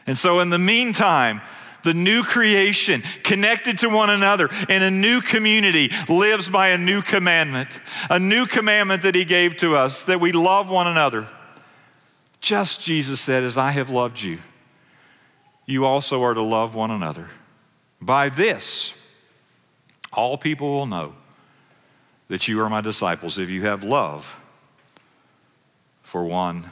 And 0.07 0.16
so, 0.16 0.40
in 0.40 0.50
the 0.50 0.59
meantime, 0.59 1.40
the 1.82 1.94
new 1.94 2.22
creation 2.22 3.02
connected 3.22 3.78
to 3.78 3.88
one 3.88 4.11
another 4.11 4.48
in 4.68 4.82
a 4.82 4.90
new 4.90 5.20
community 5.20 5.90
lives 6.09 6.48
by 6.48 6.68
a 6.68 6.78
new 6.78 7.02
commandment, 7.02 7.80
a 8.09 8.18
new 8.18 8.46
commandment 8.46 9.02
that 9.02 9.14
he 9.14 9.24
gave 9.24 9.57
to 9.59 9.76
us 9.76 10.05
that 10.05 10.20
we 10.20 10.32
love 10.32 10.70
one 10.70 10.86
another. 10.86 11.28
Just 12.40 12.80
Jesus 12.80 13.20
said, 13.20 13.42
As 13.44 13.57
I 13.57 13.70
have 13.72 13.90
loved 13.90 14.20
you, 14.20 14.38
you 15.66 15.84
also 15.84 16.22
are 16.22 16.34
to 16.34 16.42
love 16.42 16.74
one 16.74 16.90
another. 16.90 17.28
By 18.00 18.28
this, 18.28 18.94
all 20.12 20.36
people 20.36 20.70
will 20.70 20.86
know 20.86 21.14
that 22.28 22.48
you 22.48 22.61
are 22.61 22.70
my 22.70 22.80
disciples 22.80 23.38
if 23.38 23.50
you 23.50 23.62
have 23.62 23.82
love 23.82 24.40
for 26.14 26.22
one 26.22 26.70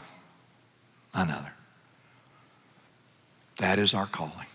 another. 1.13 1.51
That 3.57 3.81
is 3.81 3.93
our 3.93 4.07
calling. 4.07 4.47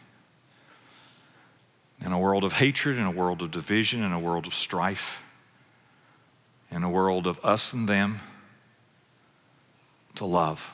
In 2.05 2.13
a 2.13 2.17
world 2.17 2.45
of 2.45 2.53
hatred, 2.53 2.97
in 2.97 3.03
a 3.03 3.11
world 3.11 3.41
of 3.41 3.51
division, 3.51 4.01
in 4.01 4.13
a 4.13 4.19
world 4.19 4.47
of 4.47 4.55
strife, 4.55 5.21
in 6.71 6.83
a 6.83 6.89
world 6.89 7.27
of 7.27 7.43
us 7.43 7.73
and 7.73 7.89
them, 7.89 8.19
to 10.15 10.23
love 10.23 10.73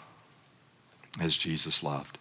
as 1.19 1.35
Jesus 1.35 1.81
loved. 1.81 2.19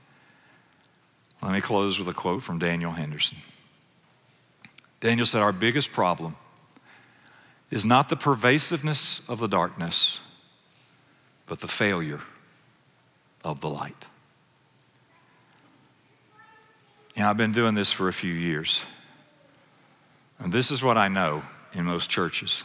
Let 1.43 1.53
me 1.53 1.61
close 1.61 1.99
with 1.99 2.09
a 2.09 2.14
quote 2.14 2.43
from 2.43 2.59
Daniel 2.59 2.93
Henderson. 2.93 3.36
Daniel 5.01 5.26
said, 5.26 5.43
Our 5.43 5.53
biggest 5.53 5.93
problem 5.93 6.36
is 7.70 7.84
not 7.84 8.09
the 8.09 8.16
pervasiveness 8.16 9.28
of 9.28 9.40
the 9.40 9.47
darkness 9.47 10.20
but 11.53 11.61
the 11.61 11.68
failure 11.68 12.20
of 13.44 13.61
the 13.61 13.68
light. 13.68 14.07
Know, 17.14 17.28
I've 17.28 17.36
been 17.36 17.53
doing 17.53 17.74
this 17.74 17.92
for 17.92 18.09
a 18.09 18.12
few 18.14 18.32
years. 18.32 18.82
And 20.38 20.50
this 20.50 20.70
is 20.70 20.82
what 20.82 20.96
I 20.96 21.09
know 21.09 21.42
in 21.74 21.84
most 21.84 22.09
churches 22.09 22.64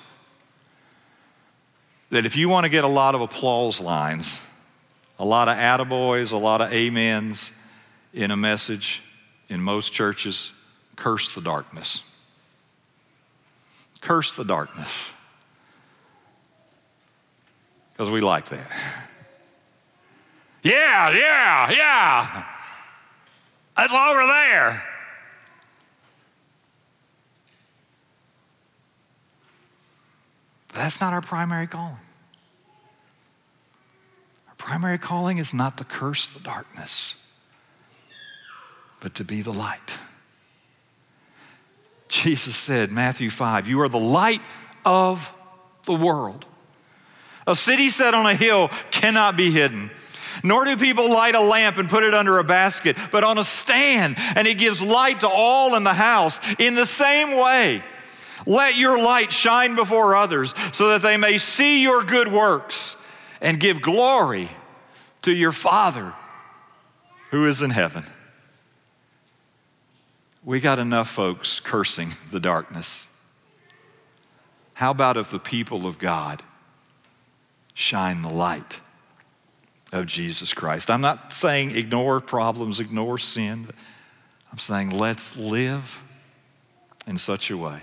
that 2.12 2.26
if 2.26 2.38
you 2.38 2.48
want 2.48 2.64
to 2.64 2.70
get 2.70 2.86
a 2.86 2.88
lot 2.88 3.14
of 3.14 3.20
applause 3.20 3.82
lines, 3.82 4.40
a 5.20 5.26
lot 5.26 5.50
of 5.50 5.58
attaboys, 5.58 6.32
a 6.32 6.38
lot 6.38 6.62
of 6.62 6.72
amens 6.72 7.52
in 8.14 8.32
a 8.32 8.38
message 8.38 9.04
in 9.50 9.62
most 9.62 9.92
churches, 9.92 10.54
curse 10.96 11.36
the 11.36 11.42
darkness. 11.42 12.10
Curse 14.00 14.32
the 14.32 14.46
darkness 14.46 15.12
because 17.98 18.12
we 18.12 18.22
like 18.22 18.46
that. 18.50 18.72
Yeah, 20.62 21.10
yeah, 21.10 21.72
yeah. 21.72 22.46
That's 23.76 23.92
over 23.92 24.28
there. 24.28 24.84
But 30.68 30.76
that's 30.76 31.02
not 31.02 31.14
our 31.14 31.22
primary 31.22 31.66
calling. 31.66 31.96
Our 34.48 34.56
primary 34.58 35.00
calling 35.00 35.40
is 35.40 35.52
not 35.52 35.80
to 35.80 35.84
curse 35.84 36.28
the 36.28 36.40
darkness, 36.40 37.26
but 39.00 39.16
to 39.16 39.24
be 39.24 39.42
the 39.42 39.54
light. 39.54 39.98
Jesus 42.10 42.56
said, 42.56 42.92
Matthew 42.92 43.32
5, 43.32 43.68
You 43.68 43.82
are 43.82 43.90
the 43.90 43.98
light 43.98 44.42
of 44.86 45.34
the 45.86 45.94
world. 45.96 46.46
A 47.48 47.56
city 47.56 47.90
set 47.90 48.14
on 48.14 48.26
a 48.26 48.36
hill 48.36 48.70
cannot 48.92 49.38
be 49.38 49.50
hidden. 49.50 49.90
Nor 50.44 50.66
do 50.66 50.78
people 50.78 51.10
light 51.10 51.34
a 51.34 51.40
lamp 51.40 51.78
and 51.78 51.90
put 51.90 52.04
it 52.04 52.14
under 52.14 52.38
a 52.38 52.44
basket, 52.44 52.96
but 53.12 53.24
on 53.24 53.38
a 53.38 53.44
stand, 53.44 54.18
and 54.36 54.48
it 54.48 54.60
gives 54.60 54.82
light 54.82 55.22
to 55.22 55.30
all 55.30 55.74
in 55.76 55.84
the 55.84 55.94
house. 55.94 56.40
In 56.60 56.76
the 56.76 56.86
same 56.86 57.38
way, 57.38 57.82
let 58.46 58.76
your 58.76 59.02
light 59.02 59.32
shine 59.32 59.76
before 59.76 60.16
others 60.16 60.54
so 60.74 60.90
that 60.90 61.02
they 61.02 61.18
may 61.18 61.38
see 61.40 61.82
your 61.82 62.04
good 62.04 62.32
works 62.32 63.04
and 63.42 63.60
give 63.60 63.82
glory 63.82 64.50
to 65.24 65.32
your 65.34 65.52
Father 65.52 66.14
who 67.32 67.46
is 67.46 67.62
in 67.62 67.72
heaven. 67.72 68.04
We 70.44 70.60
got 70.60 70.80
enough 70.80 71.10
folks 71.10 71.60
cursing 71.60 72.12
the 72.32 72.40
darkness. 72.40 73.14
How 74.76 74.92
about 74.92 75.18
if 75.18 75.32
the 75.32 75.40
people 75.40 75.88
of 75.88 75.98
God 75.98 76.44
shine 77.78 78.24
the 78.24 78.30
light 78.30 78.82
of 79.94 80.08
Jesus 80.08 80.52
Christ? 80.52 80.90
I'm 80.90 81.00
not 81.00 81.32
saying 81.32 81.78
ignore 81.78 82.20
problems, 82.20 82.80
ignore 82.80 83.20
sin. 83.20 83.68
I'm 84.52 84.58
saying 84.58 84.90
let's 84.90 85.38
live 85.38 86.02
in 87.06 87.20
such 87.20 87.52
a 87.52 87.58
way 87.58 87.82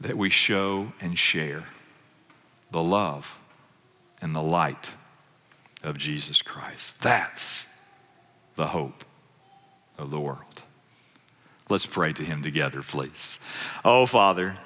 that 0.00 0.18
we 0.18 0.30
show 0.30 0.92
and 1.00 1.16
share 1.16 1.64
the 2.72 2.82
love 2.82 3.38
and 4.20 4.34
the 4.34 4.42
light 4.42 4.90
of 5.84 5.96
Jesus 5.96 6.42
Christ. 6.42 7.00
That's 7.00 7.66
the 8.56 8.66
hope 8.66 9.04
of 9.96 10.10
the 10.10 10.18
world. 10.18 10.62
Let's 11.68 11.86
pray 11.86 12.12
to 12.12 12.24
Him 12.24 12.42
together, 12.42 12.82
please. 12.82 13.38
Oh, 13.84 14.06
Father. 14.06 14.56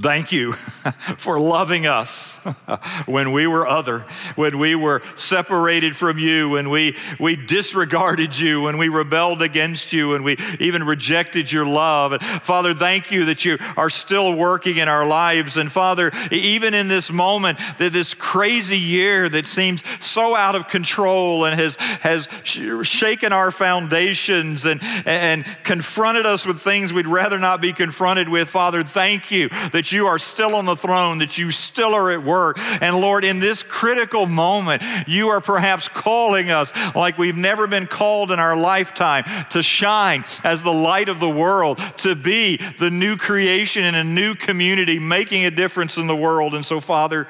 Thank 0.00 0.30
you 0.30 0.52
for 1.16 1.40
loving 1.40 1.88
us 1.88 2.36
when 3.06 3.32
we 3.32 3.48
were 3.48 3.66
other, 3.66 4.04
when 4.36 4.58
we 4.58 4.76
were 4.76 5.02
separated 5.16 5.96
from 5.96 6.20
you, 6.20 6.50
when 6.50 6.70
we, 6.70 6.94
we 7.18 7.34
disregarded 7.34 8.38
you, 8.38 8.62
when 8.62 8.78
we 8.78 8.88
rebelled 8.88 9.42
against 9.42 9.92
you, 9.92 10.14
and 10.14 10.24
we 10.24 10.36
even 10.60 10.84
rejected 10.84 11.50
your 11.50 11.66
love. 11.66 12.12
And 12.12 12.22
Father, 12.22 12.74
thank 12.74 13.10
you 13.10 13.24
that 13.24 13.44
you 13.44 13.58
are 13.76 13.90
still 13.90 14.36
working 14.36 14.76
in 14.76 14.86
our 14.86 15.04
lives. 15.04 15.56
And 15.56 15.70
Father, 15.70 16.12
even 16.30 16.74
in 16.74 16.86
this 16.86 17.10
moment, 17.10 17.58
that 17.78 17.92
this 17.92 18.14
crazy 18.14 18.78
year 18.78 19.28
that 19.28 19.48
seems 19.48 19.82
so 19.98 20.36
out 20.36 20.54
of 20.54 20.68
control 20.68 21.44
and 21.44 21.58
has, 21.58 21.74
has 21.74 22.28
shaken 22.44 23.32
our 23.32 23.50
foundations 23.50 24.64
and, 24.64 24.80
and 25.04 25.44
confronted 25.64 26.24
us 26.24 26.46
with 26.46 26.60
things 26.60 26.92
we'd 26.92 27.08
rather 27.08 27.38
not 27.38 27.60
be 27.60 27.72
confronted 27.72 28.28
with, 28.28 28.48
Father, 28.48 28.84
thank 28.84 29.32
you 29.32 29.48
that 29.72 29.87
you 29.92 30.06
are 30.06 30.18
still 30.18 30.54
on 30.54 30.64
the 30.64 30.76
throne, 30.76 31.18
that 31.18 31.38
you 31.38 31.50
still 31.50 31.94
are 31.94 32.10
at 32.10 32.22
work. 32.22 32.58
And 32.58 33.00
Lord, 33.00 33.24
in 33.24 33.40
this 33.40 33.62
critical 33.62 34.26
moment, 34.26 34.82
you 35.06 35.28
are 35.28 35.40
perhaps 35.40 35.88
calling 35.88 36.50
us 36.50 36.72
like 36.94 37.18
we've 37.18 37.36
never 37.36 37.66
been 37.66 37.86
called 37.86 38.30
in 38.30 38.38
our 38.38 38.56
lifetime 38.56 39.24
to 39.50 39.62
shine 39.62 40.24
as 40.44 40.62
the 40.62 40.72
light 40.72 41.08
of 41.08 41.20
the 41.20 41.28
world, 41.28 41.78
to 41.98 42.14
be 42.14 42.58
the 42.78 42.90
new 42.90 43.16
creation 43.16 43.84
in 43.84 43.94
a 43.94 44.04
new 44.04 44.34
community, 44.34 44.98
making 44.98 45.44
a 45.44 45.50
difference 45.50 45.98
in 45.98 46.06
the 46.06 46.16
world. 46.16 46.54
And 46.54 46.64
so, 46.64 46.80
Father, 46.80 47.26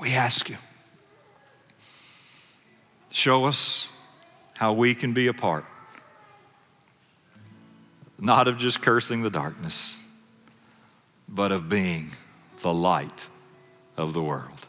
we 0.00 0.14
ask 0.14 0.48
you, 0.48 0.56
show 3.10 3.44
us 3.44 3.88
how 4.58 4.72
we 4.72 4.94
can 4.94 5.12
be 5.12 5.26
a 5.26 5.34
part, 5.34 5.64
not 8.18 8.48
of 8.48 8.58
just 8.58 8.82
cursing 8.82 9.22
the 9.22 9.30
darkness 9.30 9.98
but 11.34 11.50
of 11.50 11.68
being 11.68 12.10
the 12.60 12.72
light 12.72 13.26
of 13.96 14.12
the 14.12 14.22
world. 14.22 14.66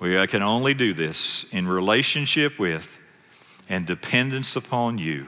We 0.00 0.26
can 0.26 0.42
only 0.42 0.72
do 0.72 0.94
this 0.94 1.44
in 1.52 1.68
relationship 1.68 2.58
with 2.58 2.98
and 3.68 3.86
dependence 3.86 4.56
upon 4.56 4.96
you. 4.96 5.26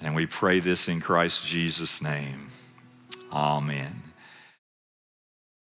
And 0.00 0.14
we 0.14 0.24
pray 0.24 0.60
this 0.60 0.88
in 0.88 1.00
Christ 1.00 1.46
Jesus' 1.46 2.00
name. 2.00 2.50
Amen. 3.30 4.03